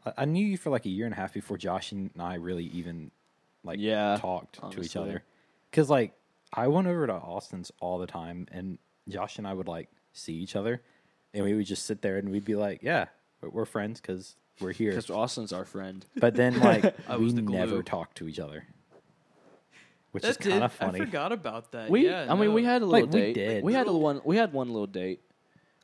Tell 0.10 0.12
me. 0.12 0.16
I, 0.18 0.22
I 0.24 0.26
knew 0.26 0.46
you 0.46 0.58
for 0.58 0.70
like 0.70 0.86
a 0.86 0.90
year 0.90 1.06
and 1.06 1.14
a 1.14 1.18
half 1.18 1.34
before 1.34 1.58
Josh 1.58 1.92
and 1.92 2.10
I 2.20 2.36
really 2.36 2.66
even 2.66 3.12
like 3.64 3.80
Yeah, 3.80 4.18
talked 4.20 4.60
to 4.72 4.82
each 4.82 4.96
other. 4.96 5.24
Because 5.70 5.90
like 5.90 6.14
I 6.54 6.68
went 6.68 6.88
over 6.88 7.06
to 7.08 7.14
Austin's 7.14 7.72
all 7.80 8.00
the 8.00 8.08
time, 8.08 8.48
and 8.52 8.78
Josh 9.08 9.38
and 9.38 9.48
I 9.48 9.54
would 9.54 9.68
like 9.68 9.90
see 10.14 10.34
each 10.34 10.56
other, 10.56 10.82
and 11.34 11.44
we 11.46 11.54
would 11.54 11.66
just 11.66 11.86
sit 11.86 12.02
there 12.02 12.18
and 12.18 12.30
we'd 12.30 12.46
be 12.46 12.56
like, 12.56 12.82
"Yeah, 12.82 13.06
we're, 13.42 13.50
we're 13.50 13.66
friends 13.66 14.02
because 14.02 14.36
we're 14.60 14.72
here." 14.72 14.92
because 14.92 15.10
Austin's 15.12 15.54
our 15.54 15.66
friend. 15.66 16.06
But 16.16 16.36
then 16.36 16.60
like 16.60 16.96
I 17.08 17.18
we 17.18 17.26
was 17.26 17.36
the 17.36 17.42
never 17.44 17.84
talked 17.84 18.18
to 18.18 18.28
each 18.28 18.40
other, 18.40 18.66
which 20.12 20.24
That 20.24 20.32
is 20.32 20.38
kind 20.38 20.64
of 20.64 20.72
funny. 20.74 21.02
I 21.02 21.06
forgot 21.06 21.32
about 21.32 21.72
that. 21.74 21.90
We, 21.90 22.06
yeah, 22.06 22.26
I 22.28 22.36
mean, 22.36 22.54
we 22.54 22.64
had 22.64 22.82
a 22.82 22.86
little 22.86 23.06
Like, 23.06 23.14
we 23.14 23.20
date. 23.20 23.34
did. 23.36 23.64
We 23.64 23.74
had 23.74 23.88
a 23.88 23.94
one. 23.94 24.22
We 24.24 24.38
had 24.38 24.52
one 24.54 24.70
little 24.70 24.88
date, 24.88 25.22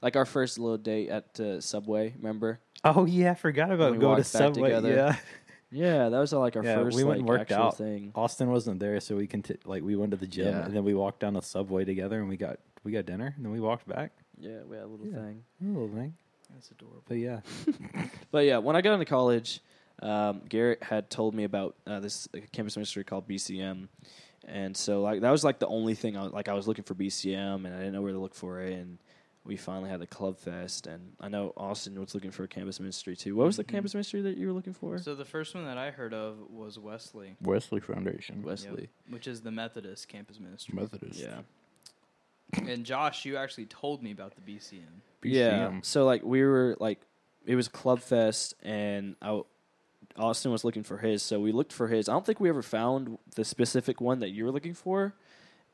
like 0.01 0.15
our 0.15 0.25
first 0.25 0.57
little 0.57 0.77
date 0.79 1.09
at 1.09 1.39
uh, 1.39 1.61
Subway. 1.61 2.13
Remember? 2.17 2.59
Oh 2.85 3.05
yeah, 3.05 3.31
I 3.31 3.33
forgot 3.33 3.71
about 3.71 3.93
we 3.93 3.97
going 3.97 4.17
to 4.17 4.23
Subway. 4.23 4.69
together. 4.69 4.93
Yeah. 4.93 5.15
Yeah, 5.71 6.09
that 6.09 6.19
was 6.19 6.31
uh, 6.31 6.39
like 6.39 6.55
our 6.55 6.63
Yeah, 6.63 6.75
first 6.75 6.95
we 6.95 7.03
went 7.03 7.17
like 7.17 7.19
and 7.21 7.27
worked 7.27 7.51
actual 7.51 7.65
out. 7.65 7.77
thing. 7.77 8.11
Austin 8.15 8.49
wasn't 8.49 8.79
there, 8.79 8.99
so 9.01 9.15
we 9.17 9.27
can 9.27 9.43
like 9.65 9.83
we 9.83 9.95
went 9.95 10.11
to 10.11 10.17
the 10.17 10.27
gym 10.27 10.47
Yeah. 10.47 10.63
and 10.65 10.73
then 10.75 10.83
we 10.85 10.93
walked 10.93 11.19
down 11.19 11.33
the 11.33 11.41
subway 11.41 11.83
together 11.83 12.19
and 12.19 12.29
we 12.29 12.37
got 12.37 12.59
we 12.83 12.91
got 12.91 13.05
dinner 13.05 13.33
and 13.35 13.43
then 13.43 13.51
we 13.51 13.59
walked 13.59 13.87
back. 13.87 14.11
Yeah, 14.37 14.59
we 14.69 14.77
had 14.77 14.85
a 14.85 14.87
little 14.87 15.07
Yeah. 15.07 15.15
thing. 15.15 15.43
A 15.61 15.65
little 15.65 15.89
thing, 15.89 16.13
That's 16.53 16.69
adorable. 16.71 17.03
but 17.07 17.17
yeah, 17.17 17.41
But 18.31 18.45
yeah, 18.45 18.59
when 18.59 18.75
I 18.75 18.81
got 18.81 18.93
into 18.93 19.05
college, 19.05 19.59
um, 20.01 20.43
Garrett 20.47 20.83
had 20.83 21.09
told 21.09 21.33
me 21.33 21.43
about 21.45 21.75
uh, 21.87 21.99
this 21.99 22.27
like, 22.33 22.51
campus 22.51 22.77
ministry 22.77 23.03
called 23.03 23.27
BCM, 23.27 23.87
and 24.47 24.77
so 24.77 25.01
like 25.01 25.21
that 25.21 25.31
was 25.31 25.43
like 25.43 25.57
the 25.59 25.67
only 25.67 25.95
thing 25.95 26.15
I 26.15 26.23
was, 26.23 26.31
like 26.31 26.47
I 26.47 26.53
was 26.53 26.67
looking 26.67 26.83
for 26.85 26.93
BCM, 26.93 27.65
and 27.65 27.73
I 27.73 27.79
didn't 27.79 27.93
know 27.93 28.01
where 28.03 28.13
to 28.13 28.19
look 28.19 28.35
for 28.35 28.61
it, 28.61 28.73
and 28.73 28.99
we 29.45 29.55
finally 29.57 29.89
had 29.89 29.99
the 29.99 30.07
club 30.07 30.37
fest, 30.39 30.87
and 30.87 31.13
I 31.21 31.29
know 31.29 31.53
Austin 31.55 31.99
was 31.99 32.15
looking 32.15 32.31
for 32.31 32.43
a 32.43 32.47
campus 32.47 32.79
ministry 32.79 33.15
too. 33.15 33.35
What 33.35 33.45
was 33.45 33.57
the 33.57 33.63
Mhm. 33.63 33.67
campus 33.69 33.93
ministry 33.93 34.21
that 34.23 34.37
you 34.37 34.47
were 34.47 34.53
looking 34.53 34.73
for? 34.73 34.97
So 34.97 35.13
the 35.15 35.23
first 35.25 35.53
one 35.53 35.65
that 35.65 35.77
I 35.77 35.91
heard 35.91 36.13
of 36.13 36.49
was 36.49 36.79
Wesley, 36.79 37.35
Wesley 37.41 37.79
Foundation, 37.79 38.41
Wesley. 38.41 38.89
which 39.09 39.27
is 39.27 39.41
the 39.41 39.51
Methodist 39.51 40.07
campus 40.07 40.39
ministry. 40.39 40.73
Methodist, 40.75 41.19
Yeah. 41.19 41.41
And 42.67 42.85
Josh, 42.85 43.25
you 43.25 43.37
actually 43.37 43.65
told 43.65 44.01
me 44.03 44.11
about 44.11 44.35
the 44.35 44.41
BCM. 44.41 45.01
BCM. 45.21 45.33
Yeah. 45.33 45.79
So 45.81 46.05
like 46.05 46.23
we 46.23 46.43
were 46.43 46.75
like 46.79 47.01
it 47.45 47.55
was 47.55 47.67
Club 47.67 47.99
Fest 47.99 48.55
and 48.63 49.15
I, 49.21 49.41
Austin 50.17 50.51
was 50.51 50.63
looking 50.63 50.83
for 50.83 50.97
his, 50.99 51.21
so 51.21 51.39
we 51.39 51.51
looked 51.51 51.73
for 51.73 51.87
his. 51.89 52.07
I 52.07 52.13
don't 52.13 52.25
think 52.25 52.39
we 52.39 52.47
ever 52.49 52.61
found 52.61 53.17
the 53.35 53.43
specific 53.43 53.99
one 53.99 54.19
that 54.19 54.29
you 54.29 54.45
were 54.45 54.51
looking 54.51 54.73
for. 54.73 55.13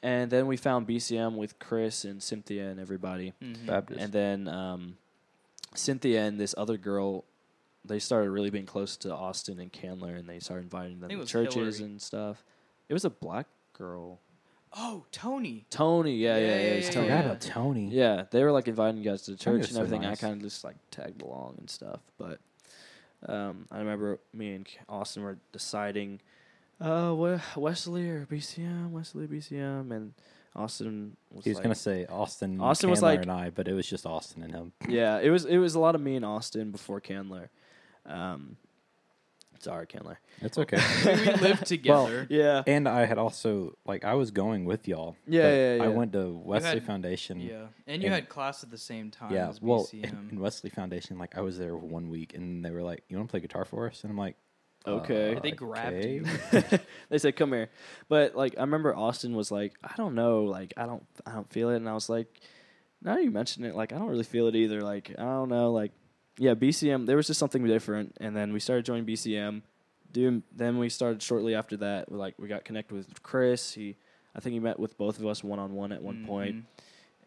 And 0.04 0.32
then 0.32 0.48
we 0.48 0.58
found 0.58 0.88
BCM 0.88 1.36
with 1.36 1.60
Chris 1.60 2.06
and 2.06 2.22
Cynthia 2.24 2.70
and 2.70 2.80
everybody. 2.80 3.34
Mhm. 3.42 3.66
Baptist. 3.68 4.00
And 4.02 4.12
then 4.12 4.48
um, 4.48 4.98
Cynthia 5.76 6.24
and 6.24 6.40
this 6.40 6.56
other 6.58 6.78
girl, 6.78 7.24
they 7.86 8.00
started 8.00 8.32
really 8.32 8.50
being 8.50 8.66
close 8.66 8.98
to 8.98 9.14
Austin 9.14 9.60
and 9.60 9.72
Candler, 9.72 10.16
and 10.16 10.28
they 10.28 10.40
started 10.40 10.64
inviting 10.64 11.00
them 11.02 11.10
to 11.10 11.26
churches 11.26 11.78
Hillary. 11.78 11.84
and 11.84 12.02
stuff. 12.02 12.44
It 12.90 12.94
was 12.94 13.06
a 13.06 13.10
black 13.10 13.48
girl, 13.74 14.20
Oh, 14.74 15.04
Tony. 15.12 15.66
Tony. 15.70 16.16
Yeah, 16.16 16.38
yeah, 16.38 16.42
Yeah, 16.42 16.48
yeah. 16.48 16.62
yeah, 16.62 16.68
it 16.70 16.76
was 16.78 16.88
I 16.88 16.92
Tony. 16.92 17.08
forgot 17.08 17.20
yeah. 17.20 17.26
about 17.26 17.42
Tony. 17.42 17.90
Yeah, 17.90 18.24
they 18.32 18.44
were 18.44 18.52
like 18.54 18.68
inviting 18.70 18.98
you 19.04 19.10
guys 19.10 19.22
to 19.24 19.36
Tony 19.36 19.58
church 19.58 19.68
was 19.68 19.68
and 19.70 19.76
so 19.76 19.82
everything. 19.82 20.02
nice. 20.02 20.24
I 20.24 20.28
kind 20.28 20.36
of 20.36 20.42
just 20.42 20.64
like 20.64 20.78
tagged 20.92 21.22
along 21.22 21.56
and 21.60 21.70
stuff. 21.70 22.00
But 22.18 22.40
um, 23.28 23.68
I 23.70 23.80
remember 23.80 24.20
me 24.34 24.54
and 24.54 24.68
Austin 24.88 25.24
were 25.24 25.38
deciding, 25.52 26.22
uh, 26.82 27.38
Wesley 27.56 28.10
or 28.10 28.26
BCM, 28.26 28.92
Wesley 28.92 29.28
BCM, 29.28 29.92
and 29.92 30.14
Austin 30.56 31.16
was. 31.32 31.44
He 31.46 31.52
was 31.52 31.58
like, 31.58 31.64
gonna 31.64 31.76
say 31.76 32.06
Austin, 32.08 32.60
Austin 32.60 32.90
was 32.90 33.00
Candler 33.00 33.12
like- 33.16 33.22
and 33.22 33.32
I, 33.32 33.50
but 33.52 33.68
it 33.68 33.74
was 33.74 33.88
just 33.88 34.06
Austin 34.06 34.44
and 34.44 34.54
him. 34.54 34.74
yeah, 34.90 35.20
it 35.20 35.30
was 35.30 35.46
it 35.46 35.58
was 35.58 35.76
a 35.76 35.80
lot 35.80 35.96
of 35.96 36.02
me 36.02 36.16
and 36.16 36.26
Austin 36.26 36.72
before 36.72 37.00
Candler. 37.00 37.50
Um, 38.06 38.58
sorry, 39.60 39.86
Candler. 39.88 40.18
It's 40.42 40.58
okay. 40.58 40.80
we 41.06 41.34
lived 41.36 41.66
together. 41.68 42.26
Yeah, 42.30 42.64
and 42.68 42.88
I 42.88 43.06
had 43.06 43.18
also 43.18 43.78
like 43.86 44.04
I 44.04 44.16
was 44.16 44.32
going 44.32 44.66
with 44.66 44.88
y'all. 44.88 45.16
Yeah, 45.28 45.54
yeah, 45.54 45.76
yeah. 45.76 45.84
I 45.84 45.88
went 45.90 46.14
to 46.14 46.32
Wesley 46.32 46.70
had- 46.70 46.84
Foundation. 46.86 47.40
yeah. 47.40 47.68
And 47.88 48.02
you 48.02 48.08
and- 48.08 48.16
had 48.16 48.28
class 48.30 48.64
at 48.64 48.72
the 48.72 48.78
same 48.78 49.12
time 49.12 49.32
Yeah, 49.34 49.50
as 49.50 49.62
well, 49.62 49.86
BCM. 49.86 50.32
in 50.32 50.40
Wesley 50.40 50.70
Foundation, 50.72 51.18
like 51.20 51.38
I 51.38 51.42
was 51.42 51.58
there 51.58 51.76
one 51.76 52.10
week, 52.10 52.34
and 52.34 52.66
they 52.66 52.72
were 52.72 52.82
like, 52.84 53.04
"You 53.08 53.18
want 53.18 53.30
to 53.30 53.32
play 53.32 53.40
guitar 53.40 53.66
for 53.66 53.88
us?" 53.88 54.04
And 54.04 54.12
I'm 54.12 54.18
like, 54.18 54.36
Okay. 54.88 55.36
uh, 55.36 55.40
They 55.40 55.52
grabbed 55.52 55.98
okay. 55.98 56.14
you. 56.16 56.26
they 57.10 57.18
said 57.18 57.36
come 57.36 57.52
here 57.54 57.70
but 58.10 58.36
like 58.36 58.56
i 58.58 58.62
remember 58.62 58.96
austin 58.96 59.36
was 59.36 59.52
like 59.52 59.74
i 59.84 59.94
don't 59.96 60.16
know 60.16 60.44
like 60.46 60.74
i 60.78 60.86
don't 60.86 61.06
i 61.26 61.32
don't 61.34 61.50
feel 61.52 61.70
it 61.70 61.76
and 61.78 61.88
i 61.88 61.94
was 61.94 62.10
like 62.10 62.28
now 63.02 63.18
you 63.18 63.30
mention 63.32 63.64
it 63.64 63.76
like 63.76 63.94
i 63.94 63.98
don't 63.98 64.08
really 64.10 64.24
feel 64.24 64.48
it 64.48 64.56
either 64.56 64.82
like 64.82 65.12
i 65.18 65.24
don't 65.24 65.50
know 65.50 65.72
like 65.72 65.92
yeah 66.38 66.56
bcm 66.56 67.06
there 67.06 67.16
was 67.16 67.28
just 67.28 67.40
something 67.40 67.64
different 67.66 68.18
and 68.22 68.36
then 68.36 68.54
we 68.54 68.60
started 68.60 68.84
joining 68.86 69.06
bcm 69.06 69.62
doing 70.12 70.42
then 70.56 70.78
we 70.80 70.90
started 70.90 71.22
shortly 71.22 71.54
after 71.56 71.78
that 71.78 72.12
we 72.12 72.18
like 72.18 72.34
we 72.40 72.48
got 72.48 72.66
connected 72.66 72.96
with 72.96 73.22
chris 73.24 73.74
he 73.74 73.96
i 74.36 74.40
think 74.40 74.54
he 74.54 74.60
met 74.60 74.80
with 74.80 74.98
both 74.98 75.20
of 75.20 75.26
us 75.28 75.44
one-on-one 75.44 75.92
at 75.92 76.02
one 76.02 76.26
point 76.26 76.56
Mhm. 76.56 76.64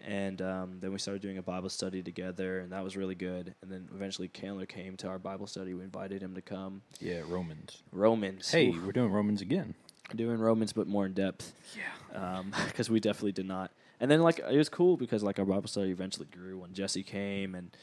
And 0.06 0.40
um, 0.42 0.78
then 0.80 0.92
we 0.92 0.98
started 0.98 1.22
doing 1.22 1.38
a 1.38 1.42
Bible 1.42 1.68
study 1.68 2.02
together, 2.02 2.60
and 2.60 2.72
that 2.72 2.82
was 2.84 2.96
really 2.96 3.14
good. 3.14 3.54
And 3.62 3.70
then 3.70 3.88
eventually 3.94 4.28
Candler 4.28 4.66
came 4.66 4.96
to 4.98 5.08
our 5.08 5.18
Bible 5.18 5.46
study. 5.46 5.74
We 5.74 5.82
invited 5.82 6.22
him 6.22 6.34
to 6.34 6.42
come. 6.42 6.82
Yeah, 7.00 7.22
Romans. 7.28 7.82
Romans. 7.92 8.50
Hey, 8.50 8.68
Oof 8.68 8.84
we're 8.84 8.92
doing 8.92 9.12
Romans 9.12 9.40
again. 9.40 9.74
doing 10.14 10.38
Romans, 10.38 10.72
but 10.72 10.86
more 10.86 11.06
in 11.06 11.12
depth. 11.12 11.52
Yeah. 11.76 12.42
because 12.66 12.90
we 12.90 13.00
definitely 13.00 13.32
did 13.32 13.46
not. 13.46 13.70
And 14.00 14.10
then 14.10 14.22
like 14.22 14.38
it 14.38 14.56
was 14.56 14.68
cool 14.68 14.96
because 14.96 15.22
like 15.22 15.38
our 15.38 15.44
Bible 15.44 15.68
study 15.68 15.90
eventually 15.90 16.26
grew 16.26 16.58
when 16.58 16.72
Jesse 16.74 17.02
came, 17.02 17.54
and 17.54 17.74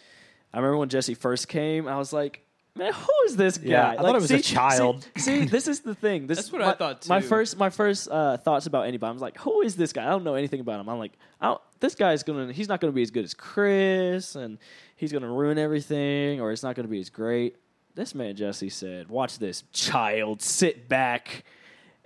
I 0.53 0.57
remember 0.57 0.78
when 0.78 0.89
Jesse 0.89 1.14
first 1.14 1.47
came, 1.47 1.88
I 1.88 1.97
was 1.97 2.14
like, 2.14 2.45
man, 2.76 2.93
who 2.93 3.07
is 3.26 3.36
this 3.38 3.57
guy? 3.57 3.69
Yeah, 3.69 3.89
I 3.89 3.95
thought 3.97 4.15
it 4.15 4.22
was 4.22 4.32
a 4.32 4.41
child. 4.41 5.07
See, 5.17 5.22
see, 5.41 5.45
this 5.45 5.67
is 5.67 5.82
the 5.82 5.95
thing. 5.95 6.28
This 6.28 6.38
That's 6.38 6.47
is 6.47 6.53
what 6.53 6.61
my, 6.61 6.72
I 6.72 6.74
thought, 6.76 7.01
too. 7.01 7.09
My 7.09 7.22
first, 7.22 7.57
my 7.57 7.69
first 7.69 8.09
uh, 8.09 8.38
thoughts 8.38 8.65
about 8.65 8.88
anybody. 8.88 9.09
I 9.09 9.13
was 9.13 9.22
like, 9.22 9.38
who 9.39 9.61
is 9.61 9.76
this 9.76 9.93
guy? 9.93 10.05
I 10.05 10.09
don't 10.09 10.24
know 10.24 10.36
anything 10.36 10.59
about 10.59 10.80
him. 10.80 10.89
I'm 10.89 10.99
like, 10.99 11.13
I 11.39 11.47
don't, 11.47 11.61
this 11.80 11.95
guy's 11.95 12.24
gonna, 12.24 12.51
he's 12.53 12.67
not 12.69 12.80
gonna 12.82 12.93
be 12.93 13.01
as 13.01 13.11
good 13.11 13.24
as 13.24 13.34
Chris, 13.34 14.36
and 14.36 14.57
he's 14.95 15.11
gonna 15.11 15.32
ruin 15.32 15.57
everything, 15.57 16.39
or 16.41 16.51
it's 16.51 16.63
not 16.63 16.76
gonna 16.76 16.88
be 16.88 16.99
as 16.99 17.09
great. 17.09 17.57
This 17.95 18.15
man 18.15 18.36
Jesse 18.36 18.69
said, 18.69 19.09
"Watch 19.09 19.38
this, 19.38 19.63
child. 19.74 20.41
Sit 20.41 20.88
back." 20.88 21.43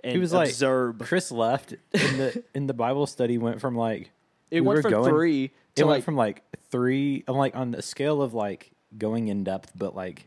And 0.02 0.12
He 0.14 0.18
was 0.18 0.32
like, 0.32 0.48
observe. 0.48 0.98
Chris 0.98 1.30
left 1.30 1.72
in 1.72 2.18
the 2.18 2.44
in 2.54 2.66
the 2.66 2.74
Bible 2.74 3.06
study 3.06 3.38
went 3.38 3.60
from 3.60 3.76
like 3.76 4.10
It 4.50 4.60
we 4.62 4.68
went 4.68 4.82
from 4.82 4.90
going- 4.90 5.10
three 5.10 5.44
it 5.44 5.52
to 5.76 5.86
went 5.86 6.04
from 6.04 6.16
like 6.16 6.42
three 6.70 7.24
and 7.26 7.36
like 7.36 7.54
on 7.56 7.70
the 7.72 7.82
scale 7.82 8.22
of 8.22 8.34
like 8.34 8.72
going 8.96 9.28
in 9.28 9.44
depth 9.44 9.72
but 9.76 9.94
like 9.96 10.26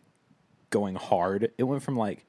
going 0.69 0.95
hard 0.95 1.51
it 1.57 1.63
went 1.63 1.81
from 1.83 1.95
like 1.95 2.25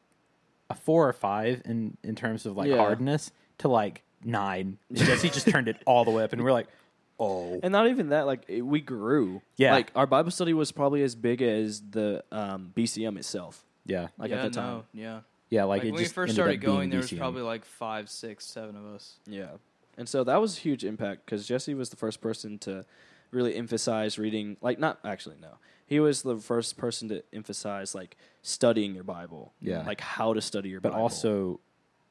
a 0.71 0.75
four 0.75 1.09
or 1.09 1.13
five 1.13 1.63
in 1.65 1.97
in 2.03 2.15
terms 2.15 2.47
of 2.47 2.57
like 2.57 2.69
Yeah. 2.69 2.77
hardness 2.79 3.33
to 3.59 3.69
like 3.69 4.03
nine 4.25 4.79
jesse 4.93 5.31
just 5.31 5.49
turned 5.49 5.69
it 5.69 5.77
all 5.87 6.05
the 6.05 6.11
way 6.11 6.23
up 6.25 6.33
and 6.33 6.43
we're 6.43 6.53
like 6.53 6.69
oh 7.19 7.61
and 7.63 7.71
not 7.73 7.87
even 7.89 8.09
that. 8.11 8.27
Like 8.27 8.45
it, 8.49 8.63
we 8.63 8.81
grew. 8.81 9.43
Yeah. 9.59 9.73
Like 9.73 9.93
our 9.95 10.07
Bible 10.07 10.31
study 10.31 10.55
was 10.55 10.73
probably 10.73 11.03
as 11.03 11.15
big 11.15 11.43
as 11.43 11.83
the 11.91 12.25
um, 12.33 12.73
BCM 12.75 13.19
itself. 13.19 13.63
yeah 13.85 14.09
Like 14.17 14.31
yeah, 14.31 14.37
at 14.39 14.43
the 14.45 14.51
time. 14.59 14.73
no, 14.73 14.85
yeah. 14.95 15.21
yeah 15.51 15.65
like, 15.65 15.81
Like, 15.81 15.89
it 15.89 15.93
when 15.93 15.95
we 15.99 16.03
just 16.05 16.15
first 16.15 16.31
ended 16.31 16.37
started 16.37 16.55
up 16.57 16.61
being 16.63 16.75
going, 16.75 16.89
there 16.91 16.99
was 16.99 17.11
BCM. 17.11 17.19
probably 17.19 17.43
like 17.43 17.67
five, 17.67 18.09
six, 18.09 18.47
seven 18.47 18.75
of 18.75 18.87
us. 18.87 19.19
Yeah. 19.27 19.51
And 19.99 20.09
so 20.09 20.25
that 20.25 20.41
was 20.41 20.57
a 20.57 20.61
huge 20.61 20.83
impact 20.83 21.27
because 21.27 21.47
Jesse 21.47 21.75
was 21.75 21.91
the 21.91 21.97
first 21.97 22.23
person 22.23 22.59
to 22.61 22.87
really 23.33 23.55
emphasize 23.55 24.19
reading. 24.19 24.57
Like, 24.63 24.79
not 24.79 24.99
actually, 25.05 25.37
no. 25.43 25.59
He 25.91 25.99
was 26.01 26.23
the 26.23 26.37
first 26.39 26.77
person 26.79 27.09
to 27.09 27.23
emphasize 27.33 27.95
like 27.97 28.17
studying 28.43 28.95
your 28.95 29.03
Bible. 29.05 29.53
Yeah. 29.61 29.83
Like 29.85 30.01
how 30.01 30.33
to 30.33 30.41
study 30.41 30.69
your 30.71 30.81
but 30.81 30.91
Bible. 30.93 30.99
But 31.01 31.03
also 31.03 31.61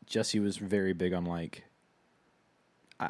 jesse 0.05 0.39
was 0.39 0.57
very 0.57 0.91
big 0.93 1.13
on 1.13 1.23
like 1.23 1.63
i 2.99 3.09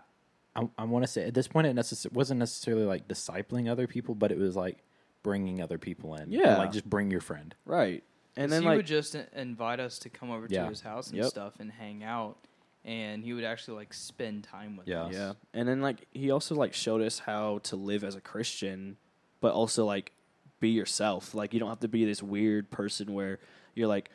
i, 0.56 0.68
I 0.78 0.84
want 0.84 1.04
to 1.04 1.08
say 1.08 1.24
at 1.26 1.34
this 1.34 1.48
point 1.48 1.66
it 1.66 1.76
necess- 1.76 2.12
wasn't 2.12 2.40
necessarily 2.40 2.84
like 2.84 3.08
discipling 3.08 3.70
other 3.72 3.88
people 3.88 4.16
but 4.16 4.32
it 4.34 4.38
was 4.38 4.56
like 4.58 4.84
bringing 5.24 5.62
other 5.62 5.78
people 5.78 6.16
in. 6.16 6.32
Yeah. 6.32 6.58
like 6.58 6.72
just 6.72 6.90
bring 6.90 7.10
your 7.12 7.20
friend. 7.22 7.54
right. 7.66 8.04
And 8.38 8.44
And 8.46 8.52
then 8.54 8.62
he 8.62 8.68
like 8.70 8.78
would 8.78 8.88
just 8.88 9.16
invite 9.36 9.80
us 9.82 9.98
to 10.00 10.10
come 10.10 10.30
over 10.32 10.46
Yeah. 10.50 10.64
to 10.64 10.70
his 10.70 10.82
house 10.82 11.08
and 11.10 11.18
Yep. 11.18 11.26
stuff 11.28 11.54
and 11.60 11.70
hang 11.72 12.04
out, 12.04 12.38
and 12.86 13.24
he 13.24 13.34
would 13.34 13.44
actually 13.44 13.76
like 13.78 13.94
spend 13.94 14.44
time 14.46 14.78
with 14.78 14.88
Yeah. 14.88 15.04
us. 15.06 15.14
Yeah, 15.14 15.34
and 15.54 15.68
then 15.68 15.82
like 15.82 16.06
he 16.12 16.32
also 16.32 16.56
like 16.56 16.74
showed 16.74 17.02
us 17.02 17.20
how 17.20 17.58
to 17.64 17.76
live 17.76 18.04
as 18.06 18.16
a 18.16 18.22
Christian, 18.22 18.96
but 19.42 19.52
also 19.52 19.84
like 19.86 20.14
be 20.60 20.70
yourself. 20.70 21.34
Like 21.34 21.54
you 21.54 21.60
don't 21.60 21.70
have 21.70 21.80
to 21.82 21.88
be 21.88 22.06
this 22.06 22.24
weird 22.24 22.70
person 22.70 23.14
where 23.14 23.40
you're 23.76 23.88
like 23.88 24.10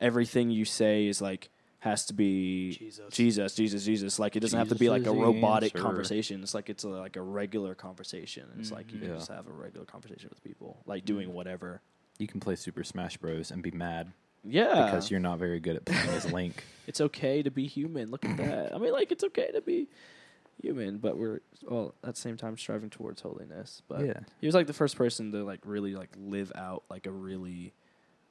everything 0.00 0.50
you 0.50 0.64
say 0.64 1.06
is 1.06 1.20
like 1.22 1.50
has 1.82 2.04
to 2.06 2.14
be 2.14 2.76
Jesus. 2.78 3.12
Jesus, 3.12 3.54
Jesus, 3.56 3.84
Jesus. 3.84 4.18
Like 4.18 4.36
it 4.36 4.40
doesn't 4.40 4.58
have 4.58 4.68
to 4.68 4.76
be 4.76 4.88
like 4.88 5.06
a 5.06 5.12
robotic 5.12 5.74
answer. 5.74 5.82
conversation. 5.82 6.42
It's 6.42 6.54
like 6.54 6.70
it's 6.70 6.84
a, 6.84 6.88
like 6.88 7.16
a 7.16 7.22
regular 7.22 7.74
conversation. 7.74 8.44
It's 8.58 8.70
like 8.70 8.92
you 8.92 8.98
can 8.98 9.08
mm-hmm. 9.08 9.14
Yeah. 9.14 9.18
just 9.18 9.30
have 9.30 9.48
a 9.48 9.52
regular 9.52 9.84
conversation 9.84 10.28
with 10.30 10.42
people, 10.44 10.80
like 10.86 11.04
doing 11.04 11.30
mm. 11.30 11.32
whatever. 11.32 11.80
You 12.18 12.28
can 12.28 12.38
play 12.38 12.54
Super 12.54 12.84
Smash 12.84 13.16
Bros. 13.16 13.50
and 13.50 13.62
be 13.62 13.72
mad 13.72 14.12
Yeah, 14.44 14.84
because 14.84 15.10
you're 15.10 15.18
not 15.18 15.40
very 15.40 15.58
good 15.58 15.74
at 15.74 15.84
playing 15.84 16.10
as 16.10 16.30
Link. 16.30 16.62
it's 16.86 17.00
okay 17.00 17.42
to 17.42 17.50
be 17.50 17.66
human. 17.66 18.12
Look 18.12 18.24
at 18.24 18.36
that. 18.36 18.74
I 18.74 18.78
mean, 18.78 18.92
like 18.92 19.10
it's 19.10 19.24
okay 19.24 19.50
to 19.50 19.60
be 19.60 19.88
human, 20.62 20.98
but 20.98 21.18
we're 21.18 21.40
all 21.68 21.94
at 22.04 22.14
the 22.14 22.20
same 22.20 22.36
time 22.36 22.56
striving 22.56 22.88
towards 22.90 23.20
holiness. 23.22 23.82
But 23.88 24.06
yeah, 24.06 24.20
he 24.40 24.46
was 24.46 24.54
like 24.54 24.66
the 24.66 24.72
first 24.72 24.96
person 24.96 25.32
to 25.32 25.44
like 25.44 25.60
really 25.64 25.94
like 25.94 26.10
live 26.16 26.52
out 26.54 26.84
like 26.88 27.06
a 27.06 27.10
really, 27.10 27.72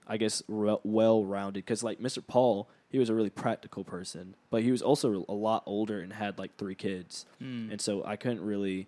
I 0.07 0.17
guess, 0.17 0.41
re- 0.47 0.77
well-rounded. 0.83 1.63
Because 1.65 1.83
like 1.83 1.99
Mr. 1.99 2.25
Paul, 2.25 2.67
he 2.89 2.97
was 2.99 3.09
a 3.09 3.13
really 3.13 3.29
practical 3.29 3.83
person, 3.83 4.35
but 4.49 4.63
he 4.63 4.71
was 4.71 4.81
also 4.81 5.25
a 5.29 5.33
lot 5.33 5.63
older 5.65 5.99
and 5.99 6.13
had 6.13 6.39
like 6.39 6.55
three 6.57 6.75
kids, 6.75 7.25
Mm. 7.41 7.71
and 7.71 7.79
so 7.81 8.03
I 8.05 8.15
couldn't 8.15 8.41
really 8.41 8.87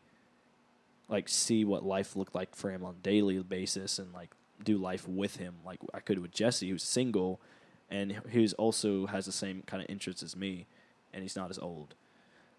like 1.10 1.28
see 1.30 1.66
what 1.66 1.84
life 1.86 2.16
looked 2.16 2.34
like 2.34 2.56
for 2.56 2.72
him 2.72 2.84
on 2.84 2.96
a 3.00 3.04
daily 3.04 3.38
basis 3.40 4.00
and 4.00 4.14
like 4.14 4.32
do 4.64 4.78
life 4.78 5.06
with 5.08 5.36
him 5.36 5.56
like 5.66 5.80
I 5.94 6.00
could 6.00 6.20
with 6.20 6.32
Jesse 6.32 6.70
who's 6.70 6.82
single 6.82 7.42
and 7.92 8.14
who's 8.32 8.54
also 8.54 9.06
has 9.08 9.26
the 9.26 9.32
same 9.34 9.64
kind 9.68 9.84
of 9.84 9.90
interests 9.90 10.24
as 10.24 10.36
me 10.38 10.66
and 11.14 11.22
he's 11.22 11.36
not 11.36 11.50
as 11.50 11.60
old 11.60 11.94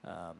um 0.05 0.37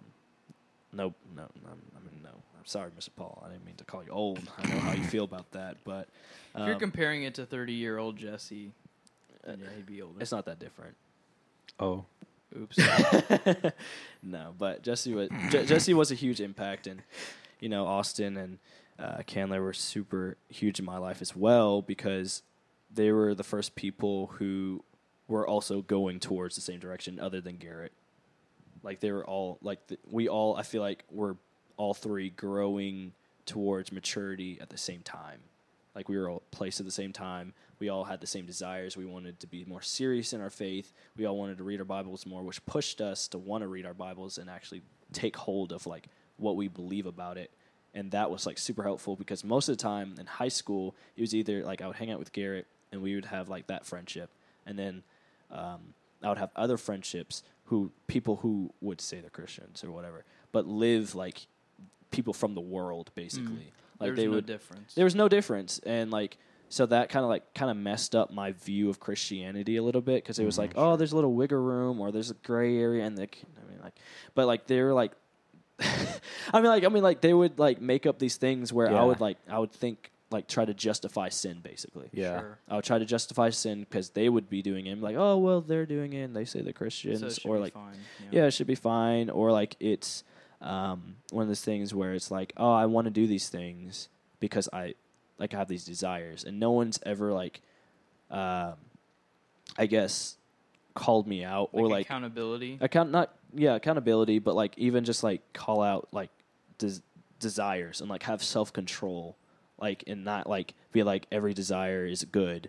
no 0.95 1.15
no 1.35 1.43
no 1.63 1.71
I 1.71 2.01
mean 2.01 2.23
no 2.23 2.31
I'm 2.31 2.67
sorry 2.67 2.91
Mr. 2.99 3.11
Paul 3.17 3.43
I 3.47 3.51
didn't 3.51 3.65
mean 3.65 3.77
to 3.77 3.85
call 3.85 4.03
you 4.05 4.11
old 4.11 4.41
I 4.59 4.69
know 4.69 4.79
how 4.81 4.93
you 4.93 5.05
feel 5.05 5.25
about 5.25 5.51
that 5.53 5.79
but 5.85 6.09
if 6.55 6.67
you're 6.67 6.75
um, 6.75 6.81
comparing 6.81 7.25
it 7.25 7.35
to 7.35 7.47
30 7.47 7.73
year 7.73 7.99
old 7.99 8.17
Jesse, 8.17 8.71
then 9.45 9.61
yeah, 9.61 9.67
he'd 9.77 9.87
be 9.87 10.01
older. 10.03 10.21
it's 10.21 10.33
not 10.33 10.47
that 10.47 10.59
different 10.59 10.95
oh, 11.81 12.05
Oops. 12.57 12.79
no, 14.23 14.55
but 14.57 14.83
Jesse 14.83 15.13
was 15.13 15.29
Je- 15.51 15.67
Jesse 15.67 15.95
was 15.95 16.13
a 16.13 16.15
huge 16.15 16.41
impact, 16.41 16.87
and 16.87 17.03
you 17.61 17.69
know 17.69 17.87
Austin 17.87 18.37
and 18.37 18.59
uh, 18.99 19.23
Candler 19.27 19.63
were 19.63 19.73
super 19.73 20.37
huge 20.49 20.79
in 20.79 20.85
my 20.85 20.99
life 20.99 21.21
as 21.21 21.35
well 21.35 21.83
because 21.83 22.43
they 22.93 23.11
were 23.11 23.35
the 23.35 23.43
first 23.43 23.75
people 23.75 24.29
who 24.39 24.85
were 25.27 25.47
also 25.47 25.83
going 25.83 26.21
towards 26.21 26.55
the 26.55 26.61
same 26.61 26.79
direction, 26.79 27.19
other 27.19 27.41
than 27.41 27.57
Garrett. 27.57 27.93
Like 28.85 29.01
they 29.01 29.11
were 29.11 29.25
all 29.25 29.59
like 29.63 29.87
the, 29.89 29.99
we 30.09 30.29
all. 30.29 30.57
I 30.57 30.63
feel 30.63 30.83
like 30.83 31.05
we're 31.11 31.37
all 31.77 31.95
three 31.95 32.31
growing 32.31 33.13
towards 33.47 33.91
maturity 33.91 34.59
at 34.61 34.69
the 34.69 34.79
same 34.79 35.01
time. 35.03 35.41
Like 35.95 36.09
we 36.09 36.19
were 36.19 36.29
all 36.29 36.43
placed 36.51 36.81
at 36.81 36.87
the 36.87 36.93
same 36.93 37.13
time. 37.13 37.55
We 37.79 37.89
all 37.89 38.05
had 38.05 38.21
the 38.21 38.27
same 38.27 38.47
desires. 38.47 38.97
We 38.97 39.07
wanted 39.07 39.41
to 39.41 39.47
be 39.47 39.65
more 39.65 39.83
serious 39.83 40.33
in 40.33 40.41
our 40.41 40.51
faith. 40.51 40.93
We 41.17 41.25
all 41.25 41.37
wanted 41.37 41.59
to 41.59 41.65
read 41.65 41.81
our 41.81 41.85
Bibles 41.85 42.27
more, 42.27 42.43
which 42.43 42.65
pushed 42.67 43.01
us 43.01 43.29
to 43.29 43.39
want 43.39 43.63
to 43.63 43.69
read 43.69 43.87
our 43.87 43.95
Bibles 43.95 44.39
and 44.39 44.51
actually 44.51 44.83
take 45.13 45.37
hold 45.37 45.73
of 45.73 45.87
like 45.87 46.09
what 46.37 46.57
we 46.57 46.69
believe 46.69 47.07
about 47.07 47.39
it. 47.39 47.51
And 47.95 48.11
that 48.11 48.31
was 48.31 48.45
like 48.45 48.59
super 48.59 48.83
helpful 48.83 49.15
because 49.15 49.45
most 49.45 49.69
of 49.69 49.77
the 49.77 49.83
time 49.83 50.17
in 50.19 50.27
high 50.27 50.49
school, 50.49 50.97
it 51.17 51.21
was 51.21 51.35
either 51.35 51.63
like 51.65 51.81
I 51.81 51.87
would 51.87 51.97
hang 51.97 52.11
out 52.11 52.19
with 52.19 52.33
Garrett 52.33 52.67
and 52.91 53.01
we 53.01 53.15
would 53.15 53.27
have 53.27 53.49
like 53.49 53.69
that 53.69 53.87
friendship, 53.87 54.31
and 54.67 54.79
then 54.79 55.03
um, 55.51 55.95
I 56.23 56.29
would 56.29 56.39
have 56.39 56.51
other 56.57 56.77
friendships 56.77 57.43
who 57.67 57.91
people 58.07 58.37
who 58.37 58.73
would 58.81 59.01
say 59.01 59.21
they're 59.21 59.31
Christians 59.31 59.83
or 59.85 59.91
whatever, 59.91 60.25
but 60.53 60.67
live 60.67 61.15
like 61.15 61.47
people 62.11 62.33
from 62.33 62.55
the 62.55 62.61
world 62.61 63.11
basically. 63.15 63.73
Like 64.01 64.09
There's 64.09 64.17
they 64.17 64.27
no 64.27 64.33
would 64.33 64.47
difference. 64.47 64.95
there 64.95 65.05
was 65.05 65.15
no 65.15 65.29
difference 65.29 65.79
and 65.85 66.11
like 66.11 66.37
so 66.69 66.87
that 66.87 67.09
kind 67.09 67.23
of 67.25 67.29
like 67.29 67.55
kind 67.55 67.71
of 67.71 67.77
messed 67.77 68.15
up 68.17 68.33
my 68.33 68.51
view 68.53 68.89
of 68.91 68.99
christianity 68.99 69.77
a 69.77 69.83
little 69.83 70.01
bit 70.01 70.23
because 70.25 70.39
it 70.39 70.45
was 70.45 70.57
Mhm. 70.57 70.59
like 70.59 70.73
oh 70.77 70.97
there's 70.97 71.13
a 71.13 71.15
little 71.15 71.33
wiggle 71.33 71.59
room 71.61 72.01
or 72.01 72.11
there's 72.11 72.31
a 72.31 72.35
gray 72.43 72.77
area 72.79 73.05
and 73.05 73.17
the 73.17 73.23
i 73.23 73.71
mean 73.71 73.79
like 73.83 73.95
but 74.35 74.47
like 74.47 74.67
they 74.67 74.83
were 74.83 74.93
like 74.93 75.13
i 75.81 76.61
mean 76.61 76.65
like 76.67 76.85
i 76.85 76.89
mean 76.89 77.03
like 77.03 77.21
they 77.21 77.35
would 77.35 77.59
like 77.59 77.81
make 77.81 78.07
up 78.07 78.19
these 78.19 78.37
things 78.37 78.73
where 78.73 78.89
i 78.89 79.05
would 79.05 79.21
like 79.21 79.39
i 79.49 79.59
would 79.59 79.73
think 79.73 80.11
like 80.31 80.49
try 80.49 80.65
to 80.65 80.75
justify 80.75 81.29
sin 81.29 81.61
basically 81.63 82.09
yeah. 82.13 82.41
Sure. 82.41 82.59
I 82.69 82.77
would 82.77 82.85
try 82.85 82.99
to 82.99 83.05
justify 83.05 83.51
sin 83.51 83.81
because 83.81 84.11
they 84.11 84.29
would 84.29 84.49
be 84.49 84.63
doing 84.63 84.87
it. 84.87 85.01
Like, 85.01 85.17
oh 85.17 85.39
well, 85.39 85.61
they're 85.61 85.87
doing 85.87 86.13
it. 86.13 86.23
and 86.25 86.35
They 86.35 86.45
say 86.45 86.61
they're 86.61 86.73
So 86.73 86.79
Christians, 86.79 87.23
it 87.39 87.47
or 87.47 87.57
be 87.57 87.61
like, 87.63 87.75
fine. 87.75 87.97
yeah, 88.33 88.47
it 88.47 88.51
should 88.53 88.67
be 88.67 88.75
fine. 88.75 89.31
Or 89.31 89.53
like 89.53 89.77
it's 89.81 90.25
um, 90.61 91.17
one 91.31 91.43
of 91.43 91.49
those 91.49 91.61
things 91.63 91.95
where 91.95 92.15
it's 92.15 92.31
like, 92.31 92.53
oh, 92.57 92.73
I 92.73 92.87
want 92.87 93.05
to 93.05 93.11
do 93.11 93.27
these 93.27 93.49
things 93.49 94.09
because 94.41 94.69
I 94.73 94.95
like 95.39 95.53
I 95.55 95.59
have 95.59 95.69
these 95.69 95.85
desires, 95.85 96.45
and 96.45 96.59
no 96.59 96.71
one's 96.73 96.99
ever 97.05 97.33
like, 97.33 97.61
um, 98.31 98.75
I 99.79 99.87
guess, 99.87 100.37
called 100.95 101.27
me 101.29 101.45
out 101.45 101.69
or 101.73 101.89
like 101.89 102.07
accountability. 102.07 102.79
account 102.81 103.11
not 103.11 103.35
yeah 103.55 103.75
accountability, 103.75 104.39
but 104.39 104.55
like 104.57 104.77
even 104.79 105.05
just 105.05 105.23
like 105.23 105.43
call 105.53 105.83
out 105.83 106.09
like 106.13 106.31
des- 106.79 107.03
desires 107.41 108.01
and 108.01 108.09
like 108.09 108.23
have 108.25 108.43
self 108.43 108.73
control, 108.73 109.37
like 109.89 110.05
and 110.07 110.25
not 110.25 110.47
like 110.49 110.75
be 110.93 111.03
like 111.03 111.27
every 111.31 111.55
desire 111.55 112.07
is 112.07 112.25
good. 112.25 112.69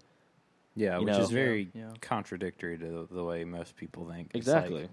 Yeah, 0.76 1.00
You 1.00 1.06
which 1.06 1.16
know. 1.16 1.22
is 1.24 1.30
very 1.32 1.70
Yeah, 1.74 1.82
yeah. 1.88 1.94
contradictory 2.02 2.78
to 2.78 2.86
the, 2.86 3.16
the 3.16 3.24
way 3.24 3.46
most 3.46 3.76
people 3.78 4.10
think. 4.12 4.28
It's 4.34 4.46
Exactly. 4.48 4.82
like, 4.82 4.90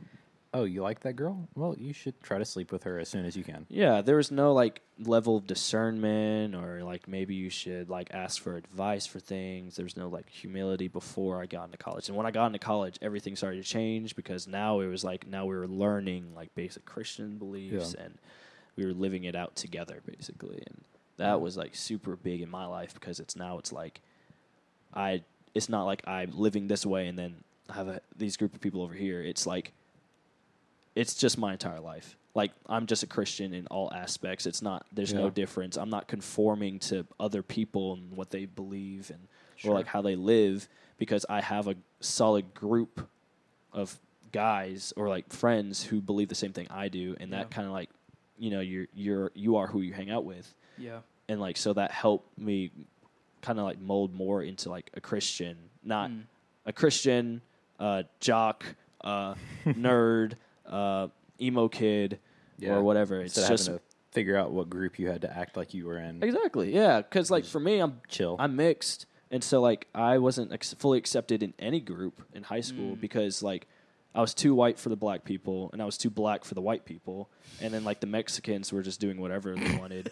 oh, 0.54 0.64
you 0.64 0.80
like 0.82 1.00
that 1.00 1.14
girl? 1.14 1.48
Well, 1.56 1.74
you 1.76 1.92
should 1.92 2.14
try 2.22 2.38
to 2.38 2.44
sleep 2.44 2.70
with 2.70 2.84
her 2.84 2.98
as 3.00 3.08
soon 3.08 3.24
as 3.24 3.34
you 3.36 3.42
can. 3.42 3.66
Yeah, 3.68 4.00
there 4.00 4.16
was 4.16 4.30
no 4.30 4.52
like 4.52 4.82
level 4.98 5.36
of 5.36 5.46
discernment 5.48 6.54
or 6.54 6.84
like 6.84 7.08
maybe 7.08 7.34
you 7.34 7.50
should 7.50 7.88
like 7.90 8.08
ask 8.14 8.40
for 8.40 8.56
advice 8.56 9.06
for 9.06 9.18
things. 9.18 9.74
There 9.76 9.84
was 9.84 9.96
no 9.96 10.08
like 10.08 10.28
humility 10.28 10.86
before 10.88 11.42
I 11.42 11.46
got 11.46 11.64
into 11.66 11.78
college. 11.78 12.08
And 12.08 12.16
when 12.16 12.26
I 12.26 12.30
got 12.30 12.46
into 12.46 12.58
college, 12.60 12.96
everything 13.02 13.34
started 13.34 13.64
to 13.64 13.68
change 13.68 14.14
because 14.14 14.46
now 14.46 14.80
it 14.80 14.86
was 14.86 15.02
like 15.02 15.26
now 15.26 15.46
we 15.46 15.56
were 15.56 15.66
learning 15.66 16.32
like 16.36 16.54
basic 16.54 16.84
Christian 16.84 17.38
beliefs 17.38 17.94
Yeah. 17.98 18.04
and 18.04 18.18
we 18.76 18.86
were 18.86 18.92
living 18.94 19.24
it 19.24 19.34
out 19.34 19.56
together 19.56 20.00
basically. 20.06 20.62
And 20.66 20.84
that 21.16 21.36
mm. 21.36 21.40
was 21.40 21.56
like 21.56 21.74
super 21.74 22.16
big 22.16 22.40
in 22.40 22.50
my 22.50 22.66
life 22.66 22.94
because 22.94 23.20
it's 23.20 23.36
now 23.36 23.58
it's 23.58 23.72
like 23.72 24.00
I 24.94 25.22
it's 25.54 25.68
not 25.68 25.84
like 25.84 26.06
I'm 26.06 26.36
living 26.36 26.68
this 26.68 26.86
way 26.86 27.06
and 27.06 27.18
then 27.18 27.44
I 27.68 27.74
have 27.74 27.88
a, 27.88 28.00
these 28.16 28.36
group 28.36 28.54
of 28.54 28.60
people 28.60 28.82
over 28.82 28.94
here. 28.94 29.22
It's 29.22 29.46
like 29.46 29.72
it's 30.94 31.14
just 31.14 31.38
my 31.38 31.52
entire 31.52 31.80
life. 31.80 32.16
Like 32.34 32.52
I'm 32.66 32.86
just 32.86 33.02
a 33.02 33.06
Christian 33.06 33.52
in 33.52 33.66
all 33.66 33.92
aspects. 33.92 34.46
It's 34.46 34.62
not 34.62 34.86
there's 34.92 35.12
no 35.12 35.30
difference. 35.30 35.76
I'm 35.76 35.90
not 35.90 36.08
conforming 36.08 36.78
to 36.80 37.06
other 37.20 37.42
people 37.42 37.94
and 37.94 38.16
what 38.16 38.30
they 38.30 38.46
believe 38.46 39.10
and 39.10 39.28
Sure. 39.56 39.72
or 39.72 39.74
like 39.74 39.86
how 39.86 40.02
they 40.02 40.16
live 40.16 40.66
because 40.98 41.26
I 41.28 41.40
have 41.40 41.68
a 41.68 41.76
solid 42.00 42.54
group 42.54 43.06
of 43.72 43.98
guys 44.32 44.92
or 44.96 45.08
like 45.08 45.30
friends 45.30 45.84
who 45.84 46.00
believe 46.00 46.28
the 46.28 46.34
same 46.34 46.52
thing 46.54 46.66
I 46.70 46.88
do 46.88 47.14
and 47.20 47.30
Yeah. 47.30 47.38
that 47.38 47.50
kind 47.50 47.66
of 47.66 47.72
like 47.72 47.90
you 48.38 48.50
know 48.50 48.60
you're 48.60 48.86
you're 48.94 49.30
you 49.34 49.56
are 49.56 49.66
who 49.66 49.82
you 49.82 49.92
hang 49.92 50.10
out 50.10 50.24
with 50.24 50.52
Yeah. 50.78 51.00
and 51.28 51.40
like 51.40 51.56
so 51.56 51.72
that 51.74 51.90
helped 51.90 52.36
me 52.38 52.70
kind 53.42 53.58
of 53.58 53.64
like 53.64 53.80
mold 53.80 54.14
more 54.14 54.42
into 54.42 54.68
like 54.70 54.90
a 54.94 55.00
Christian, 55.00 55.56
not 55.82 56.10
Mm. 56.10 56.24
a 56.66 56.72
Christian, 56.72 57.42
uh, 57.80 58.04
jock, 58.20 58.64
uh, 59.02 59.34
nerd, 59.66 60.34
uh, 60.66 61.08
emo 61.40 61.68
kid, 61.68 62.18
Yeah. 62.58 62.74
or 62.74 62.82
whatever. 62.82 63.20
It's 63.20 63.36
Instead 63.36 63.52
of 63.52 63.56
just 63.58 63.66
having 63.66 63.78
to 63.80 63.84
figure 64.12 64.36
out 64.36 64.52
what 64.52 64.70
group 64.70 64.98
you 64.98 65.08
had 65.08 65.22
to 65.22 65.36
act 65.36 65.56
like 65.56 65.74
you 65.74 65.86
were 65.86 65.98
in. 65.98 66.22
exactly 66.22 66.72
yeah. 66.74 67.00
Because 67.02 67.30
like 67.30 67.44
for 67.44 67.58
me, 67.60 67.78
I'm 67.80 68.00
Chill. 68.08 68.36
I'm 68.38 68.54
mixed, 68.56 69.06
and 69.30 69.42
so 69.42 69.60
like 69.60 69.88
I 69.94 70.18
wasn't 70.18 70.52
ex- 70.52 70.74
fully 70.74 70.98
accepted 70.98 71.42
in 71.42 71.54
any 71.58 71.80
group 71.80 72.22
in 72.32 72.42
high 72.44 72.60
school 72.60 72.94
Mm. 72.96 73.00
because 73.00 73.42
like 73.42 73.66
I 74.14 74.20
was 74.20 74.34
too 74.34 74.54
white 74.54 74.78
for 74.78 74.90
the 74.90 74.96
black 74.96 75.24
people, 75.24 75.70
and 75.72 75.80
I 75.80 75.86
was 75.86 75.96
too 75.96 76.10
black 76.10 76.44
for 76.44 76.54
the 76.54 76.60
white 76.60 76.84
people, 76.84 77.30
and 77.62 77.72
then 77.72 77.82
like 77.84 78.00
the 78.00 78.06
Mexicans 78.06 78.70
were 78.72 78.82
just 78.82 79.00
doing 79.00 79.18
whatever 79.20 79.54
they 79.56 79.76
wanted, 79.78 80.10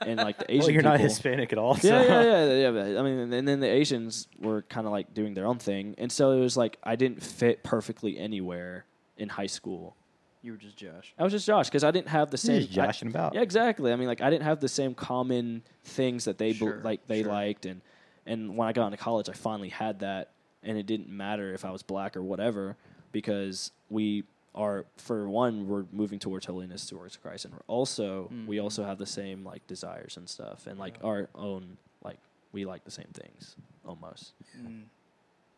and 0.00 0.18
like 0.18 0.38
the 0.38 0.50
Asian 0.50 0.60
well, 0.62 0.70
you're 0.70 0.82
not 0.82 0.98
Hispanic 0.98 1.52
at 1.52 1.58
all. 1.58 1.74
yeah, 1.76 1.80
so- 1.80 2.02
yeah, 2.02 2.22
yeah, 2.22 2.54
yeah. 2.54 2.70
but, 2.72 2.98
I 2.98 3.02
mean, 3.02 3.32
and 3.32 3.46
then 3.46 3.60
the 3.60 3.68
Asians 3.70 4.26
were 4.40 4.62
kind 4.62 4.86
of 4.86 4.92
like 4.92 5.14
doing 5.14 5.34
their 5.34 5.46
own 5.46 5.58
thing, 5.58 5.94
and 5.98 6.10
so 6.10 6.32
it 6.32 6.40
was 6.40 6.56
like 6.56 6.76
I 6.82 6.96
didn't 6.96 7.22
fit 7.22 7.62
perfectly 7.62 8.18
anywhere 8.18 8.84
in 9.16 9.28
high 9.28 9.46
school. 9.46 9.94
You 10.42 10.52
were 10.52 10.58
just 10.58 10.76
Josh. 10.76 11.14
I 11.18 11.22
was 11.24 11.32
just 11.32 11.46
Josh 11.46 11.68
because 11.68 11.82
I 11.84 11.90
didn't 11.90 12.08
have 12.08 12.30
the 12.30 12.38
same 12.38 12.66
joshing 12.68 13.08
about. 13.08 13.34
yeah, 13.34 13.40
exactly. 13.40 13.92
I 13.92 13.96
mean, 13.96 14.06
like 14.08 14.20
I 14.20 14.30
didn't 14.30 14.44
have 14.44 14.60
the 14.60 14.68
same 14.68 14.94
common 14.94 15.62
things 15.84 16.24
that 16.24 16.38
they 16.38 16.52
Sure, 16.52 16.80
like 16.84 17.06
they 17.06 17.22
sure. 17.22 17.32
liked, 17.32 17.64
and 17.66 17.80
and 18.26 18.56
when 18.56 18.66
I 18.66 18.72
got 18.72 18.86
into 18.86 18.96
college, 18.98 19.28
I 19.28 19.32
finally 19.34 19.68
had 19.68 20.00
that, 20.00 20.32
and 20.64 20.76
it 20.76 20.86
didn't 20.86 21.08
matter 21.08 21.54
if 21.54 21.64
I 21.64 21.70
was 21.70 21.84
black 21.84 22.16
or 22.16 22.22
whatever 22.24 22.76
because 23.20 23.72
we 23.88 24.24
are 24.54 24.84
for 24.98 25.26
one 25.26 25.66
we're 25.66 25.86
moving 25.90 26.18
towards 26.18 26.44
holiness 26.44 26.86
towards 26.86 27.16
Christ, 27.16 27.46
and 27.46 27.54
we're 27.54 27.60
also 27.66 28.30
we 28.46 28.56
Mhm. 28.58 28.62
also 28.64 28.84
have 28.84 28.98
the 28.98 29.06
same 29.06 29.42
like 29.42 29.66
desires 29.66 30.18
and 30.18 30.28
stuff, 30.28 30.66
and 30.66 30.78
like 30.78 30.98
Yeah. 30.98 31.06
our 31.08 31.28
own 31.34 31.78
like 32.02 32.18
we 32.52 32.66
like 32.66 32.84
the 32.84 32.90
same 32.90 33.10
things 33.14 33.56
almost. 33.86 34.34
Mm. 34.58 34.84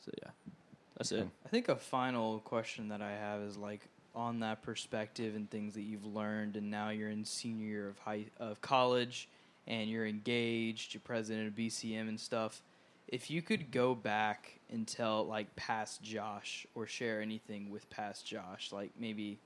So 0.05 0.13
yeah, 0.23 0.31
that's 0.97 1.11
it. 1.11 1.27
I 1.45 1.49
think 1.49 1.69
a 1.69 1.75
final 1.77 2.39
question 2.41 2.89
that 2.89 3.03
I 3.03 3.11
have 3.13 3.41
is 3.43 3.57
like 3.57 3.89
on 4.15 4.39
that 4.41 4.63
perspective 4.63 5.35
and 5.35 5.51
things 5.51 5.75
that 5.75 5.83
you've 5.83 6.05
learned, 6.05 6.57
and 6.57 6.71
now 6.71 6.91
you're 6.91 7.11
in 7.11 7.25
senior 7.25 7.67
year 7.67 7.89
of 7.89 7.99
high 7.99 8.27
of 8.39 8.61
college, 8.61 9.29
and 9.67 9.91
you're 9.91 10.07
engaged, 10.07 10.95
you're 10.95 11.01
president 11.01 11.49
of 11.49 11.55
BCM 11.57 12.09
and 12.09 12.21
stuff. 12.21 12.63
If 13.09 13.31
you 13.31 13.41
could 13.41 13.71
go 13.71 13.95
back 13.95 14.59
and 14.71 14.87
tell 14.87 15.25
like 15.27 15.55
past 15.57 16.03
Josh 16.03 16.67
or 16.75 16.87
share 16.87 17.23
anything 17.23 17.71
with 17.71 17.89
past 17.89 18.27
Josh, 18.27 18.71
like 18.71 18.91
maybe 19.01 19.39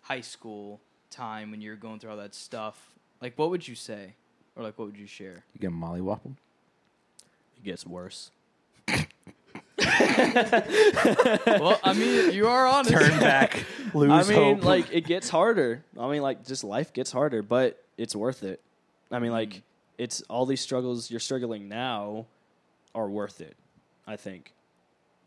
high 0.00 0.22
school 0.22 0.80
time 1.10 1.50
when 1.50 1.60
you're 1.60 1.76
going 1.76 1.98
through 2.00 2.10
all 2.12 2.16
that 2.16 2.34
stuff, 2.34 2.92
like 3.20 3.34
what 3.38 3.50
would 3.50 3.68
you 3.68 3.74
say, 3.74 4.14
or 4.56 4.62
like 4.62 4.78
what 4.78 4.86
would 4.86 4.96
you 4.96 5.06
share? 5.06 5.44
You 5.58 5.68
gonna 5.68 5.76
mollywop? 5.76 6.20
It 6.24 7.64
gets 7.64 7.86
worse. 7.86 8.30
well, 8.88 8.98
I 11.84 11.92
mean, 11.94 12.32
you 12.32 12.46
are 12.48 12.66
honest. 12.66 12.92
Turn 12.92 13.20
back, 13.20 13.64
lose 13.94 14.10
I 14.10 14.22
mean, 14.34 14.56
hope. 14.56 14.64
like 14.64 14.86
it 14.92 15.04
gets 15.06 15.28
harder. 15.28 15.84
I 15.98 16.08
mean, 16.10 16.22
like 16.22 16.46
just 16.46 16.64
life 16.64 16.92
gets 16.92 17.12
harder, 17.12 17.42
but 17.42 17.82
it's 17.98 18.16
worth 18.16 18.42
it. 18.42 18.60
I 19.10 19.18
mean, 19.18 19.30
Mm. 19.30 19.34
like 19.34 19.62
it's 19.98 20.22
all 20.22 20.46
these 20.46 20.60
struggles 20.62 21.10
you're 21.10 21.20
struggling 21.20 21.68
now 21.68 22.24
are 22.94 23.08
worth 23.08 23.40
it. 23.40 23.56
I 24.06 24.16
think 24.16 24.52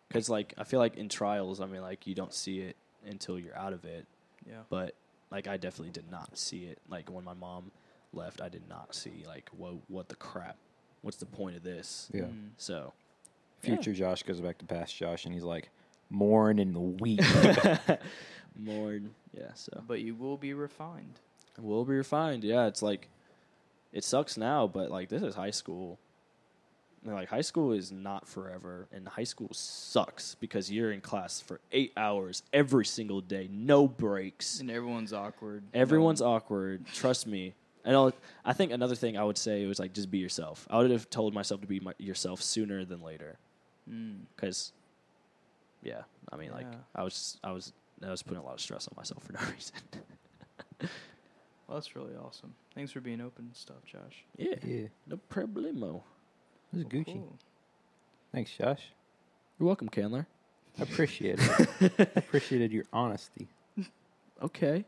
because 0.08 0.30
like 0.30 0.54
I 0.58 0.64
feel 0.64 0.80
like 0.80 0.98
in 0.98 1.10
trials, 1.10 1.62
I 1.62 1.66
mean, 1.66 1.82
like 1.82 2.08
you 2.08 2.16
don't 2.16 2.34
see 2.34 2.60
it 2.60 2.76
until 3.08 3.40
you're 3.40 3.58
out 3.58 3.74
of 3.74 3.86
it. 3.86 4.06
Yeah. 4.48 4.62
But 4.70 4.96
like 5.32 5.48
I 5.48 5.58
definitely 5.58 5.92
did 5.92 6.10
not 6.10 6.38
see 6.38 6.66
it. 6.66 6.80
Like 6.90 7.12
when 7.12 7.24
my 7.24 7.34
mom 7.34 7.72
left, 8.14 8.42
I 8.42 8.50
did 8.50 8.68
not 8.70 8.96
see 8.96 9.24
like 9.28 9.50
what 9.56 9.76
what 9.88 10.10
the 10.10 10.16
crap. 10.16 10.58
What's 11.02 11.18
the 11.18 11.26
point 11.26 11.56
of 11.56 11.64
this? 11.64 12.10
yeah. 12.14 12.24
Mm. 12.24 12.50
So 12.58 12.94
Future 13.62 13.94
Josh 13.94 14.24
goes 14.24 14.42
back 14.42 14.58
to 14.60 14.66
past 14.66 14.96
Josh, 14.96 15.26
and 15.26 15.34
he's 15.34 15.44
like, 15.44 15.70
mourn 16.10 16.60
and 16.60 17.00
weep. 17.02 17.22
more, 18.58 19.00
yeah. 19.34 19.54
So 19.56 19.84
But 19.88 20.02
you 20.02 20.16
will 20.16 20.38
be 20.38 20.54
refined. 20.54 21.20
We'll 21.60 21.86
be 21.86 21.96
refined. 21.96 22.44
Yeah, 22.44 22.68
it's 22.68 22.82
like 22.82 23.10
it 23.92 24.04
sucks 24.04 24.38
now, 24.38 24.68
but 24.68 24.92
like 24.92 25.10
this 25.10 25.22
is 25.22 25.36
high 25.36 25.52
school. 25.52 26.00
And, 27.06 27.14
like 27.14 27.30
high 27.30 27.42
school 27.42 27.72
is 27.72 27.92
not 27.92 28.28
forever, 28.28 28.88
and 28.92 29.08
high 29.08 29.24
school 29.26 29.50
sucks 29.52 30.36
because 30.36 30.72
you're 30.72 30.92
in 30.92 31.02
class 31.02 31.40
for 31.40 31.60
eight 31.72 31.94
hours 31.96 32.42
every 32.52 32.86
single 32.86 33.22
day, 33.22 33.48
no 33.52 33.88
breaks. 33.88 34.60
And 34.60 34.72
everyone's 34.72 35.14
awkward. 35.14 35.64
Everyone's 35.74 36.22
No- 36.22 36.34
awkward. 36.34 36.86
Trust 36.94 37.28
me. 37.28 37.54
And 37.84 37.96
I'll, 37.96 38.12
I 38.44 38.54
think 38.54 38.72
another 38.72 38.96
thing 38.96 39.16
I 39.16 39.24
would 39.24 39.38
say 39.38 39.68
was 39.68 39.78
like 39.78 39.94
just 39.94 40.10
be 40.10 40.18
yourself. 40.18 40.68
I 40.72 40.80
would 40.80 40.90
have 40.90 41.08
told 41.12 41.36
myself 41.36 41.62
to 41.62 41.68
be 41.68 41.80
my, 41.80 41.94
yourself 42.00 42.42
sooner 42.42 42.84
than 42.86 43.02
later, 43.04 43.38
Mm. 43.88 44.22
because 44.36 44.74
yeah, 45.84 46.02
I 46.32 46.38
mean 46.38 46.52
like 46.52 46.66
I 46.96 47.04
was 47.04 47.38
I 47.44 47.52
was 47.52 47.72
I 48.04 48.10
was 48.10 48.24
putting 48.24 48.42
a 48.42 48.44
lot 48.44 48.56
of 48.56 48.62
stress 48.62 48.88
on 48.88 48.96
myself 48.98 49.24
for 49.24 49.34
no 49.34 49.40
reason. 49.54 49.76
Well, 51.68 51.78
that's 51.78 51.96
really 51.96 52.16
awesome. 52.16 52.56
Thanks 52.74 52.92
for 52.92 53.02
being 53.02 53.22
open 53.22 53.46
and 53.46 53.56
stuff, 53.56 53.86
Josh. 53.86 54.24
yeah, 54.38 54.56
yeah, 54.64 54.88
no 55.08 55.20
problemo. 55.32 56.02
It 56.76 56.86
was 56.86 56.94
Well, 56.94 57.04
Gucci. 57.04 57.14
cool. 57.14 57.34
Thanks, 58.34 58.52
Josh. 58.52 58.82
You're 59.60 59.68
welcome, 59.68 59.90
Candler. 59.90 60.26
I 60.80 60.84
appreciate 60.84 61.40
it. 61.40 61.92
I 62.00 62.20
appreciated 62.20 62.72
your 62.74 62.84
honesty. 62.92 63.48
Okay. 64.42 64.84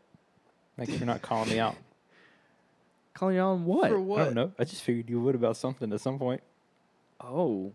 Thanks 0.78 0.96
for 0.98 1.06
not 1.06 1.22
calling 1.22 1.50
me 1.50 1.60
out. 1.60 1.76
Calling 3.14 3.36
you 3.36 3.42
out 3.42 3.52
on 3.54 3.66
what? 3.66 3.90
For 3.90 4.20
I 4.20 4.26
don't 4.26 4.36
know. 4.36 4.52
I 4.60 4.66
just 4.66 4.82
figured 4.84 5.10
you 5.10 5.20
would 5.22 5.34
about 5.36 5.56
something 5.58 5.92
at 5.94 6.02
some 6.02 6.20
point. 6.20 6.42
Oh. 7.22 7.72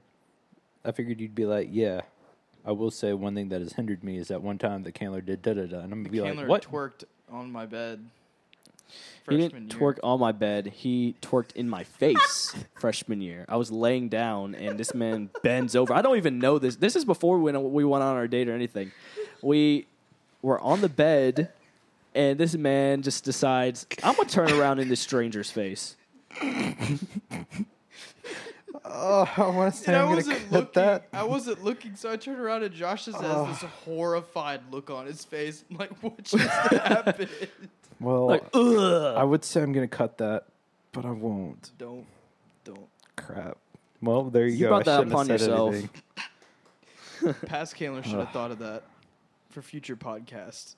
I 0.85 0.93
figured 0.93 1.21
you'd 1.21 1.35
be 1.35 1.47
like, 1.47 1.69
yeah. 1.73 2.03
I 2.65 2.73
will 2.73 2.91
say 2.91 3.13
one 3.13 3.35
thing 3.35 3.49
that 3.49 3.61
has 3.61 3.73
hindered 3.73 4.05
me 4.05 4.19
is 4.19 4.29
that 4.29 4.43
one 4.43 4.59
time 4.59 4.83
that 4.85 4.93
Candler 4.95 5.21
did 5.21 5.43
da 5.43 5.55
da 5.55 5.67
da, 5.67 5.79
and 5.81 5.93
I'm 5.93 6.03
gonna 6.05 6.11
be 6.13 6.19
Candler 6.21 6.47
like, 6.47 6.49
what? 6.49 6.71
twerked 6.71 7.05
on 7.31 7.51
my 7.51 7.67
bed. 7.67 8.05
He 9.29 9.37
didn't 9.37 9.71
year. 9.71 9.81
twerk 9.81 9.99
on 10.03 10.19
my 10.19 10.33
bed. 10.33 10.67
He 10.75 11.15
twerked 11.23 11.55
in 11.55 11.69
my 11.71 11.85
face 11.85 12.57
freshman 12.81 13.21
year. 13.21 13.45
I 13.49 13.55
was 13.57 13.71
laying 13.71 14.09
down 14.09 14.57
and 14.57 14.77
this 14.77 14.95
man 14.95 15.31
bends 15.45 15.77
over. 15.77 15.95
I 15.95 16.03
don't 16.03 16.17
even 16.17 16.41
know 16.41 16.59
this. 16.59 16.75
This 16.77 16.97
is 16.97 17.05
before 17.05 17.39
when 17.39 17.73
we 17.73 17.85
went 17.85 18.03
on 18.03 18.17
our 18.17 18.27
date 18.27 18.49
or 18.49 18.53
anything. 18.53 18.91
We 19.41 19.87
were 20.43 20.61
on 20.61 20.81
the 20.81 20.89
bed 20.89 21.53
and 22.17 22.37
this 22.37 22.55
man 22.57 23.03
just 23.03 23.23
decides, 23.23 23.87
I'm 24.03 24.17
going 24.17 24.27
to 24.27 24.35
turn 24.35 24.51
around 24.51 24.81
in 24.81 24.89
this 24.89 24.99
stranger's 25.01 25.53
face. 25.53 25.95
Oh, 28.85 29.31
I 29.37 29.47
want 29.49 29.73
to 29.75 29.81
say 29.81 29.93
And 29.93 29.97
I 29.97 30.01
I'm 30.01 30.07
gonna 30.07 30.17
wasn't 30.17 30.39
cut 30.41 30.53
looking. 30.53 30.71
that. 30.83 31.09
I 31.13 31.23
wasn't 31.23 31.65
looking, 31.65 31.95
so 31.95 32.11
I 32.11 32.17
turned 32.17 32.41
around 32.41 32.65
and 32.65 32.75
Josh 32.75 33.05
just 33.05 33.21
has 33.21 33.47
this 33.61 33.71
horrified 33.85 34.61
look 34.71 34.91
on 34.91 35.07
his 35.07 35.25
face. 35.25 35.65
I'm 35.71 35.77
like, 35.77 36.03
what 36.03 36.23
just 36.25 36.37
happened? 36.49 37.29
Well, 38.03 38.27
Like, 38.27 38.45
ugh. 38.55 39.17
I 39.17 39.25
would 39.25 39.45
say 39.45 39.63
I'm 39.63 39.73
gonna 39.73 39.89
cut 39.89 40.19
that, 40.19 40.45
but 40.93 41.05
I 41.05 41.11
won't. 41.11 41.71
Don't, 41.79 42.07
don't. 42.65 42.89
Crap. 43.17 43.57
Well, 44.01 44.25
there 44.25 44.47
you, 44.47 44.55
You 44.57 44.61
go. 44.65 44.69
brought 44.71 44.89
I 44.89 44.97
that 44.97 45.07
upon 45.09 45.29
yourself. 45.29 45.77
Past 47.47 47.77
Candler 47.77 48.03
should 48.03 48.19
have 48.19 48.31
thought 48.31 48.51
of 48.51 48.59
that 48.59 48.83
for 49.51 49.63
future 49.63 49.97
podcasts. 49.97 50.75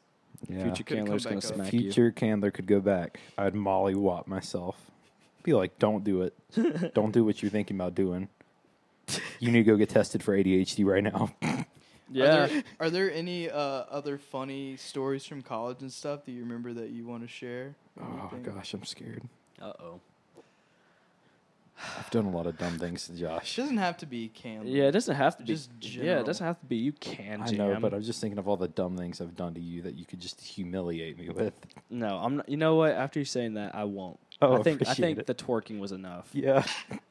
Yeah. 0.49 0.65
Future 0.65 0.83
Could've 0.83 1.07
Candler's 1.07 1.25
come 1.25 1.33
going 1.33 1.41
to 1.41 1.49
back 1.49 1.53
up. 1.53 1.57
smack 1.69 1.73
you. 1.73 1.81
Future 1.81 2.11
Candler 2.13 2.51
could 2.51 2.67
go 2.67 2.81
back. 2.81 3.19
I'd 3.39 3.55
molly 3.55 3.95
wop 3.95 4.27
myself. 4.27 4.77
Be 5.43 5.55
like, 5.55 5.79
don't 5.79 6.05
do 6.05 6.23
it. 6.23 6.35
don't 6.95 7.13
do 7.13 7.25
what 7.25 7.43
you're 7.43 7.51
thinking 7.51 7.77
about 7.77 7.95
doing. 7.95 8.29
You 9.39 9.53
need 9.53 9.61
to 9.61 9.65
go 9.65 9.77
get 9.77 9.89
tested 9.91 10.23
for 10.23 10.37
ADHD 10.37 10.85
right 10.85 11.03
now. 11.05 11.35
Yeah. 12.15 12.25
Are 12.45 12.47
there, 12.47 12.63
are 12.81 12.91
there 12.91 13.13
any 13.13 13.51
uh, 13.51 13.59
other 13.59 14.19
funny 14.19 14.77
stories 14.77 15.27
from 15.27 15.43
college 15.43 15.83
and 15.83 15.93
stuff 15.93 16.25
that 16.25 16.33
you 16.33 16.41
remember 16.41 16.73
that 16.75 16.91
you 16.91 17.07
want 17.07 17.23
to 17.23 17.29
share? 17.29 17.75
oh 18.01 18.31
anything? 18.33 18.55
gosh, 18.55 18.73
I'm 18.73 18.85
scared. 18.85 19.23
Uh 19.61 19.73
oh. 19.81 20.01
I've 21.99 22.09
done 22.11 22.25
a 22.25 22.31
lot 22.31 22.47
of 22.47 22.57
dumb 22.57 22.79
things 22.79 23.07
to 23.09 23.15
Josh. 23.15 23.59
It 23.59 23.63
doesn't 23.63 23.79
have 23.79 23.97
to 23.99 24.07
be 24.07 24.31
Candler. 24.33 24.71
Yeah, 24.73 24.85
it 24.85 24.93
doesn't 24.93 25.15
have 25.15 25.37
to 25.39 25.43
be. 25.43 25.47
Just 25.49 25.71
yeah, 25.81 26.21
it 26.21 26.27
doesn't 26.27 26.47
have 26.47 26.61
to 26.61 26.67
be. 26.67 26.77
You 26.77 26.93
can 26.93 27.43
I 27.43 27.47
jam. 27.47 27.59
know, 27.59 27.79
but 27.81 27.93
I'm 27.93 28.03
just 28.03 28.21
thinking 28.21 28.39
of 28.39 28.47
all 28.47 28.57
the 28.57 28.69
dumb 28.69 28.97
things 28.97 29.21
I've 29.21 29.37
done 29.37 29.55
to 29.55 29.61
you 29.61 29.83
that 29.83 29.97
you 29.97 30.05
could 30.05 30.21
just 30.21 30.41
humiliate 30.41 31.19
me 31.19 31.31
with. 31.31 31.53
No, 31.91 32.17
I'm 32.19 32.37
not. 32.37 32.49
You 32.49 32.57
know 32.57 32.77
what? 32.77 32.93
After 32.93 33.19
you 33.19 33.25
saying 33.25 33.55
that, 33.55 33.75
I 33.75 33.85
won't. 33.85 34.21
Oh, 34.45 34.59
I 34.59 34.63
think 34.63 34.87
I 34.89 34.95
think 34.95 35.19
it. 35.19 35.27
the 35.27 35.35
twerking 35.35 35.79
was 35.79 35.93
enough. 35.93 36.29
Yeah. 36.33 36.65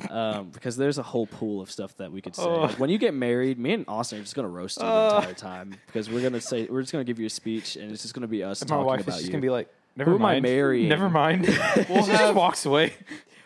Um, 0.09 0.49
because 0.49 0.77
there's 0.77 0.97
a 0.97 1.03
whole 1.03 1.27
pool 1.27 1.61
of 1.61 1.71
stuff 1.71 1.95
that 1.97 2.11
we 2.11 2.21
could 2.21 2.35
say. 2.35 2.43
Oh. 2.43 2.61
Like, 2.61 2.79
when 2.79 2.89
you 2.89 2.97
get 2.97 3.13
married, 3.13 3.57
me 3.59 3.73
and 3.73 3.85
Austin 3.87 4.19
are 4.19 4.21
just 4.21 4.35
gonna 4.35 4.47
roast 4.49 4.79
you 4.79 4.85
Oh. 4.85 5.09
the 5.11 5.15
entire 5.17 5.33
time 5.33 5.75
because 5.87 6.09
we're 6.09 6.21
gonna 6.21 6.41
say 6.41 6.65
we're 6.69 6.81
just 6.81 6.91
gonna 6.91 7.03
give 7.03 7.19
you 7.19 7.25
a 7.25 7.29
speech 7.29 7.75
and 7.75 7.91
it's 7.91 8.01
just 8.01 8.13
gonna 8.13 8.27
be 8.27 8.43
us 8.43 8.61
And 8.61 8.69
my 8.69 8.75
talking 8.77 8.87
wife 8.87 8.99
is 9.01 9.05
about 9.07 9.13
just 9.15 9.25
you. 9.25 9.31
gonna 9.31 9.41
be 9.41 9.49
like, 9.49 9.67
"Never 9.95 10.11
Who 10.11 10.17
am 10.17 10.25
I 10.25 10.33
mind, 10.33 10.43
marrying?" 10.43 10.89
Never 10.89 11.09
mind." 11.09 11.45
she 11.47 11.51
have- 11.53 12.07
just 12.07 12.33
walks 12.35 12.65
away. 12.65 12.93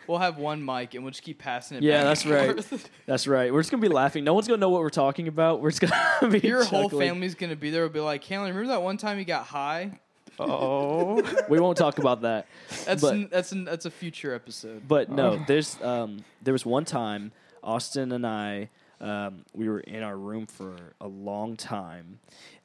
We'll 0.06 0.18
have 0.18 0.38
one 0.38 0.64
mic 0.64 0.94
and 0.94 1.04
we'll 1.04 1.10
just 1.10 1.22
keep 1.22 1.38
passing 1.38 1.76
it. 1.76 1.82
Yeah, 1.82 1.98
back 1.98 2.04
that's 2.04 2.24
right. 2.26 2.88
That's 3.06 3.26
right. 3.26 3.52
We're 3.52 3.60
just 3.60 3.70
gonna 3.70 3.82
be 3.82 3.88
laughing. 3.88 4.24
No 4.24 4.32
one's 4.32 4.48
gonna 4.48 4.56
know 4.58 4.70
what 4.70 4.80
we're 4.80 4.88
talking 4.88 5.28
about. 5.28 5.60
We're 5.60 5.70
just 5.70 5.82
gonna 5.82 6.30
be 6.40 6.46
Your 6.48 6.64
whole 6.64 6.88
family's 6.88 7.34
gonna 7.34 7.56
be 7.56 7.68
there. 7.70 7.82
Will 7.82 7.90
be 7.90 8.00
like, 8.00 8.22
Candler, 8.24 8.48
remember 8.48 8.68
that 8.68 8.82
one 8.82 8.96
time 8.96 9.18
you 9.18 9.26
got 9.26 9.44
high? 9.44 10.00
Oh. 10.40 11.22
We 11.48 11.58
won't 11.60 11.76
talk 11.78 11.98
about 11.98 12.22
that. 12.22 12.46
That's 12.84 13.02
But- 13.02 13.14
an, 13.14 13.28
that's 13.30 13.52
an, 13.52 13.64
that's 13.64 13.86
a 13.86 13.90
future 13.90 14.34
episode. 14.34 14.86
But 14.86 15.10
no, 15.10 15.32
Oh. 15.32 15.44
there's 15.46 15.80
um, 15.82 16.24
there 16.42 16.52
was 16.52 16.64
one 16.66 16.84
time 16.84 17.32
Austin 17.62 18.12
and 18.12 18.26
I 18.26 18.68
um, 19.00 19.44
we 19.54 19.68
were 19.68 19.80
in 19.80 20.02
our 20.02 20.16
room 20.16 20.46
for 20.46 20.74
a 21.00 21.06
long 21.08 21.56
time, 21.56 22.18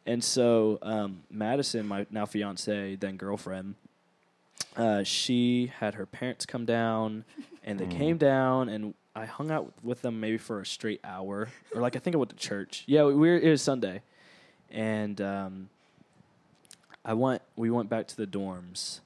and 0.06 0.24
so 0.24 0.80
um, 0.82 1.22
Madison, 1.30 1.88
my 1.88 2.06
now 2.10 2.26
fiance, 2.26 2.96
then 2.96 3.18
girlfriend, 3.18 3.76
uh, 4.76 5.04
she 5.04 5.72
had 5.80 5.94
her 5.94 6.06
parents 6.08 6.46
come 6.48 6.66
down, 6.66 7.24
and 7.64 7.80
they 7.80 7.86
Mm. 7.86 7.98
came 7.98 8.18
down, 8.18 8.68
and 8.70 8.96
I 9.16 9.26
hung 9.26 9.52
out 9.52 9.74
with 9.84 10.02
them 10.02 10.20
maybe 10.20 10.38
for 10.40 10.60
a 10.60 10.66
straight 10.66 11.02
hour, 11.04 11.50
or 11.76 11.82
like 11.82 11.96
I 11.96 12.00
think 12.00 12.16
I 12.16 12.18
went 12.18 12.32
to 12.32 12.36
church. 12.36 12.84
Yeah, 12.88 13.04
we 13.04 13.14
were. 13.14 13.38
It 13.38 13.50
was 13.50 13.62
Sunday, 13.62 14.02
and 14.72 15.22
um, 15.22 15.70
I 17.06 17.14
went. 17.14 17.42
We 17.56 17.70
went 17.70 17.90
back 17.90 18.08
to 18.08 18.18
the 18.18 18.28
dorms, 18.28 19.00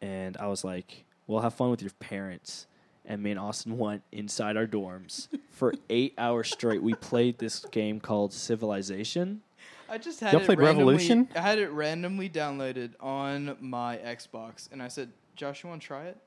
and 0.00 0.36
I 0.38 0.46
was 0.46 0.64
like, 0.64 1.04
"Well, 1.26 1.42
have 1.42 1.54
fun 1.54 1.70
with 1.70 1.82
your 1.82 1.92
parents." 2.00 2.66
And 3.06 3.22
me 3.22 3.30
and 3.30 3.40
Austin 3.40 3.78
went 3.78 4.02
inside 4.12 4.56
our 4.56 4.66
dorms 4.66 5.28
for 5.50 5.74
eight 5.88 6.14
hours 6.18 6.50
straight. 6.50 6.82
We 6.82 6.94
played 6.94 7.38
this 7.38 7.64
game 7.70 7.98
called 7.98 8.32
Civilization. 8.32 9.40
I 9.88 9.98
just 9.98 10.20
had 10.20 10.32
Y'all 10.32 10.42
it 10.42 10.44
played 10.46 10.58
randomly, 10.58 10.94
Revolution? 10.94 11.28
I 11.34 11.40
had 11.40 11.58
it 11.58 11.70
randomly 11.70 12.28
downloaded 12.28 12.92
on 13.00 13.56
my 13.60 13.96
Xbox, 13.96 14.70
and 14.70 14.82
I 14.82 14.88
said, 14.88 15.10
"Josh, 15.34 15.62
you 15.64 15.70
want 15.70 15.82
to 15.82 15.86
try 15.86 16.04
it?" 16.04 16.18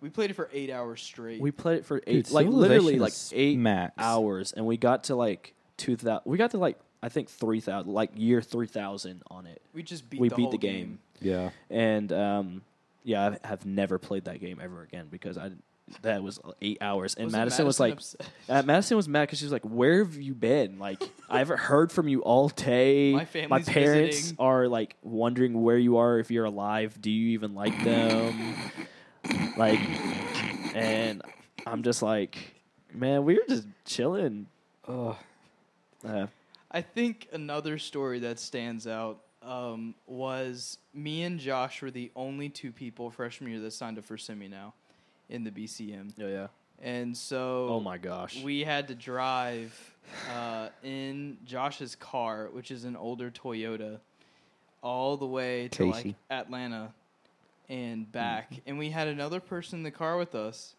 We 0.00 0.08
played 0.08 0.30
it 0.30 0.34
for 0.34 0.48
eight 0.52 0.70
hours 0.70 1.02
straight. 1.02 1.40
We 1.40 1.50
played 1.50 1.78
it 1.80 1.84
for 1.84 1.98
eight, 2.06 2.24
Dude, 2.26 2.30
like 2.32 2.46
literally 2.48 2.98
like 2.98 3.12
eight 3.32 3.58
max. 3.58 3.92
hours, 3.98 4.52
and 4.52 4.66
we 4.66 4.76
got 4.78 5.04
to 5.04 5.14
like 5.14 5.54
two 5.76 5.96
thousand. 5.96 6.22
We 6.24 6.38
got 6.38 6.50
to 6.52 6.58
like 6.58 6.78
I 7.02 7.08
think 7.08 7.28
three 7.28 7.60
thousand, 7.60 7.92
like 7.92 8.10
year 8.14 8.42
three 8.42 8.66
thousand 8.66 9.22
on 9.30 9.46
it, 9.46 9.62
We 9.74 9.82
just 9.82 10.08
beat 10.10 10.20
We 10.20 10.28
the 10.28 10.36
beat 10.36 10.42
whole 10.42 10.50
the 10.52 10.58
game. 10.58 10.98
Yeah. 11.20 11.50
and 11.70 12.12
um, 12.12 12.62
yeah, 13.04 13.36
I 13.42 13.46
have 13.48 13.64
never 13.66 13.98
played 13.98 14.24
that 14.24 14.40
game 14.40 14.60
ever 14.62 14.82
again 14.82 15.08
because 15.10 15.38
I 15.38 15.50
that 16.02 16.22
was 16.22 16.38
eight 16.62 16.78
hours, 16.80 17.14
and 17.14 17.26
Wasn't 17.26 17.40
Madison, 17.40 17.66
was 17.66 17.80
like, 17.80 17.98
uh, 18.48 18.62
Madison 18.62 18.96
was 18.96 19.08
mad 19.08 19.22
because 19.22 19.38
she 19.40 19.44
was 19.44 19.52
like, 19.52 19.64
"Where 19.64 20.04
have 20.04 20.16
you 20.16 20.34
been? 20.34 20.78
Like, 20.78 21.02
I 21.28 21.38
haven't 21.38 21.58
heard 21.58 21.90
from 21.90 22.08
you 22.08 22.22
all 22.22 22.48
day. 22.48 23.12
My 23.14 23.24
family's 23.24 23.68
parents 23.68 24.16
visiting." 24.16 24.36
are 24.38 24.68
like 24.68 24.96
wondering 25.02 25.62
where 25.62 25.78
you 25.78 25.96
are, 25.96 26.18
if 26.18 26.30
you're 26.30 26.44
alive. 26.44 26.96
Do 27.00 27.10
you 27.10 27.30
even 27.30 27.54
like 27.54 27.82
them? 27.82 28.54
like, 29.56 29.80
and 30.74 31.22
I'm 31.66 31.82
just 31.82 32.02
like, 32.02 32.38
man, 32.94 33.24
we 33.24 33.34
were 33.34 33.44
just 33.48 33.66
chilling. 33.84 34.46
Ugh. 34.86 35.16
Uh, 36.06 36.26
I 36.70 36.82
think 36.82 37.28
another 37.32 37.78
story 37.78 38.20
that 38.20 38.38
stands 38.38 38.86
out 38.86 39.20
um, 39.42 39.94
was 40.06 40.78
me 40.94 41.22
and 41.22 41.40
Josh 41.40 41.82
were 41.82 41.90
the 41.90 42.10
only 42.14 42.48
two 42.48 42.72
people 42.72 43.10
freshman 43.10 43.50
year 43.50 43.60
that 43.60 43.72
signed 43.72 43.98
up 43.98 44.04
for 44.04 44.16
semi 44.16 44.48
now 44.48 44.74
in 45.28 45.44
the 45.44 45.50
BCM, 45.50 46.12
yeah, 46.16 46.26
yeah. 46.26 46.46
and 46.82 47.16
so 47.16 47.68
Oh 47.70 47.80
my 47.80 47.98
gosh. 47.98 48.42
we 48.42 48.64
had 48.64 48.88
to 48.88 48.94
drive 48.94 49.72
uh, 50.34 50.68
in 50.82 51.38
Josh's 51.44 51.94
car, 51.94 52.48
which 52.52 52.70
is 52.70 52.84
an 52.84 52.96
older 52.96 53.30
Toyota, 53.30 53.98
all 54.82 55.16
the 55.16 55.26
way 55.26 55.68
to 55.68 55.86
like 55.86 56.14
Atlanta 56.30 56.92
and 57.68 58.10
back. 58.10 58.52
And 58.66 58.76
we 58.78 58.90
had 58.90 59.06
another 59.08 59.38
person 59.40 59.80
in 59.80 59.82
the 59.84 59.90
car 59.92 60.18
with 60.18 60.34
us, 60.34 60.74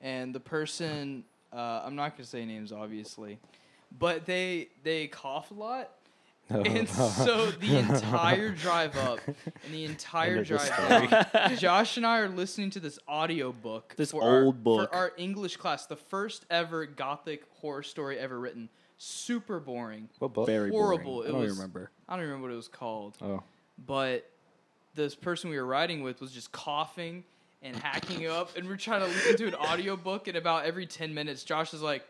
and 0.00 0.34
the 0.34 0.40
person 0.40 1.24
uh, 1.52 1.82
I'm 1.84 1.94
not 1.94 2.16
gonna 2.16 2.26
say 2.26 2.44
names, 2.44 2.72
obviously, 2.72 3.38
but 3.98 4.26
they 4.26 4.68
they 4.82 5.06
cough 5.08 5.50
a 5.50 5.54
lot. 5.54 5.90
And 6.50 6.86
so 6.88 7.50
the 7.50 7.78
entire 7.78 8.50
drive 8.50 8.94
up 8.96 9.20
and 9.26 9.36
the 9.72 9.84
entire 9.86 10.36
know 10.36 10.42
this 10.42 10.68
drive 10.68 11.10
down, 11.32 11.56
Josh 11.56 11.96
and 11.96 12.04
I 12.06 12.18
are 12.18 12.28
listening 12.28 12.68
to 12.70 12.80
this 12.80 12.98
audio 13.08 13.52
book. 13.52 13.94
This 13.96 14.10
for 14.10 14.22
our- 14.22 14.42
old 14.44 14.62
book. 14.62 14.90
For 14.90 14.94
our 14.96 15.12
English 15.16 15.56
class, 15.56 15.86
the 15.86 15.96
first 15.96 16.44
ever 16.50 16.84
gothic 16.84 17.44
horror 17.60 17.82
story 17.82 18.18
ever 18.18 18.38
written. 18.38 18.68
Super 18.98 19.58
boring. 19.60 20.08
what 20.18 20.32
book? 20.34 20.46
Very 20.46 20.70
horrible. 20.70 21.22
boring. 21.22 21.28
I 21.28 21.32
don't 21.32 21.40
was- 21.42 21.56
remember. 21.56 21.90
I 22.08 22.16
don't 22.16 22.24
remember 22.24 22.48
what 22.48 22.52
it 22.52 22.56
was 22.56 22.68
called, 22.68 23.16
Oh. 23.22 23.42
but 23.86 24.28
this 24.94 25.14
person 25.14 25.48
we 25.48 25.56
were 25.56 25.64
riding 25.64 26.02
with 26.02 26.20
was 26.20 26.32
just 26.32 26.52
coughing 26.52 27.24
and 27.62 27.74
hacking 27.76 28.26
up, 28.26 28.56
and 28.56 28.68
we're 28.68 28.76
trying 28.76 29.00
to 29.00 29.06
listen 29.06 29.36
to 29.38 29.46
an 29.46 29.54
audio 29.54 29.96
book, 29.96 30.28
and 30.28 30.36
about 30.36 30.66
every 30.66 30.84
10 30.86 31.14
minutes, 31.14 31.44
Josh 31.44 31.72
is 31.72 31.80
like, 31.80 32.04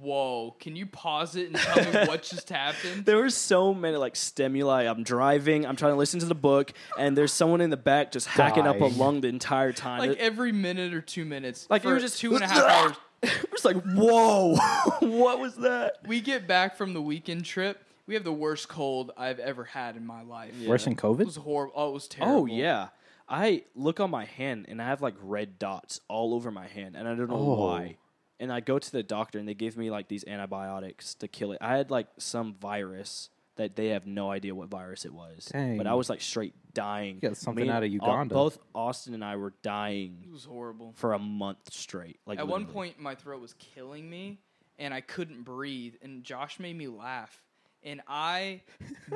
Whoa, 0.00 0.56
can 0.60 0.76
you 0.76 0.86
pause 0.86 1.36
it 1.36 1.46
and 1.48 1.56
tell 1.56 1.84
me 1.84 1.92
what 2.08 2.22
just 2.22 2.48
happened? 2.50 3.04
There 3.06 3.16
were 3.16 3.30
so 3.30 3.74
many 3.74 3.96
like 3.96 4.14
stimuli. 4.16 4.82
I'm 4.84 5.02
driving. 5.02 5.66
I'm 5.66 5.76
trying 5.76 5.92
to 5.92 5.96
listen 5.98 6.20
to 6.20 6.26
the 6.26 6.34
book, 6.34 6.72
and 6.98 7.16
there's 7.16 7.32
someone 7.32 7.60
in 7.60 7.70
the 7.70 7.76
back 7.76 8.12
just 8.12 8.26
hacking 8.28 8.66
up 8.66 8.80
a 8.80 8.84
lung 8.86 9.20
the 9.20 9.28
entire 9.28 9.72
time. 9.72 9.98
like 10.00 10.10
It- 10.12 10.18
every 10.18 10.52
minute 10.52 10.94
or 10.94 11.00
two 11.00 11.24
minutes. 11.24 11.66
Like, 11.70 11.82
for 11.82 11.88
you 11.88 11.94
were 11.94 12.00
just- 12.00 12.18
two 12.20 12.34
and 12.34 12.44
a 12.44 12.46
half 12.48 12.62
hours. 12.64 12.96
it 13.22 13.50
was 13.52 13.64
like, 13.64 13.76
whoa, 13.82 14.54
what 15.00 15.40
was 15.40 15.56
that? 15.56 15.98
We 16.06 16.20
get 16.20 16.46
back 16.46 16.76
from 16.76 16.92
the 16.94 17.02
weekend 17.02 17.44
trip. 17.44 17.82
We 18.06 18.14
have 18.14 18.22
the 18.24 18.32
worst 18.32 18.68
cold 18.68 19.10
I've 19.16 19.40
ever 19.40 19.64
had 19.64 19.96
in 19.96 20.06
my 20.06 20.22
life. 20.22 20.52
Yeah. 20.56 20.68
Worse 20.68 20.84
than 20.84 20.94
covid 20.94 21.22
It 21.22 21.26
was 21.26 21.36
horrible. 21.36 21.72
Oh, 21.74 21.88
it 21.90 21.94
was 21.94 22.08
oh, 22.12 22.14
terrible. 22.14 22.40
Oh 22.42 22.46
yeah, 22.46 22.88
I 23.28 23.64
look 23.74 23.98
on 23.98 24.10
my 24.12 24.24
hand 24.26 24.66
and 24.68 24.80
I 24.80 24.84
have 24.86 25.02
like 25.02 25.14
red 25.20 25.58
dots 25.58 26.00
all 26.06 26.32
over 26.34 26.52
my 26.52 26.68
hand, 26.68 26.94
and 26.94 27.08
I 27.08 27.14
don't 27.16 27.28
know 27.28 27.36
Oh. 27.36 27.66
why. 27.66 27.96
And 28.38 28.52
I 28.52 28.60
go 28.60 28.78
to 28.78 28.92
the 28.92 29.02
doctor 29.02 29.38
and 29.38 29.48
they 29.48 29.54
give 29.54 29.76
me 29.76 29.90
like 29.90 30.08
these 30.08 30.24
antibiotics 30.26 31.14
to 31.16 31.28
kill 31.28 31.52
it. 31.52 31.58
I 31.60 31.76
had 31.76 31.90
like 31.90 32.08
some 32.18 32.54
virus 32.54 33.30
that 33.56 33.74
they 33.76 33.88
have 33.88 34.06
no 34.06 34.30
idea 34.30 34.54
what 34.54 34.68
virus 34.68 35.06
it 35.06 35.14
was, 35.14 35.50
but 35.52 35.86
I 35.86 35.94
was 35.94 36.10
like 36.10 36.20
straight 36.20 36.52
dying. 36.74 37.14
You 37.22 37.28
got 37.30 37.38
something 37.38 37.64
Me 37.64 37.70
out 37.70 37.78
of 37.78 37.84
and- 37.84 37.94
Uganda. 37.94 38.34
both 38.34 38.58
Austin 38.74 39.14
and 39.14 39.24
I 39.24 39.36
were 39.36 39.54
dying 39.62 40.18
It 40.22 40.30
was 40.30 40.44
horrible. 40.44 40.92
for 40.94 41.14
a 41.14 41.18
month 41.18 41.72
straight. 41.72 42.18
Like 42.26 42.38
At 42.38 42.46
one 42.48 42.62
literally. 42.66 42.74
point, 42.90 43.00
my 43.00 43.14
throat 43.14 43.40
was 43.40 43.54
killing 43.54 44.10
me, 44.10 44.40
and 44.78 44.92
I 44.92 45.00
couldn't 45.00 45.42
breathe. 45.44 45.94
And 46.02 46.22
Josh 46.22 46.60
made 46.60 46.76
me 46.76 46.86
laugh, 46.86 47.42
and 47.86 48.02
I, 48.08 48.62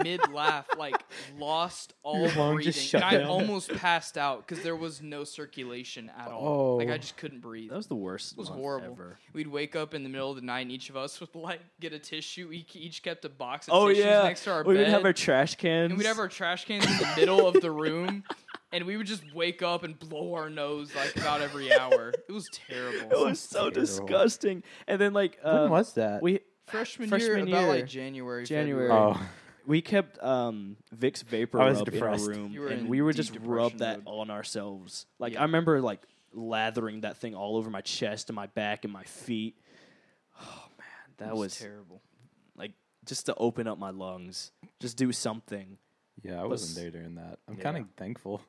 mid 0.02 0.20
laugh, 0.32 0.66
like 0.78 0.94
lost 1.38 1.92
all 2.02 2.20
Your 2.20 2.32
lung 2.36 2.54
breathing, 2.54 2.72
just 2.72 2.86
shut 2.86 3.02
and 3.02 3.16
I 3.16 3.18
down. 3.18 3.28
almost 3.28 3.70
passed 3.74 4.16
out 4.16 4.46
because 4.46 4.62
there 4.64 4.76
was 4.76 5.02
no 5.02 5.24
circulation 5.24 6.10
at 6.16 6.28
all. 6.28 6.78
Like 6.78 6.88
Oh. 6.88 6.92
I 6.92 6.98
just 6.98 7.16
couldn't 7.16 7.40
breathe. 7.40 7.70
that 7.70 7.76
was 7.76 7.88
the 7.88 7.96
worst. 7.96 8.32
It 8.32 8.38
was 8.38 8.48
month 8.48 8.60
horrible. 8.60 8.92
Ever. 8.92 9.18
We'd 9.34 9.48
wake 9.48 9.74
up 9.76 9.92
in 9.92 10.02
the 10.04 10.08
middle 10.08 10.30
of 10.30 10.36
the 10.36 10.42
night, 10.42 10.60
and 10.60 10.72
each 10.72 10.88
of 10.88 10.96
us 10.96 11.20
would 11.20 11.34
like 11.34 11.60
get 11.80 11.92
a 11.92 11.98
tissue. 11.98 12.48
We 12.48 12.64
each 12.74 13.02
kept 13.02 13.24
a 13.24 13.28
box 13.28 13.66
of 13.68 13.74
Oh 13.74 13.88
tissues 13.88 14.04
yeah, 14.04 14.22
next 14.22 14.44
to 14.44 14.52
our 14.52 14.64
bed. 14.64 14.68
We'd 14.70 14.86
have 14.88 15.04
our 15.04 15.12
trash 15.12 15.56
cans. 15.56 15.90
and 15.90 15.98
we'd 15.98 16.06
have 16.06 16.18
our 16.18 16.28
trash 16.28 16.64
cans 16.64 16.86
in 16.86 16.96
the 16.96 17.12
middle 17.16 17.46
of 17.46 17.60
the 17.60 17.70
room, 17.72 18.22
and 18.72 18.84
we 18.84 18.96
would 18.96 19.06
just 19.06 19.24
wake 19.34 19.62
up 19.62 19.82
and 19.82 19.98
blow 19.98 20.34
our 20.34 20.48
nose 20.48 20.94
like 20.94 21.16
about 21.16 21.40
every 21.40 21.76
hour. 21.76 22.12
It 22.28 22.32
was 22.32 22.48
terrible. 22.68 23.10
It 23.10 23.26
was 23.26 23.40
so 23.40 23.70
terrible. 23.70 23.80
disgusting. 23.80 24.62
And 24.86 25.00
then 25.00 25.12
like 25.12 25.38
uh, 25.42 25.62
when 25.62 25.70
was 25.72 25.94
that? 25.94 26.22
we 26.22 26.40
freshman, 26.70 27.08
Freshman 27.08 27.48
year, 27.48 27.58
about 27.58 27.68
like 27.68 27.86
January, 27.86 28.44
January. 28.44 28.88
February. 28.88 29.14
oh. 29.16 29.28
we 29.66 29.82
kept 29.82 30.18
um 30.22 30.76
Vicks 30.96 31.22
vapor 31.22 31.60
I 31.60 31.70
was 31.70 31.78
rub 31.78 31.88
in 31.94 32.02
our 32.02 32.18
room, 32.18 32.50
You 32.52 32.60
were 32.60 32.68
and 32.68 32.80
in 32.82 32.88
we 32.88 33.02
would 33.02 33.16
just 33.16 33.36
rub 33.42 33.78
that 33.78 34.04
mode. 34.04 34.14
on 34.20 34.30
ourselves. 34.30 35.06
Like 35.18 35.34
Yeah. 35.34 35.40
I 35.40 35.42
remember 35.44 35.80
like 35.80 36.00
lathering 36.32 37.00
that 37.02 37.16
thing 37.16 37.34
all 37.34 37.56
over 37.56 37.70
my 37.70 37.80
chest 37.80 38.28
and 38.30 38.36
my 38.36 38.46
back 38.46 38.84
and 38.84 38.92
my 38.92 39.04
feet. 39.04 39.56
Oh 40.42 40.68
man, 40.78 40.88
that 41.18 41.28
It 41.30 41.36
was, 41.36 41.58
terrible. 41.58 42.00
like 42.56 42.72
just 43.04 43.26
to 43.26 43.34
open 43.34 43.66
up 43.66 43.78
my 43.78 43.90
lungs, 43.90 44.52
just 44.80 44.96
do 44.96 45.12
something. 45.12 45.76
Yeah, 46.22 46.38
I 46.38 46.42
But 46.42 46.50
wasn't 46.50 46.76
there 46.82 46.90
during 46.90 47.16
that. 47.16 47.38
I'm 47.48 47.56
Yeah. 47.56 47.62
kind 47.62 47.76
of 47.78 47.84
thankful. 47.96 48.40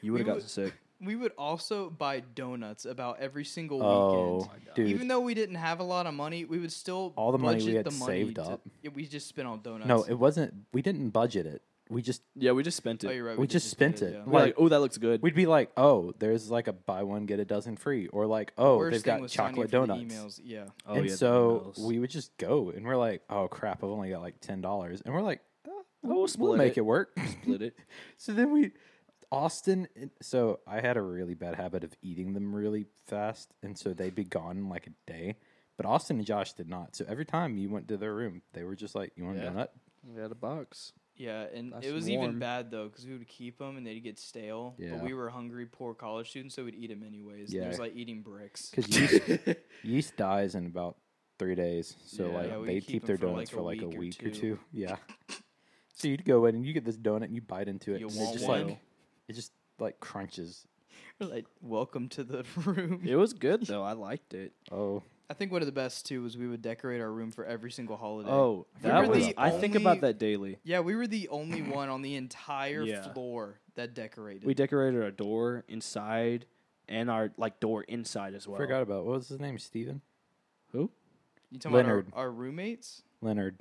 You 0.00 0.12
would 0.12 0.20
have 0.20 0.26
gotten 0.26 0.42
sick. 0.48 0.72
We 1.00 1.14
would 1.14 1.32
also 1.36 1.90
buy 1.90 2.20
donuts 2.20 2.86
about 2.86 3.18
every 3.20 3.44
single 3.44 3.82
Oh, 3.82 4.38
weekend. 4.38 4.60
dude. 4.74 4.88
Even 4.88 5.08
though 5.08 5.20
we 5.20 5.34
didn't 5.34 5.56
have 5.56 5.78
a 5.80 5.84
lot 5.84 6.06
of 6.06 6.14
money, 6.14 6.44
we 6.46 6.58
would 6.58 6.72
still 6.72 7.12
All 7.16 7.32
the 7.32 7.38
money 7.38 7.56
we 7.58 7.72
budget 7.72 7.76
had 7.76 7.84
the 7.86 7.98
money 7.98 8.12
saved 8.24 8.34
to- 8.36 8.42
up. 8.42 8.60
Yeah, 8.82 8.90
we 8.94 9.06
just 9.06 9.28
spent 9.28 9.46
on 9.46 9.60
donuts. 9.60 9.86
no, 9.88 10.04
it 10.04 10.14
wasn't. 10.14 10.54
We 10.72 10.80
didn't 10.82 11.10
budget 11.10 11.44
it. 11.46 11.62
We 11.88 12.02
just 12.02 12.22
Yeah, 12.34 12.50
we 12.52 12.62
just 12.64 12.76
spent 12.78 13.04
it. 13.04 13.08
oh, 13.08 13.10
you're 13.12 13.24
right. 13.26 13.38
we 13.38 13.46
did 13.46 13.52
just 13.52 13.66
did 13.66 13.70
spent 13.70 14.02
it. 14.02 14.14
yeah. 14.14 14.22
We're 14.24 14.32
like, 14.32 14.42
Like- 14.46 14.54
oh, 14.56 14.68
that 14.70 14.80
looks 14.80 14.96
good. 14.98 15.22
we'd 15.22 15.34
be 15.36 15.46
like, 15.46 15.70
oh, 15.76 16.12
there's 16.18 16.50
like 16.50 16.66
a 16.66 16.72
buy 16.72 17.02
one 17.04 17.26
get 17.26 17.38
a 17.40 17.44
dozen 17.44 17.76
free, 17.76 18.08
or 18.08 18.26
like, 18.26 18.52
oh, 18.58 18.78
Worst 18.78 18.92
they've 18.92 19.02
got 19.04 19.28
chocolate 19.28 19.70
donuts. 19.70 20.02
Emails. 20.02 20.40
Yeah. 20.42 20.64
oh, 20.86 20.94
and 20.94 21.04
yeah, 21.04 21.10
the 21.12 21.16
so 21.16 21.72
emails. 21.76 21.78
we 21.86 21.98
would 22.00 22.10
just 22.10 22.36
go, 22.38 22.70
and 22.70 22.84
we're 22.86 22.96
like, 22.96 23.22
oh 23.30 23.46
crap, 23.48 23.84
I've 23.84 23.90
only 23.90 24.08
got 24.10 24.20
like 24.22 24.40
ten 24.40 24.60
dollars, 24.62 25.00
and 25.04 25.14
we're 25.14 25.22
like, 25.22 25.42
oh, 25.68 25.84
we'll 26.02 26.16
we'll, 26.20 26.26
split 26.28 26.56
make 26.58 26.72
it. 26.72 26.78
it 26.78 26.86
work. 26.86 27.16
split 27.42 27.60
it. 27.62 27.76
So 28.16 28.32
then 28.32 28.50
we, 28.50 28.72
Austin. 29.32 29.88
So 30.22 30.60
I 30.66 30.80
had 30.80 30.96
a 30.96 31.02
really 31.02 31.34
bad 31.34 31.54
habit 31.54 31.84
of 31.84 31.94
eating 32.02 32.32
them 32.34 32.54
really 32.54 32.86
fast, 33.06 33.52
and 33.62 33.76
so 33.76 33.92
they'd 33.92 34.14
be 34.14 34.24
gone 34.24 34.56
in 34.56 34.68
like 34.68 34.86
a 34.86 35.10
day. 35.10 35.36
But 35.76 35.86
Austin 35.86 36.18
and 36.18 36.26
Josh 36.26 36.52
did 36.54 36.68
not. 36.68 36.96
So 36.96 37.04
every 37.08 37.26
time 37.26 37.58
you 37.58 37.68
went 37.68 37.88
to 37.88 37.96
their 37.96 38.14
room, 38.14 38.42
they 38.52 38.64
were 38.64 38.76
just 38.76 38.94
like, 38.94 39.12
"You 39.16 39.24
want 39.24 39.38
Yeah. 39.38 39.48
a 39.48 39.50
donut?" 39.52 39.68
We 40.04 40.20
had 40.20 40.30
a 40.30 40.36
box. 40.36 40.92
Yeah, 41.16 41.46
and 41.52 41.70
Nice 41.70 41.84
it 41.84 41.92
was 41.92 42.06
warm. 42.08 42.24
even 42.24 42.38
bad 42.38 42.70
though 42.70 42.88
because 42.88 43.06
we 43.06 43.12
would 43.16 43.26
keep 43.26 43.58
them 43.58 43.76
and 43.78 43.86
they'd 43.86 44.00
get 44.00 44.18
stale. 44.18 44.74
Yeah. 44.78 44.90
But 44.96 45.02
we 45.04 45.14
were 45.14 45.30
hungry, 45.30 45.64
poor 45.66 45.94
college 45.94 46.28
students, 46.30 46.54
so 46.54 46.64
we'd 46.64 46.74
eat 46.74 46.88
them 46.90 47.02
anyways. 47.02 47.52
Yeah. 47.52 47.64
It 47.64 47.68
was 47.68 47.78
like 47.78 47.96
eating 47.96 48.22
bricks. 48.22 48.70
Because 48.76 48.88
yeast, 48.98 49.48
yeast 49.82 50.16
dies 50.16 50.54
in 50.54 50.66
about 50.66 50.96
three 51.38 51.54
days. 51.54 51.96
So 52.06 52.28
Yeah. 52.28 52.34
like 52.36 52.50
Yeah, 52.50 52.58
they'd 52.66 52.80
keep 52.80 52.86
keep 52.86 53.02
'em 53.02 53.06
their 53.06 53.16
for, 53.16 53.26
donuts 53.26 53.38
like, 53.38 53.48
for 53.50 53.60
a 53.60 53.62
like 53.62 53.82
a 53.82 53.86
week 53.88 53.96
or 53.96 53.98
week 54.00 54.22
or 54.24 54.30
two. 54.30 54.40
two. 54.40 54.58
Yeah. 54.72 54.96
so 55.94 56.08
you'd 56.08 56.24
go 56.26 56.44
in 56.46 56.54
and 56.54 56.66
you 56.66 56.72
get 56.74 56.84
this 56.84 56.98
donut 56.98 57.24
and 57.24 57.34
you 57.34 57.40
bite 57.40 57.68
into 57.68 57.94
it. 57.94 58.00
You 58.00 58.08
and 58.08 58.16
it 58.16 58.20
want 58.20 58.32
just 58.34 58.46
one? 58.48 58.66
like 58.68 58.78
it 59.28 59.34
just 59.34 59.52
like 59.78 60.00
crunches. 60.00 60.66
We're 61.20 61.28
like, 61.28 61.46
welcome 61.60 62.08
to 62.10 62.24
the 62.24 62.44
room. 62.64 63.02
It 63.04 63.16
was 63.16 63.32
good 63.32 63.66
though. 63.66 63.82
I 63.82 63.92
liked 63.92 64.34
it. 64.34 64.52
Oh, 64.70 65.02
I 65.28 65.34
think 65.34 65.50
one 65.52 65.60
of 65.62 65.66
the 65.66 65.72
best 65.72 66.06
too 66.06 66.22
was 66.22 66.36
we 66.36 66.46
would 66.46 66.62
decorate 66.62 67.00
our 67.00 67.10
room 67.10 67.32
for 67.32 67.44
every 67.44 67.70
single 67.70 67.96
holiday. 67.96 68.30
Oh, 68.30 68.66
that 68.82 69.08
were 69.08 69.14
was. 69.14 69.26
the 69.26 69.34
I 69.36 69.50
think 69.50 69.74
about 69.74 70.00
that 70.02 70.18
daily. 70.18 70.58
Yeah, 70.62 70.80
we 70.80 70.94
were 70.94 71.06
the 71.06 71.28
only 71.28 71.62
one 71.80 71.88
on 71.88 72.02
the 72.02 72.14
entire 72.14 72.82
Yeah. 72.82 73.12
floor 73.12 73.58
that 73.74 73.94
decorated. 73.94 74.44
We 74.44 74.54
decorated 74.54 75.02
our 75.02 75.10
door 75.10 75.64
inside 75.68 76.46
and 76.88 77.10
our 77.10 77.32
like 77.36 77.58
door 77.60 77.82
inside 77.82 78.34
as 78.34 78.46
well. 78.46 78.58
forgot 78.58 78.82
about 78.82 79.04
what 79.04 79.16
was 79.16 79.28
his 79.28 79.40
name? 79.40 79.58
Steven? 79.58 80.00
Who? 80.72 80.90
you 81.50 81.58
talking 81.58 81.76
Leonard. 81.76 82.08
about 82.08 82.18
our, 82.18 82.24
our 82.26 82.30
roommates? 82.32 83.02
Leonard, 83.20 83.56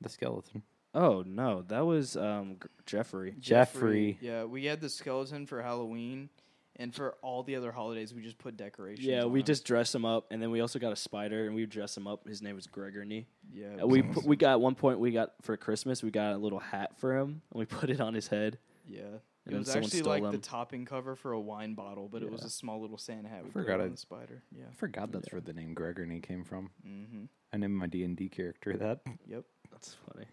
the 0.00 0.08
skeleton. 0.08 0.62
Oh 1.00 1.22
no, 1.26 1.62
that 1.68 1.86
was 1.86 2.16
um 2.16 2.56
G- 2.62 2.68
Jeffrey. 2.86 3.34
Jeffrey. 3.38 4.18
Yeah, 4.20 4.44
we 4.44 4.64
had 4.64 4.80
the 4.80 4.88
skeleton 4.88 5.46
for 5.46 5.62
Halloween, 5.62 6.28
and 6.76 6.94
for 6.94 7.14
all 7.22 7.42
the 7.44 7.54
other 7.56 7.70
holidays, 7.70 8.12
we 8.12 8.22
just 8.22 8.38
put 8.38 8.56
decorations. 8.56 9.06
Yeah, 9.06 9.22
on 9.24 9.32
we 9.32 9.40
him. 9.40 9.46
just 9.46 9.64
dressed 9.64 9.94
him 9.94 10.04
up, 10.04 10.26
and 10.30 10.42
then 10.42 10.50
we 10.50 10.60
also 10.60 10.78
got 10.78 10.92
a 10.92 10.96
spider, 10.96 11.46
and 11.46 11.54
we 11.54 11.66
dressed 11.66 11.96
him 11.96 12.06
up. 12.08 12.26
His 12.26 12.42
name 12.42 12.56
was 12.56 12.66
Gregory. 12.66 13.26
yeah. 13.52 13.66
it 13.78 13.86
was 13.86 13.92
we 13.92 14.00
awesome. 14.02 14.14
put, 14.14 14.24
we 14.24 14.36
got 14.36 14.50
at 14.52 14.60
one 14.60 14.74
point 14.74 14.98
we 14.98 15.12
got 15.12 15.34
for 15.42 15.56
Christmas 15.56 16.02
we 16.02 16.10
got 16.10 16.32
a 16.34 16.38
little 16.38 16.58
hat 16.58 16.98
for 16.98 17.16
him, 17.16 17.42
and 17.52 17.58
we 17.60 17.64
put 17.80 17.90
it 17.90 18.00
on 18.00 18.14
his 18.14 18.28
head. 18.28 18.58
yeah. 18.86 19.02
It 19.46 19.52
then 19.52 19.60
was 19.60 19.74
actually 19.74 20.00
stole 20.00 20.18
like 20.20 20.30
the 20.30 20.36
topping 20.36 20.84
cover 20.84 21.16
for 21.16 21.32
a 21.32 21.40
wine 21.40 21.72
bottle, 21.72 22.06
but 22.12 22.22
it 22.22 22.30
was 22.30 22.44
a 22.44 22.50
small 22.50 22.82
little 22.82 22.98
Santa 22.98 23.30
hat. 23.30 23.44
We 23.46 23.50
Forgot 23.50 23.76
put 23.76 23.80
I- 23.80 23.84
on 23.84 23.90
the 23.92 23.96
spider. 23.96 24.42
Yeah. 24.54 24.64
I 24.70 24.74
forgot 24.74 25.10
that's 25.10 25.28
Yeah. 25.28 25.36
where 25.36 25.40
the 25.40 25.54
name 25.54 25.72
Gregory 25.72 26.20
came 26.20 26.44
from. 26.44 26.68
Mm-hmm. 26.86 27.24
I 27.54 27.56
named 27.56 27.72
my 27.72 27.86
D 27.86 28.04
and 28.04 28.14
D 28.14 28.28
character 28.28 28.76
that. 28.76 29.00
Yep. 29.26 29.44
That's 29.70 29.96
funny. 30.12 30.26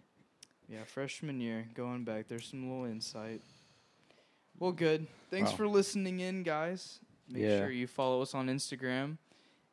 Yeah, 0.68 0.84
freshman 0.86 1.40
year, 1.40 1.68
going 1.74 2.04
back. 2.04 2.28
There's 2.28 2.48
some 2.48 2.68
little 2.70 2.86
insight. 2.86 3.42
Well, 4.58 4.72
good. 4.72 5.08
Thanks 5.30 5.52
Wow. 5.52 5.58
for 5.58 5.68
listening 5.68 6.20
in, 6.22 6.44
guys. 6.44 7.00
Make 7.30 7.44
Yeah. 7.44 7.60
sure 7.60 7.72
you 7.72 7.88
follow 7.88 8.22
us 8.22 8.34
on 8.34 8.48
Instagram 8.48 9.18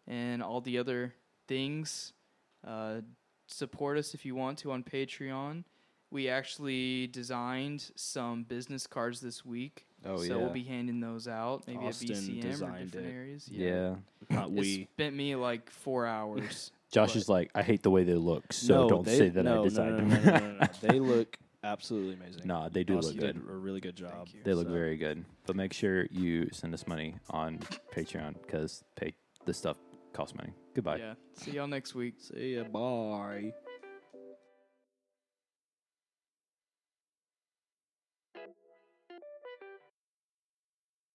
and 0.06 0.42
all 0.42 0.60
the 0.60 0.78
other 0.78 1.14
things. 1.46 2.12
Uh, 2.64 3.02
support 3.46 3.96
us 3.98 4.14
if 4.14 4.24
you 4.24 4.34
want 4.34 4.58
to 4.60 4.72
on 4.72 4.82
Patreon. 4.82 5.64
We 6.10 6.28
actually 6.28 7.06
designed 7.06 7.90
some 7.96 8.44
business 8.44 8.86
cards 8.86 9.20
this 9.20 9.44
week. 9.44 9.86
Oh 10.04 10.16
so 10.16 10.36
we'll 10.38 10.50
be 10.50 10.64
handing 10.64 10.98
those 11.00 11.28
out 11.28 11.64
maybe 11.66 11.78
Austin 11.78 12.10
at 12.10 12.16
BCM 12.18 12.38
or 12.38 12.42
designed 12.50 12.90
different 12.90 13.06
it. 13.06 13.14
areas. 13.16 13.48
yeah. 13.48 13.96
Not 14.30 14.48
It 14.48 14.52
we. 14.52 14.84
spent 14.92 15.14
me 15.16 15.36
like 15.36 15.70
four 15.70 16.06
hours. 16.06 16.70
Josh 16.92 17.14
But- 17.14 17.16
is 17.16 17.28
like, 17.28 17.50
I 17.54 17.62
hate 17.62 17.82
the 17.82 17.90
way 17.90 18.04
they 18.04 18.14
look, 18.14 18.52
so 18.52 18.82
no, 18.82 18.88
don't 18.88 19.04
they, 19.06 19.16
say 19.18 19.28
that 19.30 19.42
no, 19.42 19.62
I 19.62 19.64
designed 19.64 19.96
no, 19.98 20.04
no, 20.04 20.14
them. 20.20 20.24
No, 20.24 20.32
no, 20.32 20.46
no, 20.52 20.58
no. 20.60 20.66
they 20.82 21.00
look 21.00 21.36
absolutely 21.64 22.14
amazing. 22.14 22.42
Nah, 22.46 22.68
they 22.68 22.84
do 22.84 22.98
Austin 22.98 23.16
look 23.16 23.20
good. 23.26 23.40
Did 23.46 23.50
a 23.50 23.56
really 23.56 23.80
good 23.80 23.96
job. 23.96 24.28
you. 24.32 24.40
They 24.44 24.52
look 24.54 24.66
So- 24.66 24.72
very 24.72 24.96
good. 24.96 25.24
But 25.46 25.56
make 25.56 25.72
sure 25.72 26.06
you 26.10 26.48
send 26.52 26.74
us 26.74 26.86
money 26.86 27.14
on 27.30 27.58
Patreon 27.94 28.34
because 28.42 28.84
pay 28.94 29.14
this 29.46 29.56
stuff 29.58 29.78
costs 30.12 30.36
money. 30.36 30.52
Goodbye. 30.74 30.96
Yeah. 30.98 31.14
See 31.34 31.52
y'all 31.52 31.66
next 31.66 31.94
week. 31.94 32.14
See 32.20 32.56
ya. 32.56 32.64
Bye. 32.64 33.52